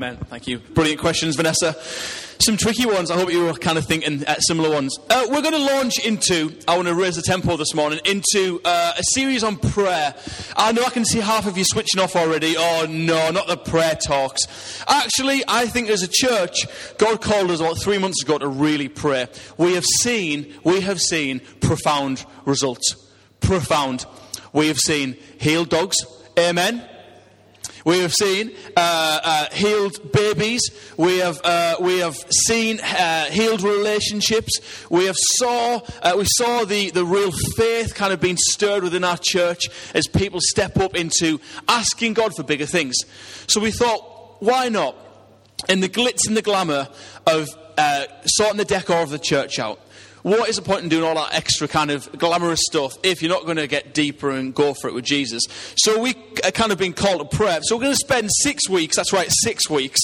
Thank 0.00 0.46
you. 0.46 0.60
Brilliant 0.60 1.00
questions, 1.00 1.34
Vanessa. 1.34 1.74
Some 2.40 2.56
tricky 2.56 2.86
ones. 2.86 3.10
I 3.10 3.16
hope 3.16 3.32
you 3.32 3.44
were 3.44 3.52
kind 3.54 3.76
of 3.76 3.84
thinking 3.84 4.24
uh, 4.24 4.36
similar 4.38 4.70
ones. 4.70 4.96
Uh, 5.10 5.26
we're 5.28 5.42
going 5.42 5.54
to 5.54 5.74
launch 5.74 5.98
into, 6.06 6.56
I 6.68 6.76
want 6.76 6.86
to 6.86 6.94
raise 6.94 7.16
the 7.16 7.22
tempo 7.22 7.56
this 7.56 7.74
morning, 7.74 7.98
into 8.04 8.60
uh, 8.64 8.92
a 8.96 9.02
series 9.14 9.42
on 9.42 9.56
prayer. 9.56 10.14
I 10.56 10.70
know 10.70 10.84
I 10.84 10.90
can 10.90 11.04
see 11.04 11.18
half 11.18 11.48
of 11.48 11.58
you 11.58 11.64
switching 11.64 12.00
off 12.00 12.14
already. 12.14 12.54
Oh, 12.56 12.86
no, 12.88 13.32
not 13.32 13.48
the 13.48 13.56
prayer 13.56 13.96
talks. 13.96 14.38
Actually, 14.86 15.42
I 15.48 15.66
think 15.66 15.90
as 15.90 16.04
a 16.04 16.08
church, 16.08 16.66
God 16.98 17.20
called 17.20 17.50
us 17.50 17.58
about 17.58 17.82
three 17.82 17.98
months 17.98 18.22
ago 18.22 18.38
to 18.38 18.46
really 18.46 18.88
pray. 18.88 19.26
We 19.56 19.74
have 19.74 19.86
seen, 20.02 20.54
we 20.62 20.80
have 20.82 21.00
seen 21.00 21.40
profound 21.60 22.24
results. 22.44 22.94
Profound. 23.40 24.06
We 24.52 24.68
have 24.68 24.78
seen 24.78 25.16
healed 25.40 25.70
dogs. 25.70 25.96
Amen. 26.38 26.88
We 27.84 28.00
have 28.00 28.12
seen 28.12 28.52
uh, 28.76 29.20
uh, 29.22 29.46
healed 29.52 30.12
babies. 30.12 30.62
We 30.96 31.18
have, 31.18 31.40
uh, 31.44 31.76
we 31.80 31.98
have 31.98 32.16
seen 32.46 32.80
uh, 32.80 33.24
healed 33.26 33.62
relationships. 33.62 34.60
We 34.90 35.06
have 35.06 35.16
saw, 35.36 35.80
uh, 36.02 36.14
we 36.16 36.24
saw 36.26 36.64
the, 36.64 36.90
the 36.90 37.04
real 37.04 37.32
faith 37.56 37.94
kind 37.94 38.12
of 38.12 38.20
being 38.20 38.36
stirred 38.38 38.82
within 38.82 39.04
our 39.04 39.18
church 39.20 39.68
as 39.94 40.06
people 40.06 40.40
step 40.42 40.76
up 40.76 40.94
into 40.94 41.40
asking 41.66 42.14
God 42.14 42.34
for 42.34 42.42
bigger 42.42 42.66
things. 42.66 42.96
So 43.46 43.60
we 43.60 43.70
thought, 43.70 44.40
why 44.40 44.68
not? 44.68 44.96
In 45.68 45.80
the 45.80 45.88
glitz 45.88 46.26
and 46.26 46.36
the 46.36 46.42
glamour 46.42 46.88
of 47.26 47.48
uh, 47.76 48.04
sorting 48.24 48.58
the 48.58 48.64
decor 48.64 49.02
of 49.02 49.10
the 49.10 49.18
church 49.18 49.58
out, 49.58 49.80
what 50.22 50.48
is 50.48 50.56
the 50.56 50.62
point 50.62 50.82
in 50.82 50.88
doing 50.88 51.04
all 51.04 51.14
that 51.14 51.34
extra 51.34 51.68
kind 51.68 51.90
of 51.90 52.10
glamorous 52.18 52.60
stuff 52.62 52.96
if 53.02 53.22
you're 53.22 53.30
not 53.30 53.44
going 53.44 53.56
to 53.56 53.66
get 53.66 53.94
deeper 53.94 54.30
and 54.30 54.54
go 54.54 54.74
for 54.74 54.88
it 54.88 54.94
with 54.94 55.04
Jesus? 55.04 55.44
So 55.76 56.00
we 56.00 56.14
are 56.44 56.50
kind 56.50 56.72
of 56.72 56.78
been 56.78 56.92
called 56.92 57.30
to 57.30 57.36
prayer. 57.36 57.60
So 57.62 57.76
we're 57.76 57.82
going 57.82 57.94
to 57.94 58.04
spend 58.04 58.30
six 58.42 58.68
weeks, 58.68 58.96
that's 58.96 59.12
right, 59.12 59.28
six 59.30 59.70
weeks, 59.70 60.00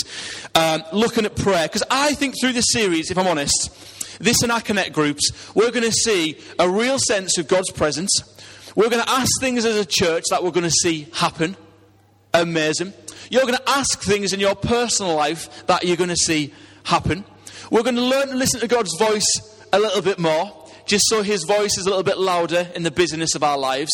um, 0.54 0.82
looking 0.92 1.24
at 1.24 1.36
prayer. 1.36 1.66
Because 1.66 1.82
I 1.90 2.14
think 2.14 2.34
through 2.40 2.52
this 2.52 2.66
series, 2.68 3.10
if 3.10 3.18
I'm 3.18 3.26
honest, 3.26 3.70
this 4.20 4.42
and 4.42 4.52
our 4.52 4.60
Connect 4.60 4.92
groups, 4.92 5.30
we're 5.54 5.70
going 5.70 5.84
to 5.84 5.92
see 5.92 6.38
a 6.58 6.68
real 6.68 6.98
sense 6.98 7.36
of 7.38 7.48
God's 7.48 7.70
presence. 7.70 8.12
We're 8.76 8.90
going 8.90 9.02
to 9.02 9.10
ask 9.10 9.28
things 9.40 9.64
as 9.64 9.76
a 9.76 9.84
church 9.84 10.24
that 10.30 10.42
we're 10.42 10.50
going 10.50 10.64
to 10.64 10.70
see 10.70 11.08
happen. 11.12 11.56
Amazing. 12.32 12.92
You're 13.30 13.42
going 13.42 13.54
to 13.54 13.70
ask 13.70 14.00
things 14.00 14.32
in 14.32 14.40
your 14.40 14.54
personal 14.54 15.14
life 15.14 15.66
that 15.66 15.84
you're 15.84 15.96
going 15.96 16.10
to 16.10 16.16
see 16.16 16.52
happen. 16.84 17.24
We're 17.70 17.82
going 17.82 17.96
to 17.96 18.02
learn 18.02 18.28
to 18.28 18.34
listen 18.34 18.60
to 18.60 18.68
God's 18.68 18.96
voice 18.98 19.53
a 19.74 19.78
little 19.78 20.02
bit 20.02 20.20
more, 20.20 20.52
just 20.86 21.04
so 21.08 21.22
his 21.22 21.42
voice 21.44 21.76
is 21.76 21.86
a 21.86 21.88
little 21.88 22.04
bit 22.04 22.16
louder 22.16 22.68
in 22.76 22.84
the 22.84 22.92
busyness 22.92 23.34
of 23.34 23.42
our 23.42 23.58
lives. 23.58 23.90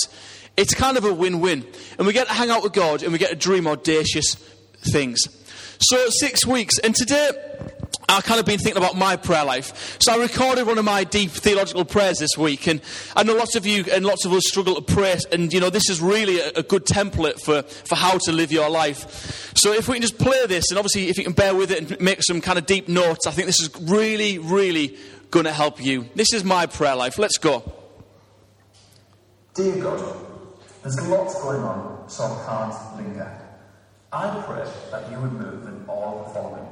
It's 0.57 0.75
kind 0.75 0.99
of 0.99 1.05
a 1.07 1.13
win 1.13 1.41
win. 1.41 1.67
And 1.97 2.07
we 2.07 2.13
get 2.13 2.27
to 2.27 2.35
hang 2.35 2.51
out 2.51 2.63
with 2.63 2.75
God 2.75 3.03
and 3.03 3.13
we 3.13 3.19
get 3.19 3.31
to 3.31 3.37
dream 3.37 3.67
audacious 3.67 4.35
things. 4.83 5.23
So, 5.81 6.11
six 6.11 6.45
weeks. 6.45 6.79
And 6.79 6.95
today, 6.95 7.31
I've 8.11 8.25
kind 8.25 8.41
of 8.41 8.45
been 8.45 8.59
thinking 8.59 8.83
about 8.83 8.97
my 8.97 9.17
prayer 9.17 9.45
life. 9.45 9.97
So 10.03 10.13
I 10.13 10.17
recorded 10.17 10.67
one 10.67 10.77
of 10.77 10.85
my 10.85 11.05
deep 11.05 11.31
theological 11.31 11.85
prayers 11.85 12.19
this 12.19 12.37
week, 12.37 12.67
and 12.67 12.83
I 13.17 13.23
know 13.23 13.35
lots 13.35 13.55
of 13.55 13.65
you 13.65 13.85
and 13.91 14.05
lots 14.05 14.27
of 14.27 14.33
us 14.33 14.43
struggle 14.47 14.75
to 14.75 14.83
pray, 14.83 15.17
and 15.33 15.53
you 15.53 15.61
know 15.61 15.71
this 15.71 15.89
is 15.89 16.01
really 16.01 16.41
a, 16.41 16.51
a, 16.57 16.63
good 16.63 16.85
template 16.87 17.41
for, 17.41 17.63
for 17.63 17.95
how 17.95 18.19
to 18.19 18.33
live 18.33 18.51
your 18.51 18.69
life. 18.69 19.57
So 19.57 19.73
if 19.73 19.89
we 19.89 19.95
can 19.95 20.03
just 20.03 20.19
play 20.19 20.45
this, 20.47 20.71
and 20.71 20.79
obviously 20.79 21.09
if 21.09 21.19
you 21.19 21.25
can 21.25 21.33
bear 21.33 21.55
with 21.55 21.71
it 21.71 21.91
and 21.91 22.01
make 22.01 22.23
some 22.23 22.41
kind 22.41 22.59
of 22.59 22.67
deep 22.67 22.89
notes, 22.89 23.27
I 23.29 23.31
think 23.31 23.47
this 23.47 23.61
is 23.61 23.71
really, 23.81 24.39
really 24.39 24.99
going 25.31 25.47
to 25.47 25.53
help 25.53 25.83
you. 25.83 26.09
This 26.15 26.33
is 26.33 26.45
my 26.45 26.67
prayer 26.67 26.97
life. 26.97 27.19
Let's 27.19 27.39
go. 27.39 27.73
Dear 29.55 29.77
God, 29.83 30.17
there's 30.83 31.09
lots 31.09 31.41
going 31.43 31.63
on, 31.63 32.09
so 32.09 32.25
I 32.25 32.45
can't 32.47 33.07
linger. 33.07 33.41
I 34.13 34.43
pray 34.47 34.65
that 34.91 35.11
you 35.11 35.21
would 35.21 35.33
move 35.33 35.67
in 35.67 35.85
all 35.89 36.25
the 36.25 36.35
following. 36.35 36.67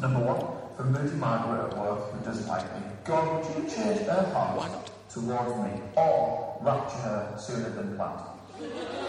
Number 0.00 0.20
one, 0.20 0.76
for 0.76 0.84
Moody 0.84 1.16
Margaret 1.16 1.72
at 1.72 1.78
work 1.78 2.12
who 2.12 2.24
doesn't 2.24 2.46
like 2.46 2.64
me. 2.74 2.86
God, 3.04 3.44
would 3.44 3.56
you 3.56 3.70
change 3.70 4.00
her 4.06 4.30
heart 4.32 4.90
towards 5.10 5.56
me 5.56 5.80
or 5.96 6.58
rapture 6.62 6.98
her 6.98 7.34
sooner 7.38 7.70
than 7.70 7.96
planned? 7.96 8.20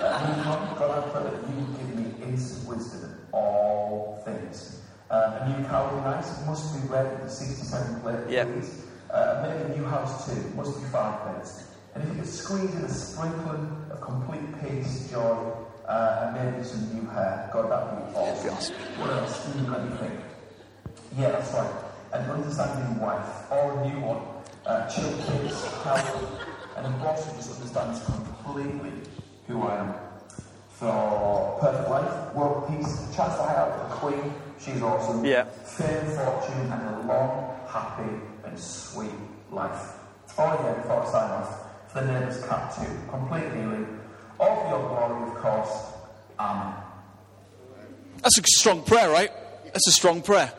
Uh, 0.02 0.76
God, 0.76 1.04
I 1.04 1.10
pray 1.10 1.24
that 1.24 1.50
you 1.50 1.56
would 1.56 1.78
give 1.78 1.96
me 1.96 2.32
instant 2.32 2.68
wisdom 2.68 3.04
in 3.04 3.18
all 3.32 4.22
things 4.26 4.79
uh, 5.10 5.40
a 5.42 5.50
new 5.50 5.68
Calvary 5.68 6.02
rice 6.02 6.46
must 6.46 6.74
be 6.74 6.88
red 6.88 7.12
with 7.12 7.24
the 7.24 7.30
67 7.30 8.02
plate, 8.02 8.20
yeah. 8.30 8.46
please. 8.46 8.86
Uh, 9.10 9.44
maybe 9.44 9.74
a 9.74 9.78
new 9.78 9.86
house 9.86 10.26
too, 10.28 10.40
must 10.56 10.80
be 10.80 10.88
five 10.90 11.20
plates. 11.22 11.64
And 11.96 12.04
if 12.04 12.10
you 12.10 12.16
could 12.22 12.30
squeeze 12.30 12.76
in 12.76 12.84
a 12.84 12.90
sprinkling 12.90 13.76
of 13.90 14.02
complete 14.02 14.46
peace, 14.62 15.10
joy, 15.10 15.52
uh, 15.88 16.32
and 16.36 16.54
maybe 16.54 16.64
some 16.64 16.94
new 16.94 17.10
hair, 17.10 17.50
God, 17.52 17.72
that 17.72 17.92
would 17.92 18.12
be 18.12 18.16
awesome. 18.16 18.46
Yes. 18.46 18.70
What 18.98 19.10
else? 19.10 19.46
Do 19.46 19.60
you, 19.60 19.68
let 19.68 19.90
me 19.90 19.98
think. 19.98 20.14
Yeah, 21.18 21.32
that's 21.32 21.52
right. 21.54 21.72
An 22.14 22.30
understanding 22.30 23.00
wife, 23.00 23.52
or 23.52 23.82
a 23.82 23.90
new 23.90 24.00
one. 24.02 24.22
Uh, 24.66 24.88
chill 24.88 25.10
kids, 25.26 25.64
health, 25.84 26.44
and 26.78 26.86
a 26.86 26.90
boss 27.00 27.26
who 27.26 27.36
just 27.38 27.56
understands 27.56 28.06
completely 28.06 28.92
who 29.48 29.64
I 29.64 29.78
am. 29.78 29.94
For 30.70 31.58
perfect 31.60 31.90
life, 31.90 32.36
world 32.36 32.68
peace, 32.70 33.16
chance 33.16 33.36
to 33.36 33.44
hang 33.44 33.58
out 33.58 33.80
with 33.80 33.90
the 33.90 33.96
Queen, 33.96 34.34
She's 34.60 34.82
awesome. 34.82 35.24
Yeah. 35.26 35.46
Fame, 35.46 36.06
fortune, 36.12 36.72
and 36.72 36.96
a 36.96 37.08
long, 37.08 37.56
happy, 37.68 38.22
and 38.44 38.60
sweet 38.60 39.12
life. 39.52 39.94
Oh, 40.38 40.62
yeah, 40.64 40.74
before 40.74 41.04
I 41.04 41.12
sign 41.12 41.32
off, 41.32 41.92
for 41.92 42.02
the 42.02 42.12
neighbour's 42.12 42.44
cat 42.46 42.76
too. 42.76 42.88
Complete 43.10 43.52
healing. 43.54 44.00
All 44.40 44.62
for 44.62 44.70
your 44.70 44.80
glory, 44.90 45.32
of 45.32 45.36
course. 45.38 45.94
Amen. 46.40 46.74
That's 48.22 48.38
a 48.38 48.44
strong 48.46 48.84
prayer, 48.84 49.10
right? 49.10 49.32
That's 49.66 49.88
a 49.88 49.92
strong 49.92 50.22
prayer. 50.22 50.54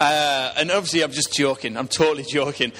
Uh, 0.00 0.52
and 0.56 0.70
obviously, 0.70 1.02
I'm 1.02 1.12
just 1.12 1.32
joking. 1.32 1.76
I'm 1.76 1.88
totally 1.88 2.22
joking. 2.28 2.72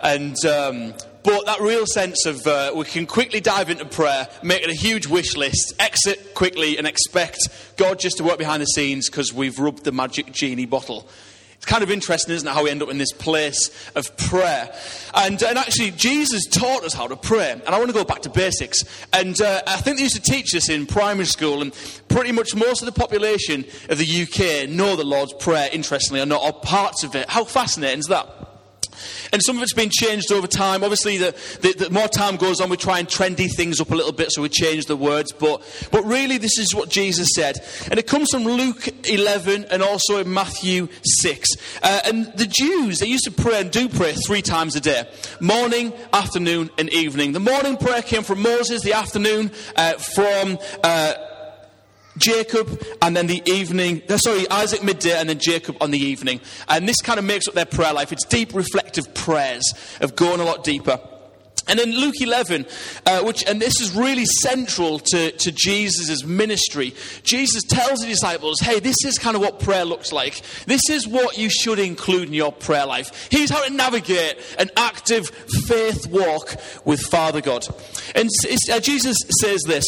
And 0.00 0.36
um, 0.44 0.94
but 1.28 1.44
that 1.44 1.60
real 1.60 1.84
sense 1.84 2.24
of 2.24 2.46
uh, 2.46 2.72
we 2.74 2.86
can 2.86 3.04
quickly 3.04 3.38
dive 3.38 3.68
into 3.68 3.84
prayer, 3.84 4.26
make 4.42 4.62
it 4.62 4.70
a 4.70 4.74
huge 4.74 5.06
wish 5.06 5.36
list, 5.36 5.74
exit 5.78 6.32
quickly, 6.32 6.78
and 6.78 6.86
expect 6.86 7.36
God 7.76 7.98
just 7.98 8.16
to 8.16 8.24
work 8.24 8.38
behind 8.38 8.62
the 8.62 8.66
scenes 8.66 9.10
because 9.10 9.30
we've 9.30 9.58
rubbed 9.58 9.84
the 9.84 9.92
magic 9.92 10.32
genie 10.32 10.64
bottle. 10.64 11.06
It's 11.56 11.66
kind 11.66 11.82
of 11.82 11.90
interesting, 11.90 12.34
isn't 12.34 12.48
it, 12.48 12.50
how 12.50 12.64
we 12.64 12.70
end 12.70 12.82
up 12.82 12.88
in 12.88 12.96
this 12.96 13.12
place 13.12 13.70
of 13.94 14.16
prayer. 14.16 14.74
And, 15.12 15.42
and 15.42 15.58
actually, 15.58 15.90
Jesus 15.90 16.46
taught 16.46 16.82
us 16.82 16.94
how 16.94 17.06
to 17.06 17.16
pray. 17.16 17.50
And 17.50 17.68
I 17.68 17.76
want 17.76 17.90
to 17.90 17.94
go 17.94 18.04
back 18.04 18.22
to 18.22 18.30
basics. 18.30 18.78
And 19.12 19.38
uh, 19.38 19.60
I 19.66 19.76
think 19.82 19.98
they 19.98 20.04
used 20.04 20.16
to 20.16 20.22
teach 20.22 20.52
this 20.52 20.70
in 20.70 20.86
primary 20.86 21.26
school. 21.26 21.60
And 21.60 21.74
pretty 22.08 22.32
much 22.32 22.54
most 22.54 22.80
of 22.80 22.86
the 22.86 22.98
population 22.98 23.66
of 23.90 23.98
the 23.98 24.22
UK 24.22 24.70
know 24.70 24.96
the 24.96 25.04
Lord's 25.04 25.34
Prayer, 25.34 25.68
interestingly, 25.70 26.22
or 26.22 26.26
not, 26.26 26.42
or 26.42 26.58
parts 26.58 27.04
of 27.04 27.14
it. 27.14 27.28
How 27.28 27.44
fascinating 27.44 27.98
is 27.98 28.06
that? 28.06 28.37
And 29.32 29.42
some 29.42 29.56
of 29.56 29.62
it's 29.62 29.72
been 29.72 29.90
changed 29.90 30.32
over 30.32 30.46
time. 30.46 30.82
Obviously, 30.82 31.18
the, 31.18 31.34
the, 31.60 31.84
the, 31.84 31.90
more 31.90 32.08
time 32.08 32.36
goes 32.36 32.60
on, 32.60 32.70
we 32.70 32.76
try 32.76 32.98
and 32.98 33.08
trendy 33.08 33.48
things 33.54 33.80
up 33.80 33.90
a 33.90 33.94
little 33.94 34.12
bit, 34.12 34.32
so 34.32 34.42
we 34.42 34.48
change 34.48 34.86
the 34.86 34.96
words. 34.96 35.32
But, 35.32 35.62
but 35.90 36.04
really, 36.04 36.38
this 36.38 36.58
is 36.58 36.74
what 36.74 36.88
Jesus 36.88 37.28
said. 37.34 37.58
And 37.90 37.98
it 37.98 38.06
comes 38.06 38.30
from 38.30 38.44
Luke 38.44 38.88
11 39.08 39.66
and 39.66 39.82
also 39.82 40.18
in 40.18 40.32
Matthew 40.32 40.88
6. 41.02 41.48
Uh, 41.82 42.00
and 42.06 42.26
the 42.36 42.46
Jews, 42.46 42.98
they 42.98 43.06
used 43.06 43.24
to 43.24 43.30
pray 43.30 43.60
and 43.60 43.70
do 43.70 43.88
pray 43.88 44.14
three 44.14 44.42
times 44.42 44.76
a 44.76 44.80
day 44.80 45.08
morning, 45.40 45.92
afternoon, 46.12 46.70
and 46.78 46.92
evening. 46.92 47.32
The 47.32 47.40
morning 47.40 47.76
prayer 47.76 48.02
came 48.02 48.22
from 48.22 48.42
Moses, 48.42 48.82
the 48.82 48.94
afternoon 48.94 49.50
uh, 49.76 49.94
from. 49.94 50.58
Uh, 50.82 51.14
Jacob, 52.18 52.82
and 53.02 53.16
then 53.16 53.26
the 53.26 53.42
evening, 53.50 54.02
sorry, 54.16 54.48
Isaac 54.50 54.82
midday, 54.82 55.18
and 55.18 55.28
then 55.28 55.38
Jacob 55.38 55.76
on 55.80 55.90
the 55.90 55.98
evening. 55.98 56.40
And 56.68 56.88
this 56.88 57.00
kind 57.02 57.18
of 57.18 57.24
makes 57.24 57.48
up 57.48 57.54
their 57.54 57.66
prayer 57.66 57.92
life. 57.92 58.12
It's 58.12 58.24
deep, 58.24 58.54
reflective 58.54 59.14
prayers 59.14 59.64
of 60.00 60.16
going 60.16 60.40
a 60.40 60.44
lot 60.44 60.64
deeper. 60.64 61.00
And 61.68 61.78
then 61.78 61.92
Luke 61.92 62.14
11, 62.18 62.66
uh, 63.04 63.22
which, 63.22 63.44
and 63.46 63.60
this 63.60 63.78
is 63.80 63.94
really 63.94 64.24
central 64.24 64.98
to, 64.98 65.30
to 65.32 65.52
Jesus' 65.52 66.24
ministry. 66.24 66.94
Jesus 67.22 67.62
tells 67.62 68.00
the 68.00 68.06
disciples, 68.06 68.60
hey, 68.60 68.80
this 68.80 68.96
is 69.04 69.18
kind 69.18 69.36
of 69.36 69.42
what 69.42 69.60
prayer 69.60 69.84
looks 69.84 70.10
like. 70.10 70.40
This 70.66 70.88
is 70.88 71.06
what 71.06 71.36
you 71.36 71.50
should 71.50 71.78
include 71.78 72.28
in 72.28 72.34
your 72.34 72.52
prayer 72.52 72.86
life. 72.86 73.28
Here's 73.30 73.50
how 73.50 73.62
to 73.62 73.72
navigate 73.72 74.38
an 74.58 74.70
active 74.76 75.28
faith 75.66 76.06
walk 76.06 76.56
with 76.86 77.00
Father 77.02 77.42
God. 77.42 77.66
And 78.14 78.30
uh, 78.72 78.80
Jesus 78.80 79.16
says 79.42 79.62
this. 79.66 79.84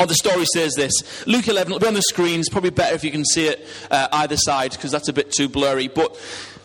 Or 0.00 0.06
the 0.06 0.14
story 0.14 0.46
says 0.46 0.72
this 0.74 1.26
Luke 1.26 1.46
11, 1.46 1.70
it'll 1.70 1.78
be 1.78 1.86
on 1.86 1.92
the 1.92 2.00
screen. 2.02 2.40
It's 2.40 2.48
probably 2.48 2.70
better 2.70 2.94
if 2.94 3.04
you 3.04 3.10
can 3.10 3.24
see 3.24 3.46
it 3.48 3.66
uh, 3.90 4.08
either 4.12 4.38
side 4.38 4.72
because 4.72 4.90
that's 4.90 5.08
a 5.08 5.12
bit 5.12 5.30
too 5.30 5.46
blurry. 5.46 5.88
But 5.88 6.12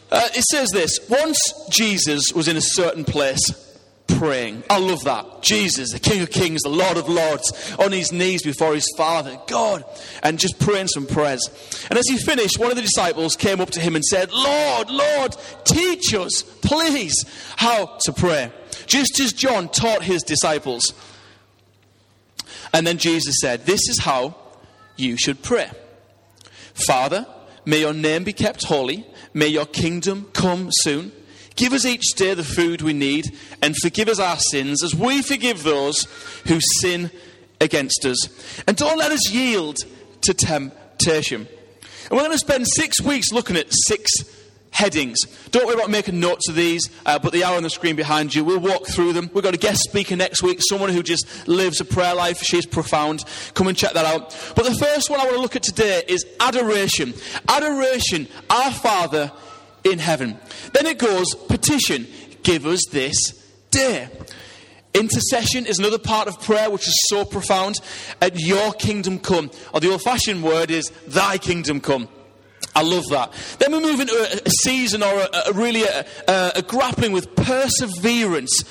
uh, 0.10 0.30
it 0.34 0.44
says 0.46 0.70
this 0.72 1.00
Once 1.10 1.38
Jesus 1.70 2.32
was 2.34 2.48
in 2.48 2.56
a 2.56 2.62
certain 2.62 3.04
place 3.04 3.62
praying. 4.08 4.64
I 4.70 4.80
love 4.80 5.04
that. 5.04 5.42
Jesus, 5.42 5.92
the 5.92 6.00
King 6.00 6.22
of 6.22 6.30
Kings, 6.30 6.62
the 6.62 6.70
Lord 6.70 6.96
of 6.96 7.10
Lords, 7.10 7.76
on 7.78 7.92
his 7.92 8.14
knees 8.14 8.42
before 8.42 8.74
his 8.74 8.88
Father, 8.96 9.38
God, 9.48 9.84
and 10.24 10.40
just 10.40 10.58
praying 10.58 10.88
some 10.88 11.06
prayers. 11.06 11.42
And 11.90 12.00
as 12.00 12.08
he 12.08 12.18
finished, 12.18 12.58
one 12.58 12.70
of 12.70 12.78
the 12.78 12.84
disciples 12.84 13.36
came 13.36 13.60
up 13.60 13.72
to 13.72 13.82
him 13.82 13.96
and 13.96 14.06
said, 14.06 14.32
Lord, 14.32 14.90
Lord, 14.90 15.36
teach 15.66 16.14
us, 16.14 16.44
please, 16.62 17.26
how 17.58 17.98
to 18.06 18.14
pray. 18.14 18.52
Just 18.86 19.20
as 19.20 19.34
John 19.34 19.68
taught 19.68 20.04
his 20.04 20.24
disciples. 20.24 20.94
And 22.76 22.86
then 22.86 22.98
Jesus 22.98 23.38
said, 23.40 23.66
This 23.66 23.88
is 23.88 24.00
how 24.02 24.36
you 24.98 25.16
should 25.18 25.42
pray. 25.42 25.72
Father, 26.74 27.26
may 27.66 27.80
your 27.80 27.94
name 27.94 28.26
be 28.26 28.34
kept 28.34 28.66
holy. 28.66 29.08
May 29.34 29.48
your 29.48 29.66
kingdom 29.66 30.30
come 30.34 30.68
soon. 30.72 31.14
Give 31.56 31.72
us 31.72 31.86
each 31.86 32.04
day 32.18 32.34
the 32.34 32.44
food 32.44 32.82
we 32.82 32.92
need 32.92 33.28
and 33.62 33.78
forgive 33.78 34.10
us 34.10 34.20
our 34.20 34.38
sins 34.38 34.84
as 34.84 34.94
we 34.94 35.22
forgive 35.22 35.64
those 35.64 36.04
who 36.48 36.60
sin 36.82 37.12
against 37.62 38.06
us. 38.06 38.28
And 38.68 38.76
don't 38.76 38.98
let 38.98 39.14
us 39.14 39.32
yield 39.32 39.78
to 40.24 40.34
temptation. 40.34 41.48
And 42.10 42.12
we're 42.12 42.26
going 42.26 42.32
to 42.32 42.38
spend 42.38 42.68
six 42.68 43.00
weeks 43.00 43.32
looking 43.32 43.56
at 43.56 43.68
six 43.70 44.12
headings. 44.76 45.18
Don't 45.52 45.66
worry 45.66 45.76
about 45.76 45.90
making 45.90 46.20
notes 46.20 46.50
of 46.50 46.56
these, 46.56 46.90
uh, 47.06 47.18
but 47.18 47.32
they 47.32 47.44
are 47.44 47.56
on 47.56 47.64
the 47.64 47.70
screen 47.70 47.96
behind 47.96 48.36
you. 48.36 48.44
We'll 48.44 48.60
walk 48.60 48.88
through 48.88 49.14
them. 49.14 49.30
We've 49.34 49.44
got 49.44 49.54
a 49.54 49.58
guest 49.58 49.84
speaker 49.84 50.18
next 50.18 50.44
week, 50.44 50.60
someone 50.62 50.90
who 50.90 51.02
just 51.02 51.48
lives 51.48 51.80
a 51.80 51.86
prayer 51.86 52.14
life. 52.14 52.44
She's 52.44 52.66
profound. 52.66 53.24
Come 53.54 53.68
and 53.68 53.78
check 53.78 53.94
that 53.94 54.06
out. 54.06 54.38
But 54.54 54.66
the 54.66 54.76
first 54.76 55.10
one 55.10 55.22
I 55.22 55.24
want 55.24 55.38
to 55.38 55.42
look 55.42 55.56
at 55.56 55.64
today 55.64 56.04
is 56.10 56.26
adoration. 56.42 57.14
Adoration, 57.48 58.28
our 58.50 58.72
Father 58.72 59.32
in 59.86 59.98
heaven. 59.98 60.38
Then 60.74 60.88
it 60.88 61.00
goes, 61.00 61.34
petition, 61.34 62.06
give 62.44 62.66
us 62.66 62.82
this 62.92 63.16
day. 63.72 64.10
Intercession 64.94 65.66
is 65.66 65.80
another 65.80 66.00
part 66.00 66.28
of 66.28 66.42
prayer 66.42 66.70
which 66.70 66.86
is 66.86 66.98
so 67.08 67.24
profound. 67.24 67.80
At 68.22 68.38
your 68.38 68.74
kingdom 68.74 69.20
come, 69.20 69.52
or 69.74 69.80
the 69.80 69.92
old 69.92 70.02
fashioned 70.02 70.44
word 70.44 70.70
is, 70.70 70.90
thy 71.08 71.38
kingdom 71.38 71.80
come. 71.80 72.10
I 72.76 72.82
love 72.82 73.06
that. 73.10 73.32
Then 73.60 73.72
we 73.72 73.82
move 73.82 74.02
into 74.02 74.14
a, 74.14 74.42
a 74.46 74.50
season 74.50 75.02
or 75.02 75.14
a, 75.14 75.30
a 75.48 75.54
really 75.54 75.84
a, 75.84 76.06
a, 76.28 76.62
grappling 76.62 77.14
with 77.14 77.34
perseverance 77.36 78.64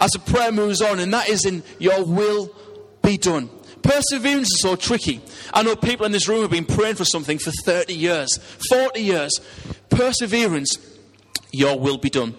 as 0.00 0.10
the 0.10 0.18
prayer 0.18 0.50
moves 0.50 0.82
on, 0.82 0.98
and 0.98 1.12
that 1.14 1.28
is 1.28 1.44
in 1.44 1.62
your 1.78 2.04
will 2.04 2.54
be 3.02 3.16
done. 3.16 3.48
Perseverance 3.82 4.48
is 4.48 4.60
so 4.60 4.76
tricky. 4.76 5.20
I 5.52 5.62
know 5.62 5.76
people 5.76 6.04
in 6.04 6.12
this 6.12 6.26
room 6.26 6.40
have 6.40 6.50
been 6.50 6.64
praying 6.64 6.96
for 6.96 7.04
something 7.04 7.38
for 7.38 7.50
30 7.50 7.94
years, 7.94 8.38
40 8.70 9.00
years. 9.00 9.40
Perseverance, 9.90 10.78
your 11.52 11.78
will 11.78 11.98
be 11.98 12.10
done. 12.10 12.34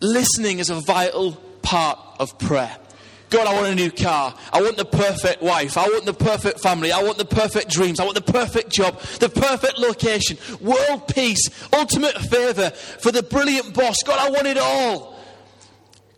Listening 0.00 0.58
is 0.58 0.70
a 0.70 0.80
vital 0.80 1.32
part 1.62 1.98
of 2.18 2.38
prayer. 2.38 2.76
God, 3.30 3.46
I 3.46 3.54
want 3.54 3.68
a 3.68 3.74
new 3.74 3.90
car. 3.90 4.34
I 4.52 4.60
want 4.60 4.76
the 4.76 4.84
perfect 4.84 5.40
wife. 5.40 5.78
I 5.78 5.84
want 5.84 6.04
the 6.04 6.12
perfect 6.12 6.60
family. 6.60 6.90
I 6.90 7.02
want 7.02 7.16
the 7.16 7.24
perfect 7.24 7.70
dreams. 7.70 8.00
I 8.00 8.04
want 8.04 8.16
the 8.16 8.32
perfect 8.32 8.70
job, 8.70 9.00
the 9.20 9.28
perfect 9.28 9.78
location, 9.78 10.36
world 10.60 11.06
peace, 11.08 11.48
ultimate 11.72 12.16
favor 12.18 12.70
for 12.70 13.12
the 13.12 13.22
brilliant 13.22 13.72
boss. 13.72 14.02
God, 14.02 14.18
I 14.18 14.30
want 14.30 14.46
it 14.46 14.58
all. 14.58 15.09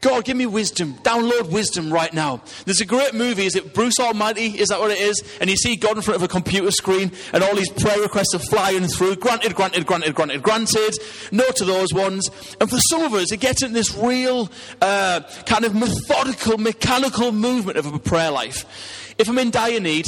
God, 0.02 0.25
give 0.25 0.37
me 0.37 0.46
wisdom. 0.46 0.94
Download 1.04 1.49
wisdom 1.50 1.93
right 1.93 2.12
now. 2.12 2.43
There's 2.64 2.81
a 2.81 2.84
great 2.84 3.14
movie. 3.14 3.46
Is 3.46 3.54
it 3.54 3.72
Bruce 3.72 4.00
Almighty? 4.00 4.46
Is 4.46 4.69
that 4.69 4.81
what 4.81 4.90
it 4.90 4.99
is? 4.99 5.22
And 5.40 5.49
you 5.49 5.56
see 5.56 5.76
God 5.76 5.96
in 5.96 6.02
front 6.02 6.16
of 6.16 6.25
a 6.25 6.28
computer 6.28 6.72
screen 6.72 7.12
and 7.32 7.44
all 7.44 7.54
these 7.54 7.70
prayer 7.70 8.02
requests 8.02 8.34
are 8.34 8.40
flying 8.40 8.88
through. 8.88 9.16
Granted, 9.16 9.54
granted, 9.54 9.87
granted, 9.87 10.16
granted, 10.16 10.43
granted. 10.43 10.94
No 11.31 11.49
to 11.50 11.64
those 11.64 11.94
ones. 11.94 12.28
And 12.60 12.69
for 12.69 12.78
some 12.90 13.02
of 13.02 13.14
us, 13.14 13.31
it 13.31 13.38
gets 13.38 13.62
in 13.62 13.75
this 13.75 13.96
real 13.96 14.50
uh, 14.81 15.20
kind 15.46 15.64
of 15.64 15.72
methodical, 15.72 16.58
mechanical 16.58 17.31
movement 17.31 17.78
of 17.78 17.87
a 17.87 17.98
prayer 18.00 18.32
life. 18.32 19.14
If 19.19 19.28
I'm 19.28 19.38
in 19.38 19.52
dire 19.52 19.78
need, 19.78 20.06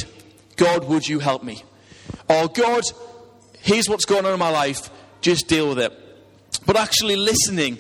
God, 0.57 0.89
would 0.89 1.07
you 1.07 1.21
help 1.21 1.45
me? 1.45 1.63
Or 2.29 2.49
God, 2.49 2.83
here's 3.61 3.89
what's 3.89 4.07
going 4.07 4.27
on 4.27 4.33
in 4.33 4.41
my 4.41 4.51
life. 4.51 4.91
Just 5.21 5.47
deal 5.47 5.69
with 5.69 5.79
it. 5.79 5.93
But 6.67 6.77
actually 6.77 7.15
listening 7.15 7.79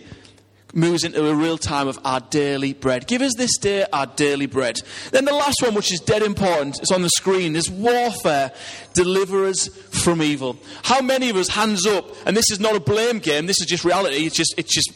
moves 0.74 1.04
into 1.04 1.26
a 1.26 1.34
real 1.34 1.56
time 1.56 1.88
of 1.88 1.98
our 2.04 2.20
daily 2.20 2.72
bread. 2.72 3.06
Give 3.06 3.22
us 3.22 3.34
this 3.36 3.56
day 3.58 3.86
our 3.92 4.06
daily 4.06 4.46
bread. 4.46 4.80
Then 5.10 5.24
the 5.24 5.34
last 5.34 5.56
one, 5.62 5.74
which 5.74 5.92
is 5.92 6.00
dead 6.00 6.22
important, 6.22 6.82
is 6.82 6.90
on 6.90 7.02
the 7.02 7.10
screen, 7.10 7.56
is 7.56 7.70
warfare. 7.70 8.52
Deliver 8.92 9.46
us 9.46 9.68
from 9.68 10.22
evil. 10.22 10.58
How 10.82 11.00
many 11.00 11.30
of 11.30 11.36
us, 11.36 11.48
hands 11.48 11.86
up, 11.86 12.06
and 12.26 12.36
this 12.36 12.50
is 12.50 12.60
not 12.60 12.76
a 12.76 12.80
blame 12.80 13.18
game, 13.18 13.46
this 13.46 13.60
is 13.60 13.66
just 13.66 13.84
reality, 13.84 14.26
it's 14.26 14.36
just, 14.36 14.54
it's 14.56 14.74
just 14.74 14.92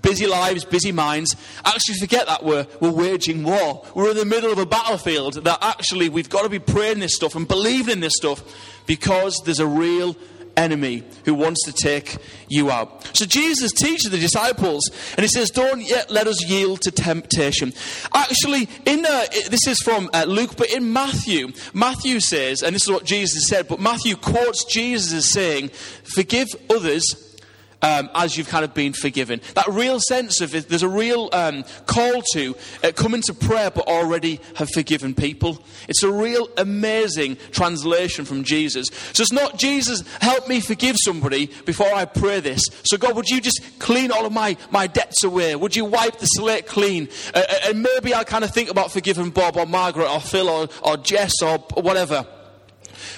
busy 0.00 0.26
lives, 0.26 0.64
busy 0.64 0.92
minds, 0.92 1.36
actually 1.64 1.96
forget 1.96 2.26
that 2.26 2.44
we're, 2.44 2.66
we're 2.80 2.90
waging 2.90 3.42
war. 3.42 3.84
We're 3.94 4.10
in 4.10 4.16
the 4.16 4.24
middle 4.24 4.52
of 4.52 4.58
a 4.58 4.66
battlefield 4.66 5.44
that 5.44 5.58
actually 5.60 6.08
we've 6.08 6.30
got 6.30 6.42
to 6.42 6.48
be 6.48 6.58
praying 6.58 7.00
this 7.00 7.14
stuff 7.14 7.34
and 7.34 7.46
believing 7.46 7.94
in 7.94 8.00
this 8.00 8.14
stuff 8.16 8.42
because 8.86 9.40
there's 9.44 9.60
a 9.60 9.66
real 9.66 10.16
enemy 10.56 11.04
who 11.24 11.34
wants 11.34 11.64
to 11.64 11.72
take 11.72 12.16
you 12.48 12.70
out. 12.70 13.16
So 13.16 13.24
Jesus 13.24 13.72
teaches 13.72 14.10
the 14.10 14.18
disciples, 14.18 14.90
and 15.16 15.20
he 15.20 15.28
says, 15.28 15.50
"Don't 15.50 15.80
yet 15.80 16.10
let 16.10 16.26
us 16.26 16.44
yield 16.44 16.82
to 16.82 16.90
temptation." 16.90 17.72
Actually, 18.14 18.68
in 18.86 19.04
uh, 19.04 19.26
this 19.50 19.66
is 19.66 19.78
from 19.82 20.10
uh, 20.12 20.24
Luke, 20.26 20.56
but 20.56 20.70
in 20.72 20.92
Matthew, 20.92 21.52
Matthew 21.72 22.20
says, 22.20 22.62
and 22.62 22.74
this 22.74 22.82
is 22.82 22.90
what 22.90 23.04
Jesus 23.04 23.48
said, 23.48 23.68
but 23.68 23.80
Matthew 23.80 24.16
quotes 24.16 24.64
Jesus 24.64 25.12
as 25.12 25.32
saying, 25.32 25.70
"Forgive 26.04 26.48
others." 26.70 27.31
Um, 27.82 28.08
as 28.14 28.36
you've 28.36 28.48
kind 28.48 28.64
of 28.64 28.72
been 28.72 28.92
forgiven. 28.92 29.40
That 29.54 29.68
real 29.68 30.00
sense 30.00 30.40
of 30.40 30.54
it, 30.54 30.68
there's 30.68 30.82
a 30.82 30.88
real 30.88 31.28
um, 31.32 31.64
call 31.86 32.22
to 32.32 32.56
uh, 32.82 32.92
come 32.92 33.14
into 33.14 33.34
prayer 33.34 33.70
but 33.70 33.86
already 33.88 34.40
have 34.54 34.70
forgiven 34.70 35.14
people. 35.14 35.62
It's 35.88 36.02
a 36.02 36.10
real 36.10 36.48
amazing 36.56 37.36
translation 37.50 38.24
from 38.24 38.44
Jesus. 38.44 38.86
So 39.12 39.22
it's 39.22 39.32
not 39.32 39.58
Jesus, 39.58 40.02
help 40.20 40.48
me 40.48 40.60
forgive 40.60 40.96
somebody 40.98 41.50
before 41.66 41.92
I 41.92 42.04
pray 42.04 42.40
this. 42.40 42.62
So 42.84 42.96
God, 42.96 43.16
would 43.16 43.28
you 43.28 43.40
just 43.40 43.60
clean 43.78 44.12
all 44.12 44.24
of 44.24 44.32
my, 44.32 44.56
my 44.70 44.86
debts 44.86 45.24
away? 45.24 45.54
Would 45.56 45.76
you 45.76 45.84
wipe 45.84 46.18
the 46.18 46.26
slate 46.26 46.66
clean? 46.66 47.08
Uh, 47.34 47.42
uh 47.48 47.54
and 47.66 47.82
maybe 47.82 48.14
I'll 48.14 48.24
kind 48.24 48.44
of 48.44 48.52
think 48.52 48.70
about 48.70 48.92
forgiving 48.92 49.30
Bob 49.30 49.56
or 49.56 49.66
Margaret 49.66 50.08
or 50.08 50.20
Phil 50.20 50.48
or, 50.48 50.68
or 50.82 50.96
Jess 50.96 51.32
or 51.42 51.58
whatever. 51.74 52.26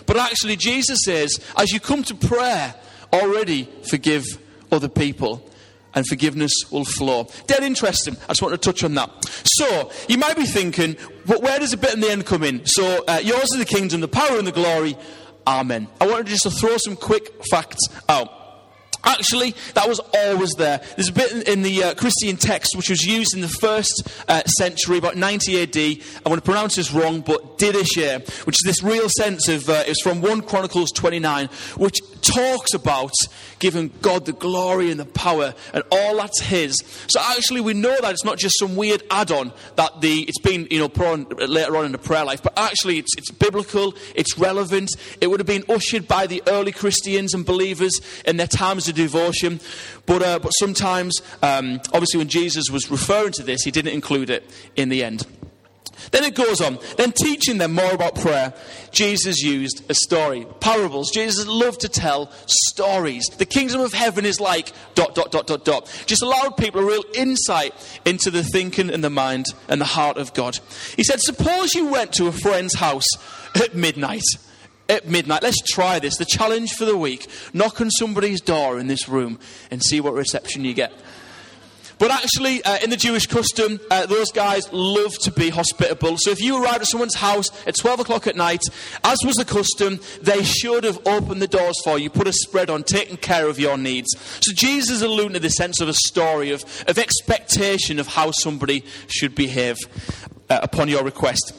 But 0.07 0.17
actually, 0.17 0.57
Jesus 0.57 1.01
says, 1.05 1.41
as 1.57 1.73
you 1.73 1.81
come 1.81 2.03
to 2.05 2.15
prayer, 2.15 2.75
already 3.13 3.69
forgive 3.89 4.25
other 4.75 4.89
people 4.89 5.49
and 5.95 6.07
forgiveness 6.07 6.53
will 6.71 6.85
flow. 6.85 7.29
Dead 7.47 7.63
interesting. 7.63 8.17
I 8.25 8.29
just 8.29 8.43
want 8.43 8.53
to 8.53 8.59
touch 8.59 8.83
on 8.85 8.95
that. 8.95 9.11
So, 9.45 9.91
you 10.09 10.19
might 10.19 10.37
be 10.37 10.45
thinking, 10.45 10.97
but 11.25 11.43
where 11.43 11.59
does 11.59 11.71
the 11.71 11.77
bit 11.77 11.95
in 11.95 12.01
the 12.01 12.11
end 12.11 12.27
come 12.27 12.43
in? 12.43 12.67
So, 12.67 13.05
uh, 13.07 13.21
yours 13.23 13.53
is 13.53 13.59
the 13.59 13.65
kingdom, 13.65 14.01
the 14.01 14.09
power 14.09 14.39
and 14.39 14.47
the 14.47 14.53
glory. 14.53 14.97
Amen. 15.47 15.89
I 16.01 16.07
wanted 16.07 16.27
just 16.27 16.43
to 16.43 16.51
throw 16.51 16.77
some 16.79 16.97
quick 16.97 17.45
facts 17.51 17.87
out. 18.09 18.45
Actually, 19.05 19.55
that 19.75 19.87
was 19.87 20.01
always 20.15 20.53
there. 20.53 20.81
There's 20.97 21.11
a 21.11 21.13
bit 21.13 21.47
in, 21.47 21.63
the 21.63 21.85
uh, 21.85 21.95
Christian 21.95 22.37
text 22.37 22.75
which 22.75 22.89
was 22.89 23.03
used 23.05 23.35
in 23.35 23.43
the 23.43 23.49
first 23.49 24.09
uh, 24.29 24.43
century, 24.45 24.97
about 24.97 25.17
90 25.17 25.63
AD. 25.63 25.77
I 26.25 26.29
want 26.29 26.43
to 26.43 26.45
pronounce 26.45 26.77
this 26.77 26.91
wrong, 26.91 27.21
but 27.21 27.59
Didache, 27.59 28.27
which 28.47 28.57
is 28.57 28.63
this 28.65 28.83
real 28.83 29.09
sense 29.19 29.47
of, 29.49 29.69
uh, 29.69 29.85
it's 29.87 30.03
from 30.03 30.23
1 30.23 30.43
Chronicles 30.43 30.91
29, 30.93 31.49
which 31.77 31.99
talks 32.25 32.75
about 32.75 33.13
giving 33.59 33.91
God 34.03 34.27
the 34.27 34.33
glory 34.33 34.91
and 34.91 34.99
the 34.99 35.05
power, 35.05 35.55
and 35.73 35.85
all 35.91 36.17
that's 36.17 36.41
His. 36.41 36.77
So 37.09 37.21
actually, 37.21 37.61
we 37.61 37.75
know 37.75 37.97
that 38.01 38.13
it's 38.13 38.25
not 38.25 38.39
just 38.39 38.59
some 38.59 38.77
weird 38.77 39.03
add-on 39.11 39.53
that 39.77 40.01
the 40.01 40.23
it's 40.23 40.41
been 40.41 40.67
you 40.71 40.79
know 40.79 40.89
put 40.89 41.07
on 41.07 41.27
later 41.49 41.77
on 41.77 41.85
in 41.85 41.93
the 41.93 41.99
prayer 41.99 42.25
life, 42.25 42.43
but 42.43 42.59
actually 42.59 42.99
it's 42.99 43.15
it's 43.17 43.31
biblical, 43.31 43.95
it's 44.15 44.39
relevant. 44.39 44.91
It 45.21 45.29
would 45.29 45.41
have 45.41 45.47
been 45.47 45.65
ushered 45.69 46.09
by 46.09 46.27
the 46.27 46.43
early 46.47 46.73
Christians 46.73 47.35
and 47.35 47.45
believers 47.45 48.01
in 48.25 48.37
their 48.37 48.47
times 48.47 48.89
of 48.89 48.95
devotion. 48.95 49.61
But, 50.07 50.23
uh, 50.23 50.39
but 50.39 50.51
sometimes, 50.51 51.23
um, 51.43 51.81
obviously, 51.93 52.19
when 52.19 52.29
Jesus 52.29 52.69
was 52.71 52.91
referring 52.91 53.33
to 53.33 53.43
this, 53.43 53.63
he 53.63 53.71
didn't 53.71 53.95
include 53.95 54.31
it 54.31 54.45
in 54.77 54.89
the 54.89 55.03
end. 55.03 55.27
Then 56.11 56.25
it 56.25 56.35
goes 56.35 56.61
on. 56.61 56.79
Then 56.97 57.13
teaching 57.13 57.59
them 57.59 57.75
more 57.75 57.93
about 57.93 58.15
prayer, 58.15 58.55
Jesus 58.91 59.43
used 59.43 59.89
a 59.91 59.95
story. 59.95 60.47
Parables. 60.61 61.11
Jesus 61.11 61.47
loved 61.47 61.81
to 61.81 61.89
tell 61.89 62.31
stories. 62.47 63.27
The 63.39 63.47
kingdom 63.47 63.81
of 63.81 63.93
heaven 63.93 64.25
is 64.25 64.41
like 64.41 64.73
dot, 64.95 65.15
dot, 65.15 65.33
dot, 65.33 65.47
dot, 65.47 65.65
dot. 65.65 66.05
Just 66.07 66.23
allowed 66.23 66.57
people 66.57 66.81
a 66.81 66.85
real 66.85 67.05
insight 67.15 67.75
into 68.05 68.31
the 68.31 68.43
thinking 68.43 68.91
and 68.91 69.03
the 69.03 69.11
mind 69.11 69.47
and 69.69 69.81
the 69.81 69.87
heart 69.87 70.17
of 70.17 70.35
God. 70.35 70.59
He 70.97 71.05
said, 71.05 71.21
Suppose 71.21 71.75
you 71.75 71.91
went 71.91 72.13
to 72.15 72.29
a 72.29 72.33
friend's 72.33 72.75
house 72.75 73.09
at 73.55 73.75
midnight 73.75 74.25
at 74.89 75.09
midnight. 75.09 75.43
Let's 75.43 75.63
try 75.63 75.99
this. 75.99 76.19
The 76.19 76.27
challenge 76.27 76.75
for 76.75 76.85
the 76.85 76.97
week 76.97 77.27
knock 77.53 77.81
on 77.81 77.91
somebody's 77.91 78.41
door 78.41 78.79
in 78.79 78.87
this 78.87 79.09
room 79.09 79.39
and 79.71 79.83
see 79.83 80.01
what 80.01 80.15
reception 80.15 80.65
you 80.65 80.75
get. 80.75 80.93
But 81.99 82.11
actually, 82.11 82.63
uh, 82.65 82.79
in 82.83 82.91
the 82.91 82.97
Jewish 82.97 83.27
custom, 83.27 83.81
uh, 83.91 84.07
those 84.07 84.31
guys 84.33 84.71
love 84.73 85.17
to 85.21 85.31
be 85.31 85.51
hospitable. 85.51 86.17
So 86.19 86.31
if 86.31 86.41
you 86.41 86.63
arrived 86.63 86.83
at 86.83 86.87
someone's 86.87 87.15
house 87.15 87.49
at 87.67 87.77
12 87.77 88.01
o'clock 88.01 88.27
at 88.27 88.37
night, 88.37 88.63
as 89.05 89.19
was 89.25 89.37
the 89.37 89.45
custom, 89.45 90.01
they 90.21 90.43
should 90.43 90.85
have 90.85 90.99
opened 91.07 91.41
the 91.41 91.49
doors 91.49 91.81
for 91.85 91.99
you, 91.99 92.11
put 92.11 92.27
a 92.27 92.33
spread 92.33 92.71
on, 92.71 92.83
taken 92.83 93.17
care 93.17 93.49
of 93.49 93.59
your 93.59 93.77
needs. 93.79 94.09
So 94.41 94.53
Jesus 94.53 95.03
alluded 95.03 95.35
to 95.35 95.41
the 95.41 95.51
sense 95.51 95.81
of 95.81 95.89
a 95.89 95.95
story, 95.95 96.51
of, 96.51 96.65
of 96.89 96.99
expectation 96.99 97.99
of 97.99 98.09
how 98.09 98.33
somebody 98.33 98.85
should 99.09 99.35
behave 99.35 99.79
uh, 100.51 100.61
upon 100.63 100.89
your 100.89 101.05
request. 101.05 101.55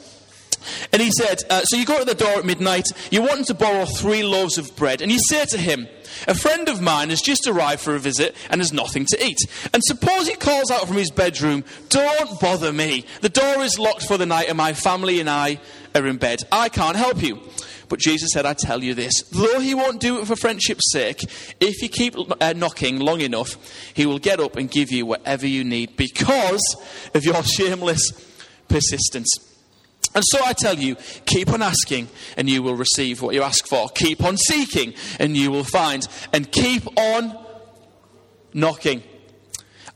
And 0.92 1.00
he 1.00 1.10
said, 1.10 1.42
uh, 1.48 1.62
So 1.62 1.76
you 1.76 1.84
go 1.84 1.98
to 1.98 2.04
the 2.04 2.14
door 2.14 2.38
at 2.38 2.44
midnight, 2.44 2.86
you 3.10 3.22
want 3.22 3.38
him 3.38 3.44
to 3.46 3.54
borrow 3.54 3.84
three 3.84 4.22
loaves 4.22 4.58
of 4.58 4.74
bread, 4.76 5.00
and 5.00 5.10
you 5.10 5.18
say 5.28 5.44
to 5.46 5.58
him, 5.58 5.88
A 6.26 6.34
friend 6.34 6.68
of 6.68 6.80
mine 6.80 7.10
has 7.10 7.20
just 7.20 7.46
arrived 7.46 7.80
for 7.80 7.94
a 7.94 7.98
visit 7.98 8.34
and 8.50 8.60
has 8.60 8.72
nothing 8.72 9.06
to 9.06 9.24
eat. 9.24 9.38
And 9.72 9.82
suppose 9.84 10.28
he 10.28 10.34
calls 10.34 10.70
out 10.70 10.86
from 10.86 10.96
his 10.96 11.10
bedroom, 11.10 11.64
Don't 11.88 12.40
bother 12.40 12.72
me. 12.72 13.04
The 13.20 13.28
door 13.28 13.62
is 13.62 13.78
locked 13.78 14.06
for 14.06 14.16
the 14.16 14.26
night, 14.26 14.48
and 14.48 14.56
my 14.56 14.72
family 14.72 15.20
and 15.20 15.30
I 15.30 15.60
are 15.94 16.06
in 16.06 16.16
bed. 16.16 16.40
I 16.52 16.68
can't 16.68 16.96
help 16.96 17.22
you. 17.22 17.40
But 17.88 18.00
Jesus 18.00 18.30
said, 18.32 18.46
I 18.46 18.54
tell 18.54 18.82
you 18.82 18.94
this 18.94 19.22
though 19.30 19.60
he 19.60 19.74
won't 19.74 20.00
do 20.00 20.20
it 20.20 20.26
for 20.26 20.36
friendship's 20.36 20.90
sake, 20.90 21.22
if 21.60 21.82
you 21.82 21.88
keep 21.88 22.14
uh, 22.16 22.52
knocking 22.56 22.98
long 22.98 23.20
enough, 23.20 23.56
he 23.94 24.06
will 24.06 24.18
get 24.18 24.40
up 24.40 24.56
and 24.56 24.70
give 24.70 24.90
you 24.90 25.06
whatever 25.06 25.46
you 25.46 25.64
need 25.64 25.96
because 25.96 26.62
of 27.14 27.24
your 27.24 27.42
shameless 27.44 28.10
persistence. 28.68 29.55
And 30.16 30.24
so 30.28 30.40
I 30.42 30.54
tell 30.54 30.78
you, 30.78 30.96
keep 31.26 31.50
on 31.50 31.60
asking 31.60 32.08
and 32.38 32.48
you 32.48 32.62
will 32.62 32.74
receive 32.74 33.20
what 33.20 33.34
you 33.34 33.42
ask 33.42 33.66
for. 33.66 33.90
Keep 33.90 34.24
on 34.24 34.38
seeking 34.38 34.94
and 35.20 35.36
you 35.36 35.50
will 35.50 35.62
find. 35.62 36.08
And 36.32 36.50
keep 36.50 36.86
on 36.98 37.36
knocking 38.54 39.02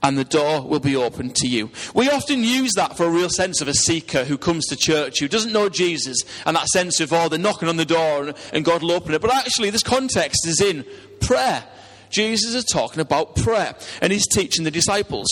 and 0.02 0.18
the 0.18 0.24
door 0.24 0.60
will 0.60 0.78
be 0.78 0.94
opened 0.94 1.36
to 1.36 1.48
you. 1.48 1.70
We 1.94 2.10
often 2.10 2.44
use 2.44 2.72
that 2.76 2.98
for 2.98 3.06
a 3.06 3.10
real 3.10 3.30
sense 3.30 3.62
of 3.62 3.68
a 3.68 3.72
seeker 3.72 4.24
who 4.24 4.36
comes 4.36 4.66
to 4.66 4.76
church, 4.76 5.20
who 5.20 5.28
doesn't 5.28 5.54
know 5.54 5.70
Jesus, 5.70 6.18
and 6.44 6.54
that 6.54 6.68
sense 6.68 7.00
of, 7.00 7.14
oh, 7.14 7.30
they're 7.30 7.38
knocking 7.38 7.68
on 7.68 7.78
the 7.78 7.86
door 7.86 8.34
and 8.52 8.62
God 8.62 8.82
will 8.82 8.92
open 8.92 9.14
it. 9.14 9.22
But 9.22 9.34
actually, 9.34 9.70
this 9.70 9.82
context 9.82 10.46
is 10.46 10.60
in 10.60 10.84
prayer. 11.20 11.64
Jesus 12.10 12.54
is 12.54 12.64
talking 12.64 13.00
about 13.00 13.36
prayer, 13.36 13.74
and 14.02 14.12
he's 14.12 14.26
teaching 14.26 14.64
the 14.64 14.70
disciples. 14.70 15.28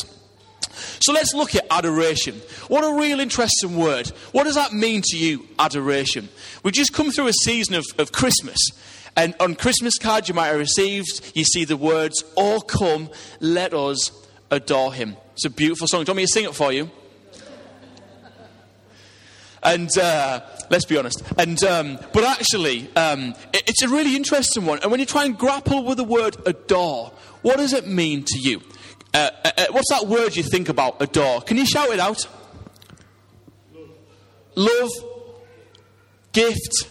So 1.01 1.13
let's 1.13 1.35
look 1.35 1.55
at 1.55 1.67
adoration. 1.71 2.35
What 2.69 2.85
a 2.85 2.99
real 2.99 3.21
interesting 3.21 3.77
word. 3.77 4.09
What 4.33 4.45
does 4.45 4.55
that 4.55 4.73
mean 4.73 5.03
to 5.07 5.17
you, 5.19 5.47
adoration? 5.59 6.29
We've 6.63 6.75
just 6.75 6.93
come 6.93 7.11
through 7.11 7.29
a 7.29 7.33
season 7.33 7.75
of, 7.75 7.85
of 7.99 8.13
Christmas. 8.13 8.59
And 9.17 9.35
on 9.41 9.57
Christmas 9.57 9.99
cards 9.99 10.29
you 10.29 10.35
might 10.35 10.49
have 10.49 10.59
received, 10.59 11.33
you 11.35 11.45
see 11.45 11.65
the 11.65 11.77
words, 11.77 12.23
All 12.37 12.61
come, 12.61 13.11
let 13.41 13.75
us 13.75 14.13
adore 14.51 14.93
him. 14.93 15.17
It's 15.33 15.45
a 15.45 15.51
beautiful 15.51 15.87
song. 15.89 16.05
Do 16.05 16.11
you 16.11 16.15
want 16.15 16.17
me 16.19 16.23
to 16.25 16.33
sing 16.33 16.45
it 16.45 16.55
for 16.55 16.73
you? 16.73 16.91
And 19.63 19.91
uh, 19.99 20.41
let's 20.71 20.85
be 20.85 20.97
honest. 20.97 21.23
And 21.37 21.63
um, 21.65 21.99
but 22.13 22.25
actually, 22.25 22.89
um, 22.95 23.35
it, 23.53 23.65
it's 23.67 23.83
a 23.83 23.89
really 23.89 24.15
interesting 24.15 24.65
one. 24.67 24.79
And 24.83 24.91
when 24.91 25.01
you 25.01 25.07
try 25.07 25.25
and 25.25 25.37
grapple 25.37 25.85
with 25.85 25.97
the 25.97 26.05
word 26.05 26.37
adore, 26.47 27.13
what 27.43 27.57
does 27.57 27.73
it 27.73 27.87
mean 27.87 28.25
to 28.25 28.39
you? 28.39 28.63
Uh, 29.15 29.31
uh, 29.45 29.51
uh 29.57 29.67
what's 29.71 29.91
that 29.91 30.07
word 30.07 30.37
you 30.37 30.43
think 30.43 30.69
about? 30.69 31.01
Adore. 31.01 31.41
Can 31.43 31.57
you 31.57 31.67
shout 31.67 31.91
it 31.91 32.01
out? 32.01 32.27
Love. 33.75 33.89
Love. 34.55 34.91
Gift. 36.33 36.89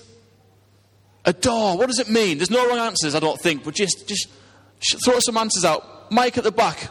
Adore. 1.25 1.77
What 1.77 1.87
does 1.87 1.99
it 1.99 2.09
mean? 2.09 2.37
There's 2.37 2.51
no 2.51 2.67
wrong 2.67 2.79
answers, 2.79 3.15
I 3.15 3.19
don't 3.19 3.39
think. 3.39 3.63
But 3.63 3.75
just 3.75 4.07
just 4.07 4.29
throw 5.05 5.19
some 5.19 5.37
answers 5.37 5.65
out. 5.65 6.11
Mike 6.11 6.37
at 6.37 6.43
the 6.43 6.51
back. 6.51 6.89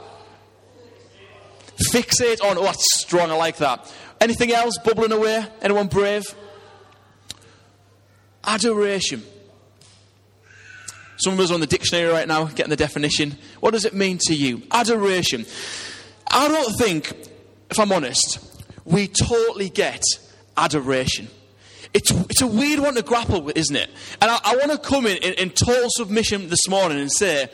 Fixate 1.92 2.42
on, 2.42 2.56
oh, 2.56 2.64
that's 2.64 3.00
strong, 3.00 3.30
I 3.30 3.34
like 3.34 3.58
that. 3.58 3.92
Anything 4.20 4.50
else 4.52 4.78
bubbling 4.78 5.12
away? 5.12 5.46
Anyone 5.60 5.88
brave? 5.88 6.24
Adoration. 8.44 9.22
Some 11.18 11.34
of 11.34 11.40
us 11.40 11.50
on 11.50 11.60
the 11.60 11.66
dictionary 11.66 12.12
right 12.12 12.28
now, 12.28 12.44
getting 12.44 12.70
the 12.70 12.76
definition. 12.76 13.36
What 13.60 13.72
does 13.72 13.84
it 13.84 13.94
mean 13.94 14.18
to 14.26 14.34
you? 14.34 14.62
Adoration. 14.70 15.46
I 16.30 16.48
don't 16.48 16.76
think, 16.76 17.12
if 17.70 17.78
I'm 17.78 17.92
honest, 17.92 18.38
we 18.84 19.08
totally 19.08 19.70
get 19.70 20.02
adoration. 20.56 21.28
It's, 21.94 22.10
it's 22.10 22.42
a 22.42 22.46
weird 22.46 22.80
one 22.80 22.94
to 22.96 23.02
grapple 23.02 23.40
with, 23.40 23.56
isn't 23.56 23.74
it? 23.74 23.88
And 24.20 24.30
I, 24.30 24.38
I 24.44 24.56
want 24.56 24.72
to 24.72 24.78
come 24.78 25.06
in, 25.06 25.16
in, 25.18 25.32
in 25.34 25.50
total 25.50 25.88
submission 25.88 26.48
this 26.48 26.68
morning 26.68 27.00
and 27.00 27.10
say, 27.10 27.48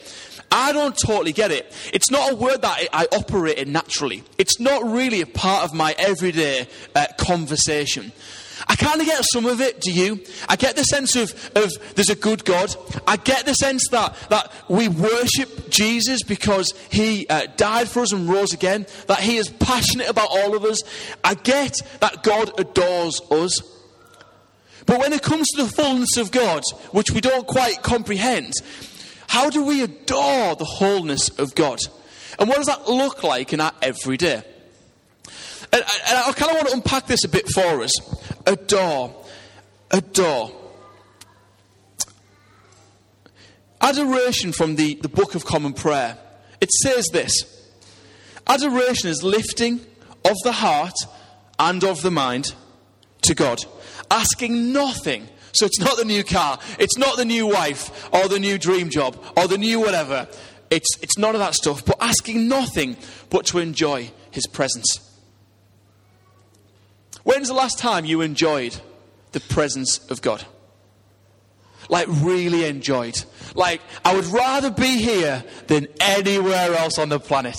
I 0.50 0.72
don't 0.72 0.96
totally 0.98 1.32
get 1.32 1.50
it. 1.50 1.72
It's 1.92 2.10
not 2.10 2.32
a 2.32 2.34
word 2.34 2.62
that 2.62 2.88
I, 2.92 3.04
I 3.04 3.16
operate 3.16 3.58
in 3.58 3.72
naturally. 3.72 4.24
It's 4.38 4.58
not 4.58 4.84
really 4.84 5.20
a 5.20 5.26
part 5.26 5.64
of 5.64 5.72
my 5.72 5.94
everyday 5.96 6.66
uh, 6.94 7.06
conversation. 7.18 8.12
I 8.68 8.76
kind 8.76 9.00
of 9.00 9.06
get 9.06 9.24
some 9.32 9.46
of 9.46 9.60
it, 9.60 9.80
do 9.80 9.92
you? 9.92 10.20
I 10.48 10.56
get 10.56 10.76
the 10.76 10.84
sense 10.84 11.16
of, 11.16 11.32
of 11.56 11.70
there's 11.94 12.10
a 12.10 12.14
good 12.14 12.44
God. 12.44 12.74
I 13.06 13.16
get 13.16 13.46
the 13.46 13.54
sense 13.54 13.82
that, 13.90 14.14
that 14.30 14.52
we 14.68 14.88
worship 14.88 15.70
Jesus 15.70 16.22
because 16.22 16.72
he 16.90 17.26
uh, 17.28 17.46
died 17.56 17.88
for 17.88 18.00
us 18.00 18.12
and 18.12 18.28
rose 18.28 18.52
again, 18.52 18.86
that 19.08 19.20
he 19.20 19.36
is 19.36 19.48
passionate 19.48 20.08
about 20.08 20.28
all 20.30 20.54
of 20.54 20.64
us. 20.64 20.80
I 21.24 21.34
get 21.34 21.76
that 22.00 22.22
God 22.22 22.58
adores 22.58 23.20
us. 23.30 23.60
But 24.86 24.98
when 24.98 25.12
it 25.12 25.22
comes 25.22 25.46
to 25.54 25.64
the 25.64 25.68
fullness 25.68 26.16
of 26.16 26.30
God, 26.30 26.62
which 26.90 27.10
we 27.10 27.20
don't 27.20 27.46
quite 27.46 27.82
comprehend, 27.82 28.52
how 29.28 29.48
do 29.48 29.64
we 29.64 29.82
adore 29.82 30.56
the 30.56 30.64
wholeness 30.64 31.28
of 31.38 31.54
God? 31.54 31.78
And 32.38 32.48
what 32.48 32.58
does 32.58 32.66
that 32.66 32.88
look 32.88 33.22
like 33.22 33.52
in 33.52 33.60
our 33.60 33.72
everyday? 33.80 34.42
And, 35.72 35.82
and 36.08 36.18
I 36.18 36.32
kind 36.32 36.50
of 36.50 36.56
want 36.56 36.68
to 36.68 36.74
unpack 36.74 37.06
this 37.06 37.24
a 37.24 37.28
bit 37.28 37.48
for 37.48 37.82
us. 37.82 37.92
Adore. 38.46 39.14
Adore. 39.90 40.52
Adoration 43.80 44.52
from 44.52 44.76
the, 44.76 44.94
the 44.96 45.08
Book 45.08 45.34
of 45.34 45.44
Common 45.44 45.72
Prayer. 45.72 46.18
It 46.60 46.70
says 46.70 47.08
this 47.12 47.32
Adoration 48.46 49.08
is 49.08 49.22
lifting 49.22 49.80
of 50.24 50.36
the 50.44 50.52
heart 50.52 50.94
and 51.58 51.82
of 51.82 52.02
the 52.02 52.10
mind 52.10 52.54
to 53.22 53.34
God, 53.34 53.58
asking 54.10 54.72
nothing 54.72 55.28
so 55.52 55.66
it's 55.66 55.80
not 55.80 55.98
the 55.98 56.04
new 56.04 56.24
car, 56.24 56.58
it's 56.78 56.96
not 56.96 57.16
the 57.16 57.24
new 57.24 57.46
wife, 57.46 58.08
or 58.12 58.26
the 58.26 58.38
new 58.38 58.56
dream 58.58 58.88
job, 58.88 59.22
or 59.36 59.46
the 59.46 59.58
new 59.58 59.80
whatever. 59.80 60.26
It's, 60.70 60.88
it's 61.02 61.18
none 61.18 61.34
of 61.34 61.40
that 61.40 61.54
stuff, 61.54 61.84
but 61.84 61.96
asking 62.00 62.48
nothing 62.48 62.96
but 63.28 63.44
to 63.46 63.58
enjoy 63.58 64.10
His 64.30 64.46
presence. 64.46 65.11
When's 67.24 67.48
the 67.48 67.54
last 67.54 67.78
time 67.78 68.04
you 68.04 68.20
enjoyed 68.20 68.78
the 69.32 69.40
presence 69.40 69.98
of 70.10 70.22
God? 70.22 70.44
Like, 71.88 72.06
really 72.08 72.64
enjoyed. 72.64 73.22
Like, 73.54 73.80
I 74.04 74.14
would 74.14 74.26
rather 74.26 74.70
be 74.70 74.98
here 74.98 75.44
than 75.66 75.88
anywhere 76.00 76.74
else 76.74 76.98
on 76.98 77.08
the 77.08 77.20
planet. 77.20 77.58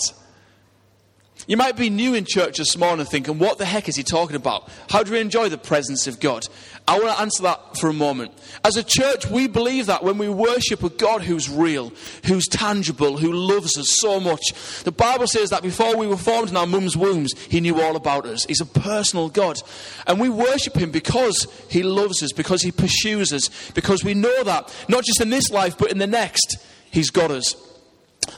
You 1.45 1.57
might 1.57 1.75
be 1.75 1.89
new 1.89 2.13
in 2.13 2.23
church 2.25 2.57
this 2.57 2.77
morning 2.77 3.05
thinking, 3.05 3.37
what 3.37 3.57
the 3.57 3.65
heck 3.65 3.89
is 3.89 3.97
he 3.97 4.03
talking 4.03 4.37
about? 4.37 4.69
How 4.89 5.03
do 5.03 5.11
we 5.11 5.19
enjoy 5.19 5.49
the 5.49 5.57
presence 5.57 6.07
of 6.07 6.21
God? 6.21 6.45
I 6.87 6.97
want 6.97 7.15
to 7.15 7.21
answer 7.21 7.43
that 7.43 7.77
for 7.77 7.89
a 7.89 7.93
moment. 7.93 8.31
As 8.63 8.77
a 8.77 8.83
church, 8.83 9.29
we 9.29 9.47
believe 9.47 9.87
that 9.87 10.03
when 10.03 10.17
we 10.17 10.29
worship 10.29 10.83
a 10.83 10.89
God 10.89 11.21
who's 11.21 11.49
real, 11.49 11.91
who's 12.25 12.47
tangible, 12.47 13.17
who 13.17 13.33
loves 13.33 13.77
us 13.77 13.87
so 13.99 14.21
much. 14.21 14.41
The 14.83 14.91
Bible 14.93 15.27
says 15.27 15.49
that 15.49 15.63
before 15.63 15.97
we 15.97 16.07
were 16.07 16.17
formed 16.17 16.49
in 16.49 16.57
our 16.57 16.67
mum's 16.67 16.95
wombs, 16.95 17.33
he 17.49 17.59
knew 17.59 17.81
all 17.81 17.97
about 17.97 18.25
us. 18.25 18.45
He's 18.45 18.61
a 18.61 18.65
personal 18.65 19.27
God. 19.27 19.61
And 20.07 20.21
we 20.21 20.29
worship 20.29 20.77
him 20.77 20.91
because 20.91 21.47
he 21.69 21.83
loves 21.83 22.23
us, 22.23 22.31
because 22.31 22.61
he 22.61 22.71
pursues 22.71 23.33
us, 23.33 23.71
because 23.71 24.03
we 24.03 24.13
know 24.13 24.43
that, 24.43 24.73
not 24.87 25.03
just 25.03 25.19
in 25.19 25.29
this 25.29 25.49
life, 25.51 25.77
but 25.77 25.91
in 25.91 25.97
the 25.97 26.07
next, 26.07 26.57
he's 26.89 27.09
got 27.09 27.31
us. 27.31 27.55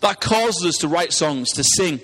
That 0.02 0.22
causes 0.22 0.66
us 0.66 0.78
to 0.78 0.88
write 0.88 1.14
songs, 1.14 1.50
to 1.52 1.64
sing 1.64 2.00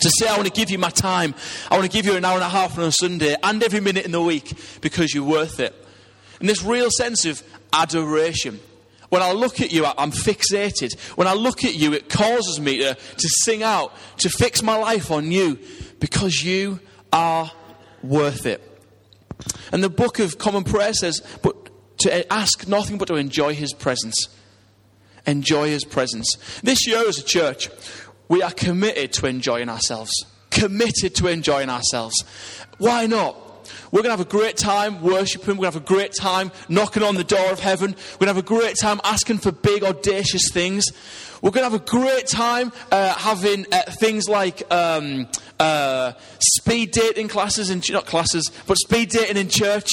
to 0.00 0.10
say, 0.10 0.28
I 0.28 0.36
want 0.36 0.46
to 0.46 0.52
give 0.52 0.70
you 0.70 0.78
my 0.78 0.90
time. 0.90 1.34
I 1.70 1.76
want 1.76 1.90
to 1.90 1.96
give 1.96 2.06
you 2.06 2.16
an 2.16 2.24
hour 2.24 2.34
and 2.34 2.42
a 2.42 2.48
half 2.48 2.78
on 2.78 2.84
a 2.84 2.92
Sunday 2.92 3.36
and 3.42 3.62
every 3.62 3.80
minute 3.80 4.04
in 4.04 4.12
the 4.12 4.22
week 4.22 4.52
because 4.80 5.14
you're 5.14 5.24
worth 5.24 5.60
it. 5.60 5.74
And 6.40 6.48
this 6.48 6.62
real 6.62 6.90
sense 6.90 7.24
of 7.24 7.42
adoration. 7.72 8.60
When 9.10 9.22
I 9.22 9.32
look 9.32 9.60
at 9.60 9.72
you, 9.72 9.84
I'm 9.84 10.12
fixated. 10.12 10.98
When 11.16 11.26
I 11.26 11.34
look 11.34 11.64
at 11.64 11.74
you, 11.74 11.92
it 11.92 12.08
causes 12.08 12.60
me 12.60 12.78
to, 12.78 12.94
to 12.94 13.28
sing 13.44 13.62
out, 13.62 13.92
to 14.18 14.28
fix 14.28 14.62
my 14.62 14.76
life 14.76 15.10
on 15.10 15.32
you 15.32 15.58
because 15.98 16.42
you 16.42 16.80
are 17.12 17.50
worth 18.02 18.46
it. 18.46 18.66
And 19.72 19.82
the 19.82 19.90
book 19.90 20.18
of 20.18 20.38
Common 20.38 20.64
Prayer 20.64 20.92
says, 20.92 21.20
but 21.42 21.70
to 22.00 22.32
ask 22.32 22.68
nothing 22.68 22.98
but 22.98 23.08
to 23.08 23.16
enjoy 23.16 23.54
his 23.54 23.72
presence. 23.72 24.28
Enjoy 25.26 25.68
his 25.68 25.84
presence. 25.84 26.36
This 26.62 26.86
year 26.86 27.06
as 27.06 27.18
a 27.18 27.24
church, 27.24 27.68
we 28.30 28.42
are 28.42 28.52
committed 28.52 29.12
to 29.14 29.26
enjoying 29.26 29.68
ourselves. 29.68 30.12
Committed 30.50 31.16
to 31.16 31.26
enjoying 31.26 31.68
ourselves. 31.68 32.14
Why 32.78 33.06
not? 33.06 33.36
We're 33.90 34.02
going 34.02 34.16
to 34.16 34.18
have 34.18 34.20
a 34.20 34.24
great 34.24 34.56
time 34.56 35.02
worshiping. 35.02 35.56
We're 35.56 35.64
going 35.64 35.72
to 35.72 35.78
have 35.78 35.84
a 35.84 35.94
great 35.94 36.12
time 36.14 36.52
knocking 36.68 37.02
on 37.02 37.16
the 37.16 37.24
door 37.24 37.50
of 37.50 37.58
heaven. 37.58 37.90
We're 37.90 38.26
going 38.26 38.34
to 38.34 38.34
have 38.34 38.38
a 38.38 38.42
great 38.42 38.76
time 38.80 39.00
asking 39.02 39.38
for 39.38 39.50
big, 39.50 39.82
audacious 39.82 40.48
things. 40.52 40.84
We're 41.42 41.50
going 41.50 41.66
to 41.66 41.70
have 41.70 41.80
a 41.80 41.84
great 41.84 42.28
time 42.28 42.72
uh, 42.92 43.14
having 43.14 43.66
uh, 43.72 43.82
things 43.98 44.28
like 44.28 44.62
um, 44.72 45.26
uh, 45.58 46.12
speed 46.38 46.92
dating 46.92 47.28
classes, 47.28 47.68
in, 47.68 47.82
not 47.90 48.06
classes, 48.06 48.48
but 48.68 48.76
speed 48.78 49.10
dating 49.10 49.38
in 49.38 49.48
church. 49.48 49.90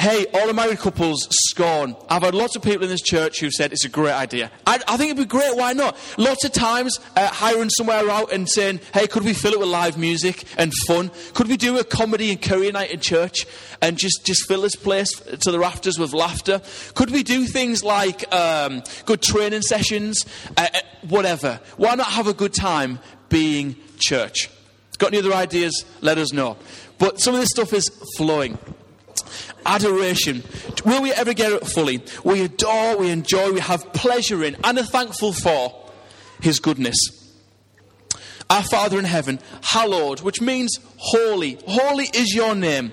Hey, 0.00 0.24
all 0.32 0.46
the 0.46 0.54
married 0.54 0.78
couples 0.78 1.28
scorn. 1.48 1.94
I've 2.08 2.22
had 2.22 2.34
lots 2.34 2.56
of 2.56 2.62
people 2.62 2.84
in 2.84 2.88
this 2.88 3.02
church 3.02 3.38
who've 3.38 3.52
said 3.52 3.70
it's 3.70 3.84
a 3.84 3.90
great 3.90 4.14
idea. 4.14 4.50
I, 4.66 4.80
I 4.88 4.96
think 4.96 5.10
it'd 5.10 5.18
be 5.18 5.26
great. 5.26 5.54
Why 5.54 5.74
not? 5.74 5.94
Lots 6.16 6.42
of 6.42 6.52
times 6.52 6.98
uh, 7.16 7.28
hiring 7.28 7.68
somewhere 7.68 8.08
out 8.08 8.32
and 8.32 8.48
saying, 8.48 8.80
hey, 8.94 9.06
could 9.06 9.24
we 9.24 9.34
fill 9.34 9.52
it 9.52 9.60
with 9.60 9.68
live 9.68 9.98
music 9.98 10.44
and 10.56 10.72
fun? 10.86 11.10
Could 11.34 11.48
we 11.48 11.58
do 11.58 11.78
a 11.78 11.84
comedy 11.84 12.30
and 12.30 12.40
career 12.40 12.72
night 12.72 12.90
in 12.90 13.00
church 13.00 13.44
and 13.82 13.98
just, 13.98 14.24
just 14.24 14.48
fill 14.48 14.62
this 14.62 14.74
place 14.74 15.12
to 15.12 15.50
the 15.50 15.58
rafters 15.58 15.98
with 15.98 16.14
laughter? 16.14 16.62
Could 16.94 17.10
we 17.10 17.22
do 17.22 17.44
things 17.44 17.84
like 17.84 18.24
um, 18.34 18.82
good 19.04 19.20
training 19.20 19.60
sessions? 19.60 20.24
Uh, 20.56 20.66
uh, 20.72 20.78
whatever. 21.10 21.60
Why 21.76 21.94
not 21.94 22.06
have 22.06 22.26
a 22.26 22.32
good 22.32 22.54
time 22.54 23.00
being 23.28 23.76
church? 23.98 24.48
Got 24.96 25.08
any 25.08 25.18
other 25.18 25.34
ideas? 25.34 25.84
Let 26.00 26.16
us 26.16 26.32
know. 26.32 26.56
But 26.96 27.20
some 27.20 27.34
of 27.34 27.40
this 27.40 27.50
stuff 27.50 27.74
is 27.74 27.86
flowing. 28.16 28.56
Adoration. 29.66 30.42
Will 30.84 31.02
we 31.02 31.12
ever 31.12 31.34
get 31.34 31.52
it 31.52 31.66
fully? 31.66 32.02
We 32.24 32.42
adore, 32.42 32.96
we 32.96 33.10
enjoy, 33.10 33.52
we 33.52 33.60
have 33.60 33.92
pleasure 33.92 34.42
in, 34.44 34.56
and 34.64 34.78
are 34.78 34.84
thankful 34.84 35.32
for 35.32 35.90
His 36.40 36.60
goodness. 36.60 36.96
Our 38.48 38.64
Father 38.64 38.98
in 38.98 39.04
heaven, 39.04 39.38
hallowed, 39.62 40.22
which 40.22 40.40
means 40.40 40.78
holy. 40.96 41.58
Holy 41.66 42.06
is 42.12 42.34
your 42.34 42.54
name. 42.54 42.90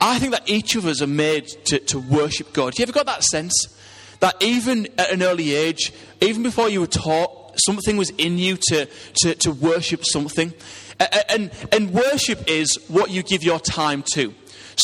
I 0.00 0.18
think 0.18 0.32
that 0.32 0.48
each 0.48 0.76
of 0.76 0.86
us 0.86 1.02
are 1.02 1.06
made 1.06 1.46
to, 1.66 1.78
to 1.78 1.98
worship 1.98 2.54
God. 2.54 2.78
You 2.78 2.84
ever 2.84 2.92
got 2.92 3.06
that 3.06 3.22
sense? 3.22 3.52
That 4.20 4.42
even 4.42 4.88
at 4.98 5.10
an 5.10 5.22
early 5.22 5.54
age, 5.54 5.92
even 6.20 6.42
before 6.42 6.70
you 6.70 6.80
were 6.80 6.86
taught, 6.86 7.58
something 7.58 7.96
was 7.96 8.10
in 8.10 8.38
you 8.38 8.56
to, 8.68 8.88
to, 9.22 9.34
to 9.34 9.50
worship 9.50 10.04
something. 10.04 10.54
And, 11.28 11.50
and 11.72 11.92
worship 11.92 12.44
is 12.46 12.78
what 12.88 13.10
you 13.10 13.22
give 13.22 13.42
your 13.42 13.58
time 13.60 14.04
to. 14.14 14.34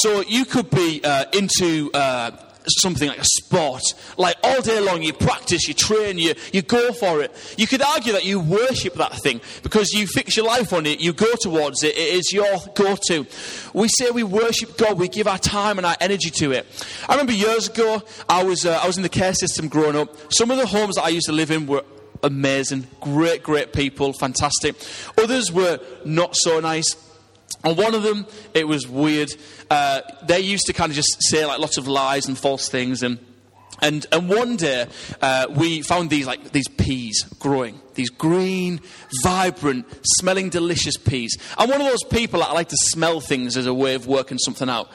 So 0.02 0.20
you 0.20 0.44
could 0.44 0.70
be 0.70 1.00
uh, 1.02 1.24
into 1.32 1.90
uh, 1.94 2.30
something 2.66 3.08
like 3.08 3.18
a 3.18 3.24
sport, 3.24 3.82
like 4.16 4.36
all 4.42 4.60
day 4.60 4.80
long 4.80 5.02
you 5.02 5.12
practice, 5.12 5.66
you 5.68 5.74
train, 5.74 6.18
you, 6.18 6.34
you 6.52 6.62
go 6.62 6.92
for 6.92 7.22
it. 7.22 7.32
You 7.56 7.66
could 7.66 7.82
argue 7.82 8.12
that 8.12 8.24
you 8.24 8.40
worship 8.40 8.94
that 8.94 9.14
thing 9.22 9.40
because 9.62 9.92
you 9.92 10.06
fix 10.06 10.36
your 10.36 10.46
life 10.46 10.72
on 10.72 10.84
it, 10.86 11.00
you 11.00 11.12
go 11.12 11.32
towards 11.40 11.82
it, 11.82 11.96
it 11.96 12.14
is 12.14 12.32
your 12.32 12.58
go 12.74 12.96
to. 13.08 13.26
We 13.72 13.88
say 13.88 14.10
we 14.10 14.22
worship 14.22 14.76
God, 14.76 14.98
we 14.98 15.08
give 15.08 15.26
our 15.26 15.38
time 15.38 15.78
and 15.78 15.86
our 15.86 15.96
energy 16.00 16.30
to 16.30 16.52
it. 16.52 16.66
I 17.08 17.14
remember 17.14 17.32
years 17.32 17.68
ago, 17.68 18.02
I 18.28 18.44
was, 18.44 18.66
uh, 18.66 18.78
I 18.82 18.86
was 18.86 18.96
in 18.96 19.02
the 19.02 19.08
care 19.08 19.34
system 19.34 19.68
growing 19.68 19.96
up. 19.96 20.14
Some 20.32 20.50
of 20.50 20.58
the 20.58 20.66
homes 20.66 20.96
that 20.96 21.04
I 21.04 21.08
used 21.08 21.26
to 21.26 21.32
live 21.32 21.50
in 21.50 21.66
were 21.66 21.84
amazing, 22.22 22.86
great, 23.00 23.42
great 23.42 23.72
people, 23.72 24.12
fantastic. 24.12 24.74
Others 25.18 25.52
were 25.52 25.80
not 26.04 26.34
so 26.36 26.60
nice. 26.60 27.05
And 27.66 27.76
one 27.76 27.96
of 27.96 28.04
them, 28.04 28.26
it 28.54 28.68
was 28.68 28.86
weird. 28.86 29.28
Uh, 29.68 30.00
they 30.22 30.38
used 30.38 30.66
to 30.66 30.72
kind 30.72 30.88
of 30.90 30.94
just 30.94 31.16
say 31.18 31.44
like 31.44 31.58
lots 31.58 31.78
of 31.78 31.88
lies 31.88 32.26
and 32.26 32.38
false 32.38 32.68
things. 32.68 33.02
And, 33.02 33.18
and, 33.82 34.06
and 34.12 34.28
one 34.28 34.54
day, 34.54 34.86
uh, 35.20 35.48
we 35.50 35.82
found 35.82 36.08
these, 36.08 36.28
like, 36.28 36.52
these 36.52 36.68
peas 36.68 37.24
growing. 37.40 37.80
These 37.94 38.10
green, 38.10 38.80
vibrant, 39.24 39.84
smelling 40.20 40.48
delicious 40.48 40.96
peas. 40.96 41.36
I'm 41.58 41.68
one 41.68 41.80
of 41.80 41.88
those 41.88 42.04
people 42.04 42.38
that 42.38 42.50
I 42.50 42.52
like 42.52 42.68
to 42.68 42.76
smell 42.76 43.18
things 43.18 43.56
as 43.56 43.66
a 43.66 43.74
way 43.74 43.96
of 43.96 44.06
working 44.06 44.38
something 44.38 44.68
out. 44.68 44.88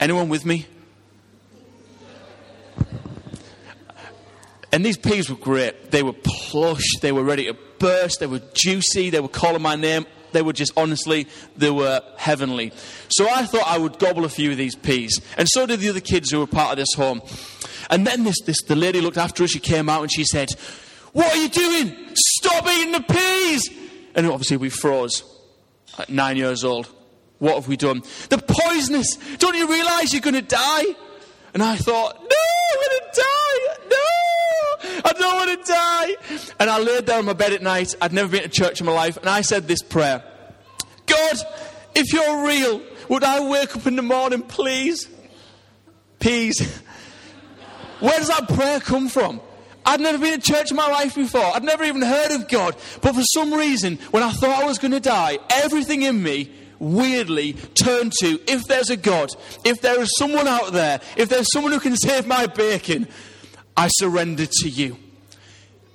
Anyone 0.00 0.30
with 0.30 0.46
me? 0.46 0.64
And 4.72 4.86
these 4.86 4.96
peas 4.96 5.28
were 5.28 5.36
great. 5.36 5.90
They 5.90 6.02
were 6.02 6.14
plush. 6.14 6.94
They 7.02 7.12
were 7.12 7.24
ready 7.24 7.44
to 7.44 7.56
burst. 7.78 8.20
They 8.20 8.26
were 8.26 8.40
juicy. 8.54 9.10
They 9.10 9.20
were 9.20 9.28
calling 9.28 9.60
my 9.60 9.76
name 9.76 10.06
they 10.36 10.42
were 10.42 10.52
just 10.52 10.72
honestly, 10.76 11.26
they 11.56 11.70
were 11.70 12.02
heavenly. 12.18 12.72
So 13.08 13.28
I 13.28 13.46
thought 13.46 13.64
I 13.66 13.78
would 13.78 13.98
gobble 13.98 14.24
a 14.24 14.28
few 14.28 14.50
of 14.50 14.56
these 14.56 14.76
peas. 14.76 15.20
And 15.38 15.48
so 15.48 15.66
did 15.66 15.80
the 15.80 15.88
other 15.88 16.00
kids 16.00 16.30
who 16.30 16.40
were 16.40 16.46
part 16.46 16.72
of 16.72 16.76
this 16.76 16.94
home. 16.94 17.22
And 17.90 18.06
then 18.06 18.24
this, 18.24 18.40
this, 18.42 18.62
the 18.64 18.76
lady 18.76 19.00
looked 19.00 19.16
after 19.16 19.44
us. 19.44 19.50
She 19.50 19.60
came 19.60 19.88
out 19.88 20.02
and 20.02 20.12
she 20.12 20.24
said, 20.24 20.48
What 21.12 21.34
are 21.34 21.38
you 21.38 21.48
doing? 21.48 21.96
Stop 22.14 22.66
eating 22.68 22.92
the 22.92 23.00
peas! 23.00 23.70
And 24.14 24.26
obviously 24.26 24.56
we 24.56 24.70
froze 24.70 25.24
at 25.98 26.08
nine 26.08 26.36
years 26.36 26.64
old. 26.64 26.88
What 27.38 27.54
have 27.54 27.68
we 27.68 27.76
done? 27.76 28.02
The 28.30 28.38
poisonous! 28.38 29.16
Don't 29.38 29.56
you 29.56 29.70
realize 29.70 30.12
you're 30.12 30.22
going 30.22 30.34
to 30.34 30.42
die? 30.42 30.84
And 31.54 31.62
I 31.62 31.76
thought, 31.76 32.14
No, 32.14 32.36
I'm 32.72 32.88
going 32.88 33.00
to 33.00 33.20
die! 33.20 33.88
No! 33.90 34.25
I 34.82 35.12
don't 35.12 35.36
want 35.36 35.64
to 35.64 35.72
die. 35.72 36.50
And 36.60 36.70
I 36.70 36.78
laid 36.78 37.06
there 37.06 37.18
on 37.18 37.24
my 37.24 37.32
bed 37.32 37.52
at 37.52 37.62
night. 37.62 37.94
I'd 38.00 38.12
never 38.12 38.28
been 38.28 38.42
to 38.42 38.48
church 38.48 38.80
in 38.80 38.86
my 38.86 38.92
life. 38.92 39.16
And 39.16 39.28
I 39.28 39.40
said 39.40 39.68
this 39.68 39.82
prayer 39.82 40.22
God, 41.06 41.36
if 41.94 42.12
you're 42.12 42.46
real, 42.46 42.82
would 43.08 43.24
I 43.24 43.48
wake 43.48 43.76
up 43.76 43.86
in 43.86 43.96
the 43.96 44.02
morning, 44.02 44.42
please? 44.42 45.08
Please. 46.18 46.60
Where 48.00 48.16
does 48.18 48.28
that 48.28 48.48
prayer 48.48 48.80
come 48.80 49.08
from? 49.08 49.40
I'd 49.84 50.00
never 50.00 50.18
been 50.18 50.40
to 50.40 50.52
church 50.52 50.70
in 50.70 50.76
my 50.76 50.88
life 50.88 51.14
before. 51.14 51.54
I'd 51.54 51.62
never 51.62 51.84
even 51.84 52.02
heard 52.02 52.32
of 52.32 52.48
God. 52.48 52.76
But 53.00 53.14
for 53.14 53.22
some 53.22 53.54
reason, 53.54 53.96
when 54.10 54.22
I 54.22 54.32
thought 54.32 54.62
I 54.62 54.66
was 54.66 54.78
going 54.78 54.90
to 54.90 55.00
die, 55.00 55.38
everything 55.50 56.02
in 56.02 56.22
me 56.22 56.50
weirdly 56.78 57.54
turned 57.74 58.12
to 58.20 58.38
if 58.48 58.64
there's 58.64 58.90
a 58.90 58.96
God, 58.96 59.30
if 59.64 59.80
there 59.80 60.00
is 60.00 60.10
someone 60.18 60.48
out 60.48 60.72
there, 60.72 61.00
if 61.16 61.28
there's 61.28 61.46
someone 61.52 61.72
who 61.72 61.80
can 61.80 61.96
save 61.96 62.26
my 62.26 62.46
bacon, 62.46 63.06
I 63.76 63.88
surrender 63.88 64.46
to 64.46 64.68
you. 64.68 64.98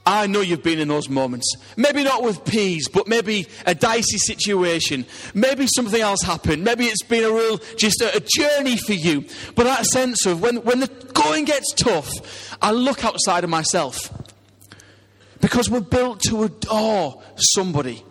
I 0.05 0.25
know 0.25 0.41
you've 0.41 0.63
been 0.63 0.79
in 0.79 0.87
those 0.87 1.09
moments. 1.09 1.55
Maybe 1.77 2.03
not 2.03 2.23
with 2.23 2.43
peas, 2.43 2.87
but 2.89 3.07
maybe 3.07 3.47
a 3.67 3.75
dicey 3.75 4.17
situation. 4.17 5.05
Maybe 5.33 5.67
something 5.67 6.01
else 6.01 6.21
happened. 6.23 6.63
Maybe 6.63 6.85
it's 6.85 7.03
been 7.03 7.23
a 7.23 7.31
real, 7.31 7.59
just 7.77 8.01
a, 8.01 8.15
a, 8.15 8.19
journey 8.19 8.77
for 8.77 8.93
you. 8.93 9.25
But 9.55 9.65
that 9.65 9.85
sense 9.85 10.25
of 10.25 10.41
when, 10.41 10.57
when 10.63 10.79
the 10.79 10.87
going 11.13 11.45
gets 11.45 11.71
tough, 11.73 12.57
I 12.61 12.71
look 12.71 13.05
outside 13.05 13.43
of 13.43 13.51
myself. 13.51 14.11
Because 15.39 15.69
we're 15.69 15.81
built 15.81 16.21
to 16.29 16.43
adore 16.43 17.21
somebody. 17.35 18.03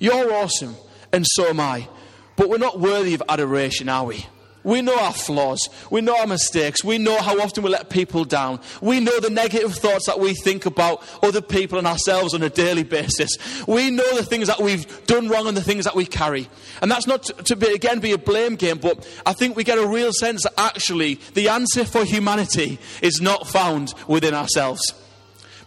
You're 0.00 0.32
awesome, 0.32 0.76
and 1.12 1.26
so 1.26 1.48
am 1.48 1.60
I. 1.60 1.88
But 2.36 2.48
we're 2.48 2.58
not 2.58 2.80
worthy 2.80 3.14
of 3.14 3.22
adoration, 3.28 3.88
are 3.88 4.04
we? 4.04 4.26
We 4.64 4.80
know 4.80 4.98
our 4.98 5.12
flaws. 5.12 5.68
We 5.90 6.00
know 6.00 6.18
our 6.18 6.26
mistakes. 6.26 6.82
We 6.82 6.96
know 6.96 7.20
how 7.20 7.38
often 7.40 7.62
we 7.62 7.70
let 7.70 7.90
people 7.90 8.24
down. 8.24 8.60
We 8.80 8.98
know 8.98 9.20
the 9.20 9.30
negative 9.30 9.74
thoughts 9.74 10.06
that 10.06 10.18
we 10.18 10.34
think 10.34 10.64
about 10.64 11.02
other 11.22 11.42
people 11.42 11.78
and 11.78 11.86
ourselves 11.86 12.32
on 12.32 12.42
a 12.42 12.48
daily 12.48 12.82
basis. 12.82 13.36
We 13.68 13.90
know 13.90 14.16
the 14.16 14.24
things 14.24 14.48
that 14.48 14.60
we've 14.60 15.06
done 15.06 15.28
wrong 15.28 15.46
and 15.46 15.56
the 15.56 15.62
things 15.62 15.84
that 15.84 15.94
we 15.94 16.06
carry. 16.06 16.48
And 16.80 16.90
that's 16.90 17.06
not 17.06 17.24
to, 17.24 17.56
be, 17.56 17.72
again, 17.72 18.00
be 18.00 18.12
a 18.12 18.18
blame 18.18 18.56
game, 18.56 18.78
but 18.78 19.06
I 19.26 19.34
think 19.34 19.54
we 19.54 19.64
get 19.64 19.78
a 19.78 19.86
real 19.86 20.12
sense 20.12 20.44
that 20.44 20.54
actually 20.56 21.20
the 21.34 21.50
answer 21.50 21.84
for 21.84 22.04
humanity 22.04 22.78
is 23.02 23.20
not 23.20 23.46
found 23.46 23.92
within 24.08 24.32
ourselves. 24.32 24.80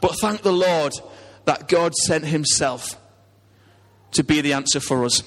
But 0.01 0.19
thank 0.19 0.41
the 0.41 0.51
Lord 0.51 0.93
that 1.45 1.67
God 1.67 1.93
sent 1.95 2.25
Himself 2.25 2.99
to 4.11 4.23
be 4.23 4.41
the 4.41 4.53
answer 4.53 4.79
for 4.79 5.05
us. 5.05 5.21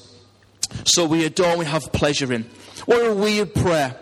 So 0.85 1.05
we 1.05 1.25
adore, 1.25 1.57
we 1.57 1.65
have 1.65 1.93
pleasure 1.93 2.33
in. 2.33 2.49
What 2.87 3.07
a 3.07 3.15
weird 3.15 3.55
prayer. 3.55 3.97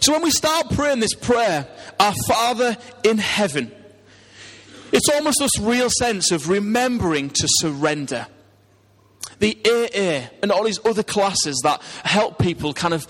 So 0.00 0.12
when 0.12 0.22
we 0.22 0.30
start 0.30 0.70
praying 0.70 1.00
this 1.00 1.14
prayer, 1.14 1.66
our 1.98 2.14
Father 2.28 2.76
in 3.02 3.18
heaven, 3.18 3.72
it's 4.92 5.08
almost 5.08 5.38
this 5.40 5.58
real 5.58 5.88
sense 5.90 6.30
of 6.30 6.48
remembering 6.48 7.30
to 7.30 7.48
surrender. 7.48 8.26
The 9.38 9.56
AA 9.64 10.28
and 10.42 10.52
all 10.52 10.64
these 10.64 10.78
other 10.84 11.02
classes 11.02 11.60
that 11.64 11.82
help 12.04 12.38
people 12.38 12.72
kind 12.72 12.94
of 12.94 13.06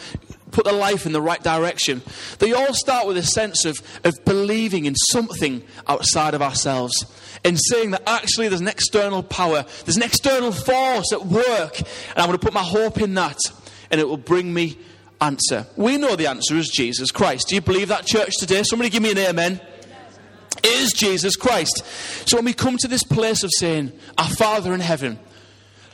put 0.55 0.64
their 0.64 0.75
life 0.75 1.05
in 1.05 1.12
the 1.12 1.21
right 1.21 1.43
direction, 1.43 2.01
they 2.38 2.53
all 2.53 2.73
start 2.73 3.07
with 3.07 3.17
a 3.17 3.23
sense 3.23 3.64
of, 3.64 3.77
of 4.05 4.14
believing 4.25 4.87
in 4.87 4.95
something 4.95 5.62
outside 5.87 6.33
of 6.33 6.40
ourselves 6.40 6.95
and 7.45 7.59
saying 7.61 7.90
that 7.90 8.03
actually 8.07 8.49
there's 8.49 8.61
an 8.61 8.69
external 8.69 9.23
power, 9.23 9.67
there's 9.85 9.97
an 9.97 10.03
external 10.03 10.53
force 10.53 11.12
at 11.12 11.27
work, 11.27 11.79
and 11.81 12.17
I'm 12.17 12.27
going 12.27 12.38
to 12.38 12.45
put 12.45 12.55
my 12.55 12.62
hope 12.62 13.01
in 13.01 13.14
that, 13.14 13.38
and 13.90 14.01
it 14.01 14.09
will 14.09 14.17
bring 14.17 14.55
me 14.55 14.79
answer. 15.20 15.66
We 15.77 15.96
know 15.96 16.16
the 16.16 16.27
answer 16.27 16.57
is 16.57 16.68
Jesus 16.68 17.11
Christ. 17.11 17.48
Do 17.48 17.55
you 17.55 17.61
believe 17.61 17.88
that, 17.88 18.07
church, 18.07 18.37
today? 18.38 18.62
Somebody 18.62 18.90
give 18.90 19.03
me 19.03 19.12
an 19.12 19.18
amen. 19.18 19.61
Is 20.62 20.92
Jesus 20.92 21.37
Christ. 21.37 21.85
So 22.29 22.38
when 22.38 22.44
we 22.46 22.55
come 22.55 22.77
to 22.79 22.88
this 22.88 23.03
place 23.03 23.42
of 23.42 23.50
saying, 23.59 23.92
Our 24.16 24.29
Father 24.29 24.72
in 24.72 24.81
heaven, 24.81 25.18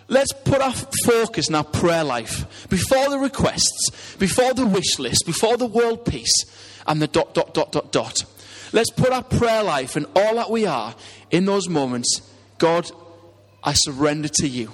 let's 0.08 0.32
put 0.32 0.60
our 0.60 0.72
focus 1.04 1.48
in 1.48 1.54
our 1.54 1.64
prayer 1.64 2.04
life 2.04 2.68
before 2.68 3.08
the 3.08 3.18
requests, 3.18 4.16
before 4.18 4.54
the 4.54 4.66
wish 4.66 4.98
list, 4.98 5.24
before 5.26 5.56
the 5.56 5.66
world 5.66 6.04
peace, 6.04 6.44
and 6.86 7.00
the 7.00 7.08
dot, 7.08 7.34
dot, 7.34 7.54
dot, 7.54 7.72
dot, 7.72 7.90
dot. 7.90 8.24
Let's 8.72 8.90
put 8.90 9.10
our 9.12 9.24
prayer 9.24 9.64
life 9.64 9.96
and 9.96 10.06
all 10.14 10.36
that 10.36 10.50
we 10.50 10.66
are 10.66 10.94
in 11.30 11.46
those 11.46 11.68
moments. 11.68 12.20
God, 12.58 12.90
I 13.64 13.72
surrender 13.72 14.28
to 14.28 14.46
you 14.46 14.72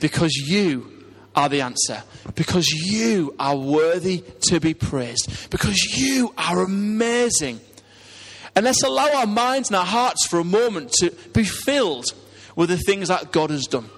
because 0.00 0.34
you 0.34 0.99
are 1.40 1.48
the 1.48 1.62
answer. 1.62 2.02
Because 2.34 2.68
you 2.68 3.34
are 3.38 3.56
worthy 3.56 4.22
to 4.42 4.60
be 4.60 4.74
praised. 4.74 5.50
Because 5.50 5.76
you 5.96 6.34
are 6.36 6.62
amazing. 6.62 7.60
And 8.54 8.64
let's 8.64 8.82
allow 8.82 9.10
our 9.14 9.26
minds 9.26 9.70
and 9.70 9.76
our 9.76 9.86
hearts 9.86 10.26
for 10.26 10.38
a 10.38 10.44
moment 10.44 10.92
to 11.00 11.10
be 11.32 11.44
filled 11.44 12.06
with 12.56 12.68
the 12.68 12.76
things 12.76 13.08
that 13.08 13.32
God 13.32 13.50
has 13.50 13.64
done. 13.64 13.88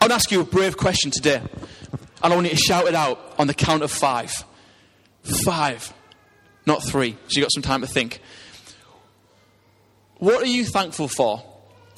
I 0.00 0.04
want 0.04 0.10
to 0.10 0.14
ask 0.14 0.30
you 0.30 0.40
a 0.40 0.44
brave 0.44 0.76
question 0.76 1.10
today. 1.10 1.42
And 2.22 2.32
I 2.32 2.36
want 2.36 2.46
you 2.46 2.54
to 2.54 2.56
shout 2.56 2.86
it 2.86 2.94
out 2.94 3.34
on 3.38 3.46
the 3.46 3.54
count 3.54 3.82
of 3.82 3.90
five. 3.90 4.32
Five, 5.44 5.92
not 6.66 6.82
three. 6.84 7.12
So 7.12 7.40
you've 7.40 7.44
got 7.44 7.52
some 7.52 7.62
time 7.62 7.80
to 7.80 7.86
think. 7.86 8.20
What 10.18 10.42
are 10.42 10.46
you 10.46 10.64
thankful 10.64 11.08
for? 11.08 11.42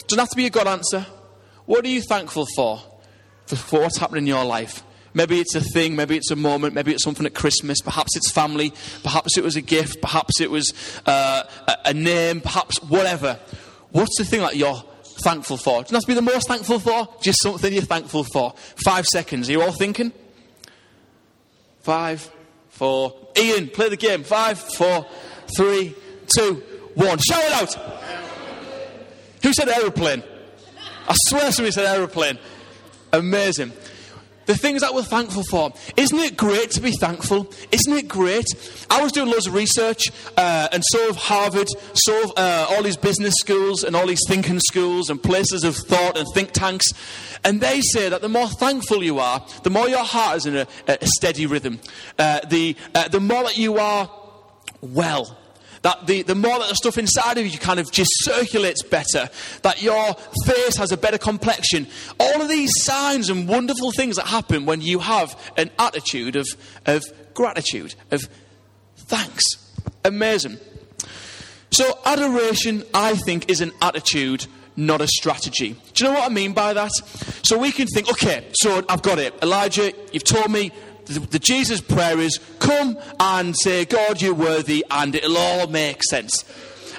Doesn't 0.08 0.18
have 0.18 0.30
to 0.30 0.36
be 0.36 0.46
a 0.46 0.50
God 0.50 0.66
answer. 0.66 1.06
What 1.66 1.84
are 1.84 1.88
you 1.88 2.02
thankful 2.02 2.46
for? 2.54 2.80
For 3.56 3.80
what's 3.80 3.98
happening 3.98 4.24
in 4.24 4.26
your 4.28 4.44
life. 4.44 4.82
Maybe 5.12 5.40
it's 5.40 5.54
a 5.56 5.60
thing, 5.60 5.96
maybe 5.96 6.16
it's 6.16 6.30
a 6.30 6.36
moment, 6.36 6.74
maybe 6.74 6.92
it's 6.92 7.02
something 7.02 7.26
at 7.26 7.34
Christmas, 7.34 7.80
perhaps 7.80 8.16
it's 8.16 8.30
family, 8.30 8.72
perhaps 9.02 9.36
it 9.36 9.42
was 9.42 9.56
a 9.56 9.60
gift, 9.60 10.00
perhaps 10.00 10.40
it 10.40 10.50
was 10.50 10.72
uh, 11.04 11.42
a 11.84 11.92
name, 11.92 12.40
perhaps 12.40 12.80
whatever. 12.84 13.38
What's 13.90 14.16
the 14.18 14.24
thing 14.24 14.40
that 14.40 14.54
you're 14.54 14.84
thankful 15.22 15.56
for? 15.56 15.82
Doesn't 15.82 15.96
have 15.96 16.02
to 16.02 16.06
be 16.06 16.14
the 16.14 16.22
most 16.22 16.46
thankful 16.46 16.78
for, 16.78 17.08
just 17.20 17.42
something 17.42 17.72
you're 17.72 17.82
thankful 17.82 18.24
for. 18.24 18.54
Five 18.84 19.06
seconds. 19.06 19.48
Are 19.48 19.52
you 19.52 19.62
all 19.62 19.72
thinking? 19.72 20.12
Five, 21.80 22.30
four. 22.68 23.28
Ian, 23.36 23.68
play 23.68 23.88
the 23.88 23.96
game. 23.96 24.22
Five, 24.22 24.60
four, 24.60 25.06
three, 25.56 25.94
two, 26.26 26.62
one. 26.94 27.18
Shout 27.18 27.42
it 27.42 27.52
out. 27.52 27.74
Who 29.42 29.52
said 29.52 29.68
aeroplane? 29.68 30.22
I 31.08 31.14
swear 31.26 31.50
somebody 31.50 31.72
said 31.72 31.86
aeroplane. 31.86 32.38
Amazing. 33.12 33.72
The 34.46 34.56
things 34.56 34.80
that 34.80 34.94
we're 34.94 35.02
thankful 35.04 35.44
for. 35.44 35.72
Isn't 35.96 36.18
it 36.18 36.36
great 36.36 36.72
to 36.72 36.80
be 36.80 36.90
thankful? 36.90 37.52
Isn't 37.70 37.92
it 37.92 38.08
great? 38.08 38.46
I 38.90 39.00
was 39.00 39.12
doing 39.12 39.30
loads 39.30 39.46
of 39.46 39.54
research, 39.54 40.02
uh, 40.36 40.66
and 40.72 40.82
so 40.90 41.06
have 41.06 41.16
Harvard, 41.16 41.68
so 41.94 42.20
have 42.20 42.32
uh, 42.36 42.66
all 42.70 42.82
these 42.82 42.96
business 42.96 43.34
schools 43.38 43.84
and 43.84 43.94
all 43.94 44.06
these 44.06 44.22
thinking 44.26 44.58
schools 44.58 45.08
and 45.08 45.22
places 45.22 45.62
of 45.62 45.76
thought 45.76 46.18
and 46.18 46.26
think 46.34 46.50
tanks. 46.50 46.86
And 47.44 47.60
they 47.60 47.80
say 47.80 48.08
that 48.08 48.22
the 48.22 48.28
more 48.28 48.48
thankful 48.48 49.04
you 49.04 49.20
are, 49.20 49.44
the 49.62 49.70
more 49.70 49.88
your 49.88 50.04
heart 50.04 50.38
is 50.38 50.46
in 50.46 50.56
a, 50.56 50.66
a 50.88 51.06
steady 51.06 51.46
rhythm, 51.46 51.78
uh, 52.18 52.40
the, 52.48 52.76
uh, 52.94 53.06
the 53.08 53.20
more 53.20 53.44
that 53.44 53.56
you 53.56 53.78
are 53.78 54.10
well. 54.80 55.36
That 55.82 56.06
the, 56.06 56.22
the 56.22 56.34
more 56.34 56.58
that 56.58 56.68
the 56.68 56.74
stuff 56.74 56.98
inside 56.98 57.38
of 57.38 57.46
you 57.46 57.58
kind 57.58 57.80
of 57.80 57.90
just 57.90 58.10
circulates 58.22 58.82
better, 58.82 59.30
that 59.62 59.82
your 59.82 60.14
face 60.44 60.76
has 60.76 60.92
a 60.92 60.96
better 60.96 61.16
complexion. 61.16 61.86
All 62.18 62.42
of 62.42 62.48
these 62.48 62.70
signs 62.82 63.30
and 63.30 63.48
wonderful 63.48 63.90
things 63.92 64.16
that 64.16 64.26
happen 64.26 64.66
when 64.66 64.82
you 64.82 64.98
have 64.98 65.34
an 65.56 65.70
attitude 65.78 66.36
of, 66.36 66.46
of 66.84 67.02
gratitude, 67.32 67.94
of 68.10 68.20
thanks. 68.96 69.42
Amazing. 70.04 70.58
So, 71.72 71.98
adoration, 72.04 72.84
I 72.92 73.14
think, 73.14 73.48
is 73.48 73.60
an 73.60 73.72
attitude, 73.80 74.46
not 74.76 75.00
a 75.00 75.06
strategy. 75.06 75.76
Do 75.94 76.04
you 76.04 76.10
know 76.10 76.18
what 76.18 76.30
I 76.30 76.34
mean 76.34 76.52
by 76.52 76.74
that? 76.74 76.90
So, 77.44 77.56
we 77.58 77.72
can 77.72 77.86
think, 77.86 78.10
okay, 78.10 78.48
so 78.54 78.84
I've 78.88 79.02
got 79.02 79.18
it. 79.18 79.34
Elijah, 79.42 79.92
you've 80.12 80.24
told 80.24 80.50
me 80.50 80.72
the, 81.06 81.38
Jesus 81.38 81.80
prayer 81.80 82.18
is 82.18 82.38
come 82.58 82.98
and 83.18 83.54
say, 83.56 83.84
God, 83.84 84.20
you're 84.22 84.34
worthy, 84.34 84.84
and 84.90 85.14
it'll 85.14 85.36
all 85.36 85.66
make 85.66 86.02
sense. 86.04 86.44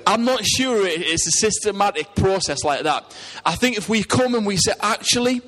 I'm 0.05 0.25
not 0.25 0.45
sure 0.45 0.85
it's 0.85 1.27
a 1.27 1.31
systematic 1.31 2.15
process 2.15 2.63
like 2.63 2.83
that. 2.83 3.15
I 3.45 3.55
think 3.55 3.77
if 3.77 3.87
we 3.87 4.03
come 4.03 4.35
and 4.35 4.45
we 4.45 4.57
say, 4.57 4.73
actually, 4.81 5.41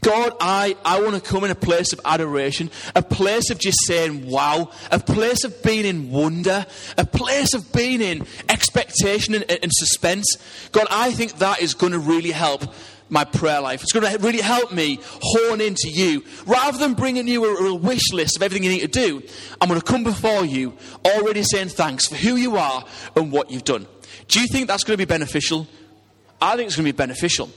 God, 0.00 0.32
I, 0.40 0.76
I 0.84 1.00
want 1.00 1.14
to 1.14 1.20
come 1.20 1.44
in 1.44 1.50
a 1.50 1.56
place 1.56 1.92
of 1.92 2.00
adoration, 2.04 2.70
a 2.94 3.02
place 3.02 3.50
of 3.50 3.58
just 3.58 3.78
saying 3.84 4.28
wow, 4.28 4.70
a 4.92 4.98
place 4.98 5.44
of 5.44 5.62
being 5.62 5.84
in 5.84 6.10
wonder, 6.10 6.66
a 6.96 7.04
place 7.04 7.54
of 7.54 7.72
being 7.72 8.00
in 8.00 8.26
expectation 8.48 9.34
and, 9.34 9.44
and 9.50 9.72
suspense. 9.72 10.36
God, 10.72 10.86
I 10.90 11.10
think 11.10 11.38
that 11.38 11.60
is 11.60 11.74
going 11.74 11.92
to 11.92 11.98
really 11.98 12.30
help 12.30 12.64
my 13.10 13.24
prayer 13.24 13.60
life. 13.60 13.82
It's 13.82 13.92
going 13.92 14.10
to 14.10 14.18
really 14.18 14.40
help 14.40 14.72
me 14.72 15.00
hone 15.02 15.60
into 15.60 15.88
you. 15.90 16.24
Rather 16.46 16.78
than 16.78 16.94
bringing 16.94 17.26
you 17.28 17.44
a, 17.44 17.70
a, 17.70 17.74
wish 17.74 18.12
list 18.12 18.36
of 18.36 18.42
everything 18.42 18.64
you 18.64 18.70
need 18.70 18.80
to 18.80 18.88
do, 18.88 19.22
I'm 19.60 19.68
going 19.68 19.80
to 19.80 19.86
come 19.86 20.04
before 20.04 20.44
you 20.44 20.74
already 21.04 21.42
saying 21.42 21.68
thanks 21.68 22.06
for 22.06 22.16
who 22.16 22.36
you 22.36 22.56
are 22.56 22.84
and 23.16 23.32
what 23.32 23.50
you've 23.50 23.64
done. 23.64 23.86
Do 24.28 24.40
you 24.40 24.46
think 24.46 24.68
that's 24.68 24.84
going 24.84 24.94
to 24.94 24.98
be 24.98 25.08
beneficial? 25.08 25.66
I 26.40 26.56
think 26.56 26.66
it's 26.66 26.76
going 26.76 26.86
to 26.86 26.92
be 26.92 26.96
beneficial. 26.96 27.50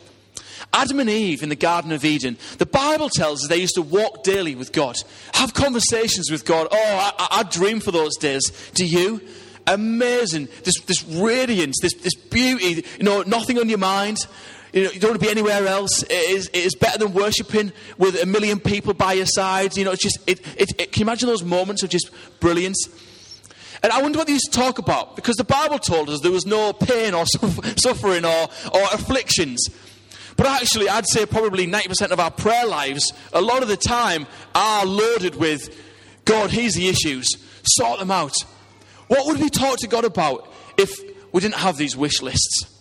Adam 0.74 1.00
and 1.02 1.10
Eve 1.10 1.44
in 1.44 1.50
the 1.50 1.56
Garden 1.56 1.92
of 1.92 2.06
Eden, 2.06 2.38
the 2.58 2.66
Bible 2.66 3.10
tells 3.10 3.44
us 3.44 3.50
they 3.50 3.58
used 3.58 3.76
to 3.76 3.82
walk 3.82 4.24
daily 4.24 4.56
with 4.56 4.72
God, 4.72 4.96
have 5.34 5.54
conversations 5.54 6.32
with 6.32 6.46
God. 6.46 6.68
Oh, 6.72 7.14
I, 7.20 7.40
I 7.40 7.44
dream 7.44 7.80
for 7.82 7.92
those 7.92 8.16
days. 8.18 8.42
Do 8.74 8.86
you? 8.86 9.22
Amazing. 9.68 10.48
This, 10.64 10.80
this 10.86 11.04
radiance, 11.04 11.78
this, 11.82 11.94
this 11.96 12.16
beauty, 12.16 12.86
you 12.98 13.04
know, 13.04 13.22
nothing 13.24 13.60
on 13.60 13.70
your 13.70 13.78
mind. 13.78 14.20
You, 14.74 14.86
know, 14.86 14.92
you 14.92 15.00
don't 15.00 15.12
want 15.12 15.22
to 15.22 15.28
be 15.28 15.32
anywhere 15.32 15.68
else. 15.68 16.04
It 16.04 16.12
is, 16.12 16.48
it 16.48 16.64
is 16.64 16.76
better 16.76 17.00
than 17.00 17.14
worshipping 17.14 17.74
with 17.98 18.22
a 18.22 18.26
million 18.26 18.60
people 18.60 18.94
by 18.94 19.14
your 19.14 19.26
side. 19.26 19.76
You 19.76 19.84
know, 19.84 19.92
it's 19.92 20.04
just, 20.04 20.20
it, 20.28 20.40
it, 20.58 20.70
it, 20.80 20.92
can 20.92 21.02
you 21.02 21.06
imagine 21.06 21.28
those 21.28 21.44
moments 21.44 21.84
of 21.84 21.90
just 21.90 22.10
brilliance? 22.40 22.88
And 23.84 23.92
I 23.92 24.02
wonder 24.02 24.20
what 24.20 24.28
they 24.28 24.34
used 24.34 24.52
to 24.52 24.58
talk 24.58 24.78
about, 24.78 25.16
because 25.16 25.36
the 25.36 25.44
Bible 25.44 25.80
told 25.80 26.10
us 26.10 26.22
there 26.22 26.32
was 26.32 26.46
no 26.46 26.72
pain 26.72 27.14
or 27.14 27.26
suffering 27.76 28.24
or, 28.26 28.48
or 28.74 28.84
afflictions. 28.94 29.68
But 30.38 30.48
actually, 30.48 30.88
I'd 30.88 31.08
say 31.08 31.26
probably 31.26 31.68
90% 31.68 32.12
of 32.12 32.20
our 32.20 32.32
prayer 32.32 32.66
lives, 32.66 33.12
a 33.34 33.42
lot 33.42 33.64
of 33.64 33.68
the 33.68 33.78
time, 33.78 34.28
are 34.56 34.86
loaded 34.86 35.36
with 35.36 35.76
God, 36.26 36.52
here's 36.52 36.76
the 36.76 36.88
issues, 36.88 37.28
sort 37.64 38.00
them 38.00 38.12
out. 38.12 38.34
What 39.08 39.28
would 39.28 39.40
we 39.40 39.50
talk 39.50 39.80
to 39.80 39.88
God 39.88 40.06
about 40.06 40.52
if 40.78 41.00
we 41.34 41.42
didn't 41.42 41.56
have 41.56 41.78
these 41.78 41.98
wish 41.98 42.22
lists? 42.22 42.81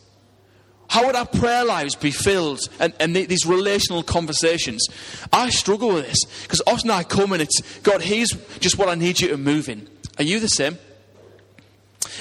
How 0.90 1.06
would 1.06 1.14
our 1.14 1.24
prayer 1.24 1.64
lives 1.64 1.94
be 1.94 2.10
filled 2.10 2.68
and, 2.80 2.92
and 2.98 3.14
these 3.14 3.46
relational 3.46 4.02
conversations? 4.02 4.88
I 5.32 5.50
struggle 5.50 5.94
with 5.94 6.06
this 6.06 6.18
because 6.42 6.60
often 6.66 6.90
I 6.90 7.04
come 7.04 7.32
and 7.32 7.40
it's, 7.40 7.60
God, 7.82 8.02
here's 8.02 8.30
just 8.58 8.76
what 8.76 8.88
I 8.88 8.96
need 8.96 9.20
you 9.20 9.28
to 9.28 9.36
move 9.36 9.68
in. 9.68 9.88
Are 10.18 10.24
you 10.24 10.40
the 10.40 10.48
same? 10.48 10.78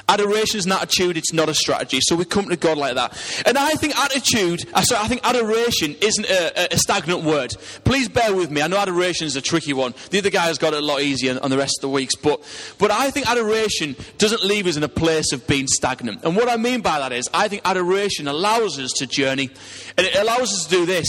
Adoration 0.08 0.60
is 0.60 0.66
an 0.66 0.72
attitude, 0.72 1.18
it's 1.18 1.34
not 1.34 1.50
a 1.50 1.54
strategy. 1.54 2.00
So 2.02 2.16
we 2.16 2.26
come 2.26 2.50
to 2.50 2.56
God 2.56 2.78
like 2.78 2.96
that. 2.96 3.18
And 3.46 3.58
I 3.58 3.72
think 3.72 3.98
attitude, 3.98 4.66
uh, 4.74 4.82
sorry, 4.82 5.04
I 5.04 5.08
think 5.08 5.22
adoration 5.24 5.96
isn't 6.02 6.26
a, 6.26 6.74
a, 6.74 6.78
stagnant 6.78 7.24
word. 7.24 7.54
Please 7.84 8.10
bear 8.10 8.34
with 8.34 8.52
me. 8.52 8.62
I 8.62 8.68
know 8.68 8.78
adoration 8.78 9.28
is 9.28 9.36
a 9.36 9.42
tricky 9.42 9.74
one. 9.74 9.94
The 10.12 10.20
other 10.20 10.30
guy 10.30 10.46
has 10.46 10.58
got 10.58 10.74
it 10.74 10.82
a 10.82 10.86
lot 10.86 11.02
easier 11.02 11.40
on 11.42 11.50
the 11.50 11.58
rest 11.58 11.80
of 11.80 11.82
the 11.82 11.90
weeks. 11.90 12.16
But, 12.16 12.42
but 12.78 12.92
I 12.92 13.12
think 13.12 13.30
adoration 13.30 13.96
doesn't 14.18 14.44
leave 14.44 14.68
us 14.68 14.78
in 14.78 14.84
a 14.84 14.90
place 14.90 15.32
of 15.34 15.46
being 15.48 15.68
stagnant. 15.68 16.24
And 16.24 16.36
what 16.36 16.50
I 16.50 16.58
mean 16.58 16.82
by 16.82 17.00
that 17.00 17.12
is, 17.12 17.30
I 17.34 17.48
think 17.48 17.64
adoration 17.66 18.28
allows 18.28 18.80
us 18.80 18.92
to 18.94 19.08
journey. 19.08 19.50
And 19.98 20.08
it 20.08 20.16
allows 20.16 20.54
us 20.54 20.66
to 20.66 20.70
do 20.70 20.86
this. 20.86 21.08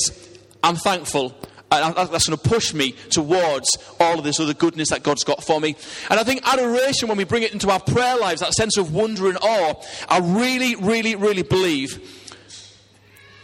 I'm 0.63 0.77
thankful 0.77 1.35
and 1.71 1.95
that's 1.95 2.29
going 2.29 2.39
to 2.39 2.49
push 2.49 2.75
me 2.75 2.95
towards 3.11 3.69
all 4.01 4.19
of 4.19 4.25
this 4.25 4.41
other 4.41 4.55
goodness 4.55 4.91
that 4.91 5.03
God's 5.03 5.23
got 5.23 5.45
for 5.45 5.61
me. 5.61 5.77
And 6.11 6.19
I 6.19 6.25
think 6.25 6.47
adoration, 6.47 7.09
when 7.09 7.17
we 7.17 7.25
bring 7.25 7.45
it 7.45 7.53
into 7.53 7.71
our 7.71 7.81
prayer 7.81 8.17
lives, 8.17 8.41
that 8.41 8.53
sense 8.55 8.77
of 8.77 8.93
wonder 8.93 9.29
and 9.29 9.39
awe, 9.41 9.75
I 10.09 10.19
really, 10.19 10.75
really, 10.75 11.15
really 11.15 11.43
believe 11.43 11.99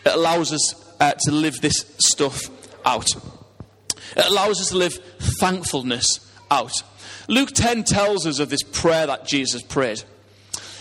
it 0.05 0.13
allows 0.13 0.53
us 0.53 0.75
uh, 1.01 1.13
to 1.13 1.33
live 1.33 1.61
this 1.61 1.85
stuff 1.99 2.51
out. 2.85 3.09
It 4.17 4.27
allows 4.27 4.61
us 4.61 4.71
to 4.71 4.77
live 4.77 4.95
thankfulness 5.41 6.21
out. 6.51 6.73
Luke 7.29 7.51
10 7.53 7.85
tells 7.85 8.27
us 8.27 8.39
of 8.39 8.51
this 8.51 8.63
prayer 8.63 9.07
that 9.07 9.27
Jesus 9.27 9.63
prayed. 9.63 10.03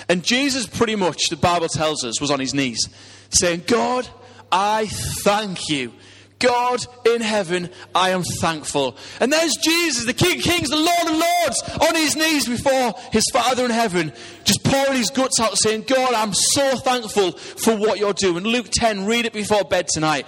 And 0.07 0.23
Jesus, 0.23 0.67
pretty 0.67 0.95
much, 0.95 1.29
the 1.29 1.35
Bible 1.35 1.67
tells 1.67 2.03
us, 2.03 2.21
was 2.21 2.31
on 2.31 2.39
his 2.39 2.53
knees, 2.53 2.87
saying, 3.29 3.63
God, 3.67 4.07
I 4.51 4.85
thank 4.87 5.69
you 5.69 5.91
God 6.39 6.85
in 7.05 7.21
heaven, 7.21 7.69
I 7.93 8.09
am 8.09 8.23
thankful. 8.23 8.97
And 9.19 9.31
there's 9.31 9.55
Jesus, 9.55 10.05
the 10.05 10.13
King 10.13 10.37
of 10.37 10.43
Kings, 10.43 10.69
the 10.69 10.75
Lord 10.75 11.07
of 11.07 11.17
Lords, 11.17 11.87
on 11.87 11.95
his 11.95 12.15
knees 12.15 12.47
before 12.47 12.93
his 13.11 13.23
Father 13.31 13.65
in 13.65 13.71
heaven, 13.71 14.11
just 14.43 14.63
pouring 14.63 14.97
his 14.97 15.09
guts 15.09 15.39
out, 15.39 15.57
saying, 15.57 15.85
God, 15.87 16.13
I'm 16.13 16.33
so 16.33 16.77
thankful 16.77 17.31
for 17.31 17.75
what 17.75 17.99
you're 17.99 18.13
doing. 18.13 18.43
Luke 18.43 18.67
10, 18.71 19.05
read 19.05 19.25
it 19.25 19.33
before 19.33 19.63
bed 19.63 19.87
tonight. 19.87 20.27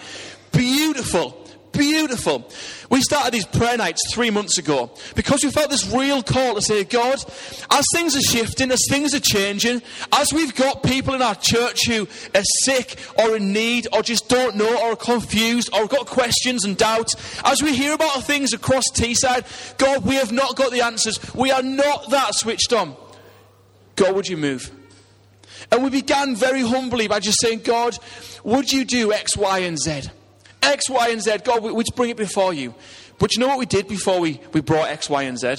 Beautiful 0.52 1.48
beautiful. 1.78 2.50
We 2.90 3.02
started 3.02 3.34
these 3.34 3.46
prayer 3.46 3.78
nights 3.78 4.02
three 4.14 4.30
months 4.30 4.58
ago 4.58 4.92
because 5.16 5.44
we 5.44 5.52
felt 5.52 5.70
this 5.70 5.92
real 5.92 6.24
call 6.24 6.56
to 6.56 6.62
say, 6.62 6.84
God, 6.84 7.22
as 7.70 7.86
things 7.94 8.16
are 8.16 8.22
shifting, 8.22 8.72
as 8.72 8.82
things 8.90 9.14
are 9.14 9.20
changing, 9.20 9.82
as 10.14 10.32
we've 10.32 10.56
got 10.56 10.84
people 10.84 11.14
in 11.14 11.22
our 11.22 11.36
church 11.36 11.86
who 11.88 12.08
are 12.34 12.44
sick 12.64 12.98
or 13.18 13.36
in 13.36 13.52
need 13.52 13.88
or 13.92 14.02
just 14.02 14.30
don't 14.30 14.56
know 14.56 14.82
or 14.84 14.94
are 14.94 14.96
confused 14.96 15.70
or 15.74 15.88
got 15.88 16.08
questions 16.08 16.64
and 16.64 16.78
doubts, 16.78 17.16
as 17.44 17.62
we 17.62 17.76
hear 17.76 17.94
about 17.94 18.24
things 18.24 18.54
across 18.54 18.86
Teesside, 18.94 19.78
God, 19.78 20.06
we 20.06 20.16
have 20.16 20.32
not 20.32 20.56
got 20.56 20.72
the 20.72 20.82
answers. 20.82 21.20
We 21.34 21.52
are 21.52 21.64
not 21.64 22.10
that 22.12 22.36
switched 22.36 22.72
on. 22.72 22.96
God, 23.96 24.16
would 24.16 24.28
you 24.28 24.38
move? 24.38 24.72
And 25.72 25.84
we 25.84 25.90
began 25.90 26.36
very 26.36 26.62
humbly 26.62 27.08
by 27.08 27.20
just 27.20 27.42
saying, 27.42 27.62
God, 27.64 27.98
would 28.44 28.72
you 28.72 28.86
do 28.86 29.12
X, 29.12 29.36
Y, 29.36 29.60
and 29.60 29.78
Z? 29.78 30.04
X, 30.62 30.90
Y, 30.90 31.10
and 31.10 31.22
Z. 31.22 31.38
God, 31.44 31.64
we, 31.64 31.72
we 31.72 31.84
bring 31.96 32.10
it 32.10 32.18
before 32.18 32.54
you. 32.54 32.74
But 33.20 33.36
you 33.36 33.40
know 33.40 33.48
what 33.48 33.60
we 33.60 33.66
did 33.66 33.88
before 33.88 34.20
we, 34.20 34.40
we 34.54 34.62
brought 34.62 34.90
X, 34.90 35.10
Y, 35.10 35.24
and 35.24 35.38
Z? 35.38 35.58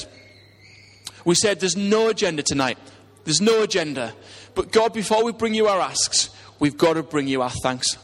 We 1.25 1.35
said, 1.35 1.61
There's 1.61 1.77
no 1.77 2.09
agenda 2.09 2.43
tonight. 2.43 2.79
There's 3.25 3.41
no 3.41 3.63
agenda. 3.63 4.15
But 4.55 4.73
God, 4.73 4.93
before 4.93 5.25
we 5.25 5.33
bring 5.33 5.55
you 5.55 5.69
our 5.69 5.81
asks, 5.81 6.31
we've 6.59 6.77
got 6.77 6.95
to 6.95 7.03
bring 7.03 7.29
you 7.29 7.43
our 7.43 7.53
thanks. 7.63 7.97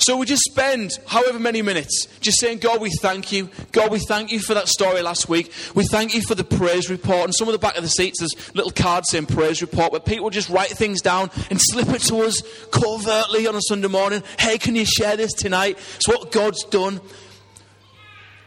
So 0.00 0.16
we 0.16 0.24
just 0.24 0.42
spend 0.44 0.98
however 1.06 1.38
many 1.38 1.60
minutes 1.60 2.08
just 2.20 2.40
saying, 2.40 2.58
God, 2.58 2.80
we 2.80 2.90
thank 3.02 3.32
you. 3.32 3.50
God, 3.70 3.92
we 3.92 3.98
thank 3.98 4.32
you 4.32 4.40
for 4.40 4.54
that 4.54 4.66
story 4.66 5.02
last 5.02 5.28
week. 5.28 5.52
We 5.74 5.84
thank 5.84 6.14
you 6.14 6.22
for 6.22 6.34
the 6.34 6.42
praise 6.42 6.88
report. 6.88 7.24
And 7.24 7.34
some 7.34 7.48
of 7.48 7.52
the 7.52 7.58
back 7.58 7.76
of 7.76 7.82
the 7.82 7.90
seats, 7.90 8.18
there's 8.18 8.54
little 8.54 8.70
cards 8.70 9.10
saying 9.10 9.26
praise 9.26 9.60
report, 9.60 9.92
where 9.92 10.00
people 10.00 10.30
just 10.30 10.48
write 10.48 10.70
things 10.70 11.02
down 11.02 11.30
and 11.50 11.60
slip 11.60 11.88
it 11.88 12.00
to 12.02 12.16
us 12.22 12.42
covertly 12.70 13.46
on 13.46 13.54
a 13.54 13.60
Sunday 13.60 13.88
morning. 13.88 14.22
Hey, 14.38 14.56
can 14.56 14.74
you 14.74 14.86
share 14.86 15.18
this 15.18 15.34
tonight? 15.34 15.76
It's 15.96 16.08
what 16.08 16.32
God's 16.32 16.64
done. 16.64 17.02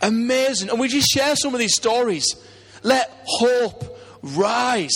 Amazing. 0.01 0.71
And 0.71 0.79
we 0.79 0.87
just 0.87 1.07
share 1.11 1.35
some 1.35 1.53
of 1.53 1.59
these 1.59 1.75
stories. 1.75 2.35
Let 2.81 3.11
hope 3.25 3.99
rise. 4.23 4.91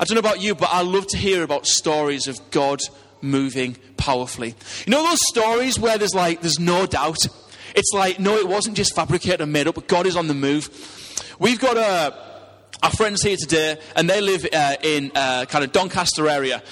I 0.00 0.04
don't 0.04 0.14
know 0.14 0.20
about 0.20 0.40
you, 0.40 0.54
but 0.54 0.70
I 0.72 0.80
love 0.80 1.06
to 1.08 1.18
hear 1.18 1.42
about 1.42 1.66
stories 1.66 2.26
of 2.26 2.40
God 2.50 2.80
moving 3.22 3.76
powerfully. 3.96 4.54
You 4.86 4.90
know 4.90 5.02
those 5.02 5.18
stories 5.28 5.78
where 5.78 5.98
there's 5.98 6.14
like, 6.14 6.40
there's 6.40 6.60
no 6.60 6.86
doubt? 6.86 7.18
It's 7.74 7.92
like, 7.92 8.18
no, 8.18 8.36
it 8.36 8.48
wasn't 8.48 8.76
just 8.76 8.94
fabricated 8.94 9.40
and 9.40 9.52
made 9.52 9.68
up, 9.68 9.74
but 9.74 9.86
God 9.86 10.06
is 10.06 10.16
on 10.16 10.28
the 10.28 10.34
move. 10.34 10.70
We've 11.38 11.60
got 11.60 11.76
a 11.76 12.35
our 12.82 12.90
friends 12.90 13.22
here 13.22 13.36
today, 13.36 13.78
and 13.94 14.08
they 14.08 14.20
live 14.20 14.46
uh, 14.52 14.76
in 14.82 15.10
uh, 15.14 15.46
kind 15.46 15.64
of 15.64 15.72
Doncaster 15.72 16.28
area. 16.28 16.62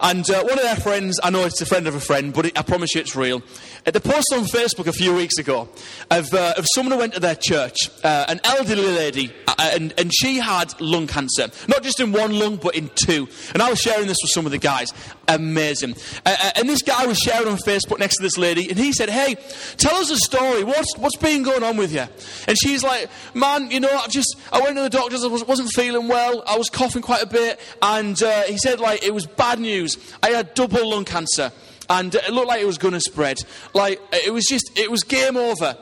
And 0.00 0.28
uh, 0.28 0.42
one 0.42 0.58
of 0.58 0.62
their 0.62 0.76
friends, 0.76 1.18
I 1.22 1.30
know 1.30 1.44
it's 1.44 1.60
a 1.60 1.66
friend 1.66 1.86
of 1.86 1.94
a 1.94 2.00
friend, 2.00 2.34
but 2.34 2.46
it, 2.46 2.58
I 2.58 2.62
promise 2.62 2.94
you 2.94 3.00
it's 3.00 3.16
real. 3.16 3.42
Uh, 3.86 3.90
they 3.90 4.00
posted 4.00 4.38
on 4.38 4.44
Facebook 4.44 4.86
a 4.86 4.92
few 4.92 5.14
weeks 5.14 5.38
ago 5.38 5.68
of, 6.10 6.32
uh, 6.34 6.54
of 6.56 6.66
someone 6.74 6.92
who 6.92 6.98
went 6.98 7.14
to 7.14 7.20
their 7.20 7.34
church, 7.34 7.76
uh, 8.02 8.26
an 8.28 8.40
elderly 8.44 8.86
lady, 8.86 9.32
and, 9.58 9.94
and 9.98 10.12
she 10.14 10.36
had 10.36 10.78
lung 10.80 11.06
cancer. 11.06 11.48
Not 11.66 11.82
just 11.82 12.00
in 12.00 12.12
one 12.12 12.38
lung, 12.38 12.56
but 12.56 12.74
in 12.74 12.90
two. 13.06 13.28
And 13.52 13.62
I 13.62 13.70
was 13.70 13.80
sharing 13.80 14.06
this 14.06 14.18
with 14.22 14.30
some 14.32 14.46
of 14.46 14.52
the 14.52 14.58
guys. 14.58 14.92
Amazing. 15.26 15.96
and 16.26 16.68
this 16.68 16.82
guy 16.82 17.06
was 17.06 17.18
sharing 17.18 17.48
on 17.48 17.56
Facebook 17.56 17.98
next 17.98 18.16
to 18.16 18.22
this 18.22 18.36
lady, 18.36 18.68
and 18.68 18.78
he 18.78 18.92
said, 18.92 19.08
Hey, 19.08 19.36
tell 19.76 19.96
us 19.96 20.10
a 20.10 20.18
story. 20.18 20.64
What's, 20.64 20.96
what's 20.98 21.16
been 21.16 21.42
going 21.42 21.62
on 21.62 21.76
with 21.76 21.92
you? 21.92 22.04
And 22.46 22.56
she's 22.62 22.84
like, 22.84 23.08
Man, 23.32 23.70
you 23.70 23.80
know, 23.80 23.90
I've 23.90 24.10
just, 24.10 24.36
I 24.52 24.60
went 24.60 24.76
to 24.76 24.82
the 24.82 24.90
doctors, 24.90 25.24
I 25.24 25.28
was, 25.28 25.43
wasn't 25.48 25.70
feeling 25.70 26.08
well, 26.08 26.42
I 26.46 26.56
was 26.56 26.70
coughing 26.70 27.02
quite 27.02 27.22
a 27.22 27.26
bit, 27.26 27.60
and 27.82 28.20
uh, 28.22 28.42
he 28.42 28.58
said, 28.58 28.80
like, 28.80 29.02
it 29.02 29.14
was 29.14 29.26
bad 29.26 29.58
news. 29.58 29.96
I 30.22 30.30
had 30.30 30.54
double 30.54 30.90
lung 30.90 31.04
cancer, 31.04 31.52
and 31.88 32.14
it 32.14 32.30
looked 32.30 32.48
like 32.48 32.60
it 32.60 32.66
was 32.66 32.78
going 32.78 32.94
to 32.94 33.00
spread. 33.00 33.38
Like, 33.72 34.00
it 34.12 34.32
was 34.32 34.46
just, 34.46 34.78
it 34.78 34.90
was 34.90 35.02
game 35.02 35.36
over. 35.36 35.76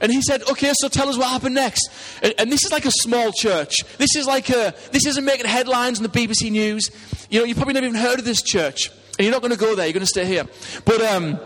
And 0.00 0.12
he 0.12 0.20
said, 0.22 0.42
okay, 0.42 0.72
so 0.80 0.88
tell 0.88 1.08
us 1.08 1.16
what 1.16 1.28
happened 1.28 1.54
next. 1.54 1.88
And, 2.22 2.34
and, 2.38 2.52
this 2.52 2.64
is 2.64 2.70
like 2.70 2.84
a 2.84 2.90
small 2.90 3.32
church. 3.32 3.76
This 3.96 4.14
is 4.16 4.26
like 4.26 4.50
a, 4.50 4.74
this 4.92 5.06
isn't 5.06 5.24
making 5.24 5.46
headlines 5.46 5.98
on 5.98 6.02
the 6.02 6.10
BBC 6.10 6.50
News. 6.50 6.90
You 7.30 7.40
know, 7.40 7.46
you've 7.46 7.56
probably 7.56 7.74
never 7.74 7.86
even 7.86 7.98
heard 7.98 8.18
of 8.18 8.24
this 8.24 8.42
church. 8.42 8.90
And 9.18 9.24
you're 9.24 9.32
not 9.32 9.40
going 9.40 9.52
to 9.52 9.58
go 9.58 9.74
there, 9.74 9.86
you're 9.86 9.94
going 9.94 10.00
to 10.00 10.06
stay 10.06 10.26
here. 10.26 10.44
But, 10.84 11.00
um, 11.02 11.40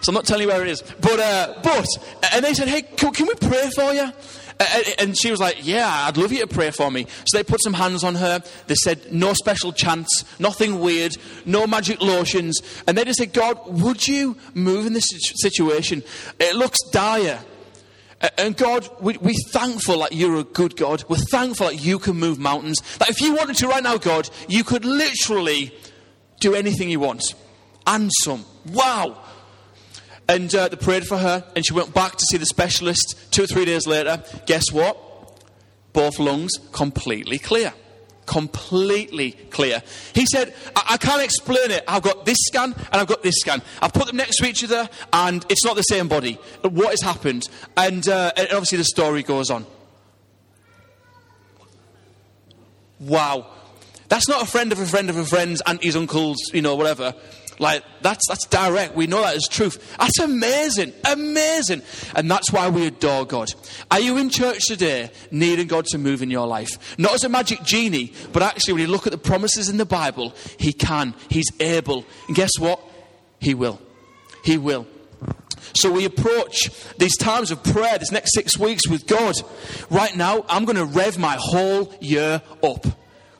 so 0.00 0.10
I'm 0.10 0.14
not 0.14 0.26
telling 0.26 0.42
you 0.42 0.48
where 0.48 0.62
it 0.62 0.68
is. 0.68 0.82
But, 0.82 1.20
uh, 1.20 1.54
but, 1.62 1.86
and 2.32 2.44
they 2.44 2.52
said, 2.52 2.68
hey, 2.68 2.82
can, 2.82 3.12
can 3.12 3.26
we 3.26 3.34
pray 3.34 3.70
for 3.70 3.92
you? 3.92 4.10
And 4.98 5.16
she 5.18 5.30
was 5.30 5.40
like, 5.40 5.66
Yeah, 5.66 5.88
I'd 5.88 6.16
love 6.16 6.32
you 6.32 6.40
to 6.40 6.46
pray 6.46 6.70
for 6.70 6.90
me. 6.90 7.06
So 7.26 7.38
they 7.38 7.44
put 7.44 7.62
some 7.62 7.72
hands 7.74 8.04
on 8.04 8.14
her. 8.14 8.40
They 8.66 8.74
said, 8.74 9.12
No 9.12 9.32
special 9.32 9.72
chants, 9.72 10.24
nothing 10.38 10.80
weird, 10.80 11.16
no 11.44 11.66
magic 11.66 12.00
lotions. 12.00 12.60
And 12.86 12.96
they 12.96 13.04
just 13.04 13.18
said, 13.18 13.32
God, 13.32 13.58
would 13.66 14.06
you 14.06 14.36
move 14.54 14.86
in 14.86 14.92
this 14.92 15.08
situation? 15.36 16.02
It 16.38 16.54
looks 16.56 16.78
dire. 16.90 17.40
And 18.38 18.56
God, 18.56 18.88
we, 19.00 19.18
we're 19.18 19.34
thankful 19.50 19.98
that 20.00 20.12
you're 20.12 20.36
a 20.36 20.44
good 20.44 20.76
God. 20.76 21.04
We're 21.08 21.16
thankful 21.16 21.66
that 21.66 21.84
you 21.84 21.98
can 21.98 22.16
move 22.16 22.38
mountains. 22.38 22.80
That 22.98 23.10
if 23.10 23.20
you 23.20 23.34
wanted 23.34 23.56
to 23.56 23.68
right 23.68 23.82
now, 23.82 23.98
God, 23.98 24.30
you 24.48 24.64
could 24.64 24.84
literally 24.84 25.74
do 26.40 26.54
anything 26.54 26.90
you 26.90 27.00
want. 27.00 27.34
And 27.86 28.10
some. 28.22 28.46
Wow. 28.72 29.22
And 30.26 30.54
uh, 30.54 30.68
they 30.68 30.76
prayed 30.76 31.04
for 31.06 31.18
her, 31.18 31.44
and 31.54 31.66
she 31.66 31.74
went 31.74 31.92
back 31.92 32.16
to 32.16 32.24
see 32.30 32.38
the 32.38 32.46
specialist 32.46 33.16
two 33.30 33.44
or 33.44 33.46
three 33.46 33.66
days 33.66 33.86
later. 33.86 34.22
Guess 34.46 34.72
what? 34.72 34.96
Both 35.92 36.18
lungs 36.18 36.52
completely 36.72 37.38
clear. 37.38 37.74
Completely 38.24 39.32
clear. 39.50 39.82
He 40.14 40.24
said, 40.24 40.54
I-, 40.74 40.92
I 40.92 40.96
can't 40.96 41.22
explain 41.22 41.70
it. 41.70 41.84
I've 41.86 42.02
got 42.02 42.24
this 42.24 42.38
scan 42.46 42.72
and 42.72 42.94
I've 42.94 43.06
got 43.06 43.22
this 43.22 43.34
scan. 43.36 43.60
I've 43.82 43.92
put 43.92 44.06
them 44.06 44.16
next 44.16 44.38
to 44.38 44.46
each 44.46 44.64
other, 44.64 44.88
and 45.12 45.44
it's 45.50 45.64
not 45.64 45.76
the 45.76 45.82
same 45.82 46.08
body. 46.08 46.38
What 46.62 46.90
has 46.90 47.02
happened? 47.02 47.48
And, 47.76 48.08
uh, 48.08 48.32
and 48.34 48.48
obviously, 48.48 48.78
the 48.78 48.84
story 48.84 49.22
goes 49.22 49.50
on. 49.50 49.66
Wow. 52.98 53.46
That's 54.08 54.28
not 54.28 54.42
a 54.42 54.46
friend 54.46 54.72
of 54.72 54.78
a 54.80 54.86
friend 54.86 55.10
of 55.10 55.16
a 55.16 55.24
friend's 55.24 55.60
aunties, 55.62 55.96
uncles, 55.96 56.38
you 56.52 56.62
know, 56.62 56.76
whatever. 56.76 57.14
Like, 57.58 57.84
that's, 58.02 58.26
that's 58.28 58.46
direct. 58.46 58.96
We 58.96 59.06
know 59.06 59.20
that 59.22 59.36
is 59.36 59.46
truth. 59.48 59.96
That's 59.98 60.18
amazing. 60.18 60.92
Amazing. 61.04 61.82
And 62.14 62.30
that's 62.30 62.52
why 62.52 62.68
we 62.68 62.86
adore 62.86 63.24
God. 63.24 63.48
Are 63.90 64.00
you 64.00 64.16
in 64.16 64.30
church 64.30 64.66
today 64.66 65.10
needing 65.30 65.68
God 65.68 65.84
to 65.86 65.98
move 65.98 66.22
in 66.22 66.30
your 66.30 66.46
life? 66.46 66.98
Not 66.98 67.14
as 67.14 67.24
a 67.24 67.28
magic 67.28 67.62
genie, 67.62 68.12
but 68.32 68.42
actually, 68.42 68.74
when 68.74 68.82
you 68.82 68.88
look 68.88 69.06
at 69.06 69.12
the 69.12 69.18
promises 69.18 69.68
in 69.68 69.76
the 69.76 69.86
Bible, 69.86 70.34
He 70.58 70.72
can. 70.72 71.14
He's 71.28 71.50
able. 71.60 72.04
And 72.26 72.36
guess 72.36 72.50
what? 72.58 72.80
He 73.40 73.54
will. 73.54 73.80
He 74.44 74.58
will. 74.58 74.86
So 75.76 75.90
we 75.90 76.04
approach 76.04 76.70
these 76.98 77.16
times 77.16 77.50
of 77.50 77.62
prayer, 77.62 77.98
this 77.98 78.12
next 78.12 78.34
six 78.34 78.58
weeks 78.58 78.88
with 78.88 79.06
God. 79.06 79.34
Right 79.90 80.14
now, 80.16 80.44
I'm 80.48 80.64
going 80.64 80.76
to 80.76 80.84
rev 80.84 81.18
my 81.18 81.36
whole 81.38 81.94
year 82.00 82.42
up. 82.62 82.86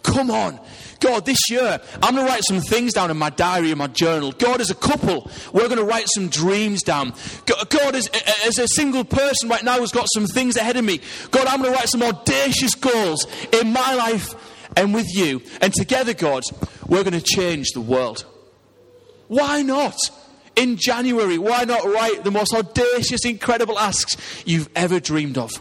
Come 0.02 0.30
on. 0.30 0.60
God, 1.00 1.26
this 1.26 1.38
year, 1.50 1.80
I'm 2.02 2.14
going 2.14 2.26
to 2.26 2.30
write 2.32 2.44
some 2.44 2.60
things 2.60 2.92
down 2.92 3.10
in 3.10 3.16
my 3.16 3.30
diary, 3.30 3.70
in 3.70 3.78
my 3.78 3.86
journal. 3.88 4.32
God, 4.32 4.60
as 4.60 4.70
a 4.70 4.74
couple, 4.74 5.30
we're 5.52 5.68
going 5.68 5.78
to 5.78 5.84
write 5.84 6.06
some 6.08 6.28
dreams 6.28 6.82
down. 6.82 7.12
God, 7.46 7.94
as, 7.94 8.08
as 8.46 8.58
a 8.58 8.68
single 8.68 9.04
person 9.04 9.48
right 9.48 9.62
now, 9.62 9.78
who's 9.78 9.92
got 9.92 10.06
some 10.14 10.26
things 10.26 10.56
ahead 10.56 10.76
of 10.76 10.84
me. 10.84 11.00
God, 11.30 11.46
I'm 11.46 11.60
going 11.60 11.72
to 11.72 11.78
write 11.78 11.88
some 11.88 12.02
audacious 12.02 12.74
goals 12.74 13.26
in 13.52 13.72
my 13.72 13.94
life 13.94 14.34
and 14.76 14.94
with 14.94 15.06
you. 15.14 15.42
And 15.60 15.72
together, 15.72 16.14
God, 16.14 16.42
we're 16.86 17.04
going 17.04 17.20
to 17.20 17.22
change 17.22 17.70
the 17.72 17.80
world. 17.80 18.24
Why 19.28 19.62
not? 19.62 19.96
In 20.56 20.76
January, 20.76 21.36
why 21.36 21.64
not 21.64 21.84
write 21.84 22.22
the 22.22 22.30
most 22.30 22.54
audacious, 22.54 23.24
incredible 23.24 23.78
asks 23.78 24.16
you've 24.46 24.68
ever 24.76 25.00
dreamed 25.00 25.36
of? 25.36 25.52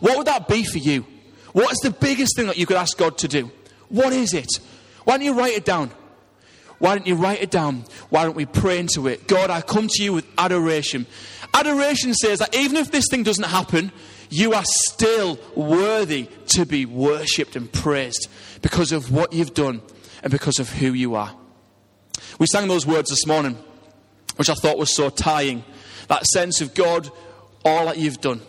What 0.00 0.18
would 0.18 0.26
that 0.26 0.48
be 0.48 0.64
for 0.64 0.78
you? 0.78 1.06
What 1.52 1.70
is 1.70 1.78
the 1.78 1.90
biggest 1.90 2.34
thing 2.36 2.46
that 2.48 2.58
you 2.58 2.66
could 2.66 2.76
ask 2.76 2.96
God 2.96 3.18
to 3.18 3.28
do? 3.28 3.52
What 3.88 4.12
is 4.12 4.34
it? 4.34 4.48
Why 5.04 5.16
don't 5.16 5.26
you 5.26 5.34
write 5.34 5.54
it 5.54 5.64
down? 5.64 5.90
Why 6.78 6.96
don't 6.96 7.06
you 7.06 7.14
write 7.14 7.40
it 7.40 7.50
down? 7.50 7.84
Why 8.10 8.24
don't 8.24 8.34
we 8.34 8.44
pray 8.44 8.80
into 8.80 9.06
it? 9.06 9.28
God, 9.28 9.50
I 9.50 9.60
come 9.60 9.86
to 9.88 10.02
you 10.02 10.12
with 10.12 10.26
adoration. 10.36 11.06
Adoration 11.54 12.12
says 12.14 12.40
that 12.40 12.56
even 12.56 12.76
if 12.76 12.90
this 12.90 13.04
thing 13.08 13.22
doesn't 13.22 13.44
happen, 13.44 13.92
you 14.30 14.52
are 14.54 14.64
still 14.64 15.38
worthy 15.54 16.28
to 16.48 16.66
be 16.66 16.86
worshipped 16.86 17.54
and 17.54 17.70
praised 17.72 18.28
because 18.62 18.90
of 18.90 19.12
what 19.12 19.32
you've 19.32 19.54
done 19.54 19.80
and 20.22 20.32
because 20.32 20.58
of 20.58 20.70
who 20.70 20.92
you 20.92 21.14
are. 21.14 21.32
We 22.38 22.46
sang 22.46 22.66
those 22.66 22.86
words 22.86 23.10
this 23.10 23.26
morning, 23.26 23.56
which 24.36 24.50
I 24.50 24.54
thought 24.54 24.78
was 24.78 24.94
so 24.94 25.10
tying. 25.10 25.62
That 26.08 26.26
sense 26.26 26.60
of 26.60 26.74
God, 26.74 27.10
all 27.64 27.86
that 27.86 27.98
you've 27.98 28.20
done. 28.20 28.40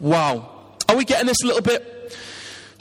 Wow. 0.00 0.76
Are 0.88 0.96
we 0.96 1.04
getting 1.04 1.26
this 1.26 1.42
a 1.42 1.46
little 1.46 1.62
bit? 1.62 2.01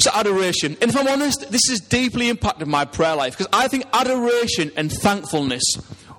So, 0.01 0.09
adoration. 0.15 0.77
And 0.81 0.89
if 0.89 0.97
I'm 0.97 1.07
honest, 1.07 1.51
this 1.51 1.61
has 1.69 1.79
deeply 1.79 2.29
impacted 2.29 2.67
my 2.67 2.85
prayer 2.85 3.15
life 3.15 3.37
because 3.37 3.51
I 3.53 3.67
think 3.67 3.85
adoration 3.93 4.71
and 4.75 4.91
thankfulness, 4.91 5.61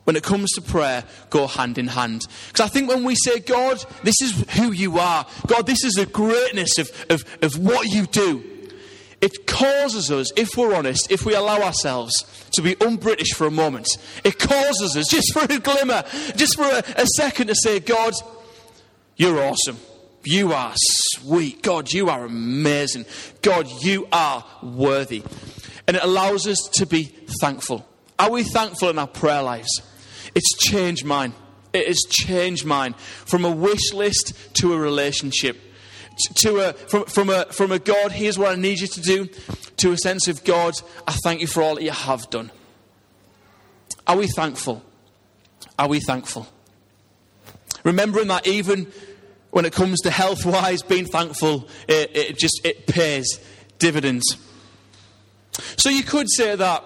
when 0.05 0.14
it 0.14 0.23
comes 0.23 0.53
to 0.53 0.62
prayer, 0.62 1.03
go 1.31 1.49
hand 1.49 1.79
in 1.79 1.88
hand. 1.88 2.23
Because 2.47 2.61
I 2.64 2.68
think 2.68 2.88
when 2.88 3.03
we 3.03 3.16
say, 3.16 3.40
God, 3.40 3.85
this 4.05 4.14
is 4.23 4.40
who 4.53 4.71
you 4.71 5.01
are, 5.01 5.27
God, 5.49 5.66
this 5.66 5.83
is 5.83 5.95
the 5.95 6.07
greatness 6.07 6.79
of, 6.79 6.90
of, 7.11 7.25
of 7.42 7.59
what 7.59 7.88
you 7.88 8.07
do, 8.07 8.45
it 9.21 9.49
causes 9.49 10.12
us, 10.12 10.31
if 10.37 10.57
we're 10.57 10.77
honest, 10.77 11.11
if 11.11 11.27
we 11.27 11.35
allow 11.35 11.61
ourselves 11.61 12.12
to 12.53 12.62
be 12.62 12.81
un 12.81 12.99
British 12.99 13.33
for 13.33 13.49
a 13.49 13.51
moment, 13.51 13.88
it 14.23 14.38
causes 14.38 14.97
us, 14.97 15.07
just 15.11 15.33
for 15.33 15.42
a 15.42 15.59
glimmer, 15.59 16.05
just 16.37 16.55
for 16.55 16.66
a, 16.66 16.85
a 16.97 17.07
second, 17.16 17.49
to 17.49 17.57
say, 17.57 17.81
God, 17.81 18.12
you're 19.16 19.42
awesome. 19.42 19.79
You 20.24 20.52
are 20.52 20.72
sweet. 20.76 21.62
God, 21.62 21.92
you 21.92 22.08
are 22.08 22.24
amazing. 22.24 23.06
God, 23.42 23.68
you 23.82 24.06
are 24.12 24.44
worthy. 24.62 25.22
And 25.87 25.96
it 25.96 26.02
allows 26.02 26.46
us 26.46 26.68
to 26.74 26.87
be 26.87 27.04
thankful. 27.40 27.87
Are 28.18 28.30
we 28.30 28.44
thankful 28.44 28.90
in 28.90 28.98
our 28.98 29.08
prayer 29.08 29.42
lives? 29.42 29.82
It's 30.35 30.56
changed 30.56 31.04
mine. 31.04 31.32
It 31.72 31.87
has 31.87 32.00
changed 32.08 32.64
mine 32.64 32.94
from 32.94 33.44
a 33.44 33.50
wish 33.50 33.92
list 33.92 34.35
to 34.58 34.74
a 34.74 34.78
relationship. 34.78 35.58
To 36.37 36.68
a, 36.68 36.72
from, 36.74 37.04
from, 37.06 37.30
a, 37.30 37.46
from 37.46 37.72
a 37.72 37.78
God, 37.78 38.12
here's 38.12 38.38
what 38.38 38.52
I 38.52 38.61
need 38.61 38.78
you 38.80 38.87
to 38.87 39.00
do, 39.00 39.28
to 39.78 39.92
a 39.92 39.96
sense 39.96 40.28
of 40.28 40.44
God, 40.44 40.74
I 41.08 41.12
thank 41.24 41.40
you 41.40 41.46
for 41.46 41.62
all 41.62 41.76
that 41.76 41.82
you 41.82 41.90
have 41.90 42.28
done. 42.30 42.52
Are 44.06 44.16
we 44.16 44.26
thankful? 44.28 44.82
Are 45.78 45.88
we 45.88 46.00
thankful? 46.00 46.46
Remembering 47.82 48.28
that 48.28 48.46
even 48.46 48.92
when 49.52 49.66
it 49.66 49.72
comes 49.72 50.00
to 50.00 50.10
health 50.10 50.44
wise, 50.44 50.82
being 50.82 51.04
thankful, 51.04 51.68
it, 51.86 52.16
it 52.16 52.38
just 52.38 52.60
it 52.64 52.86
pays 52.86 53.38
dividends. 53.78 54.24
So 55.76 55.90
you 55.90 56.02
could 56.02 56.26
say 56.30 56.56
that 56.56 56.82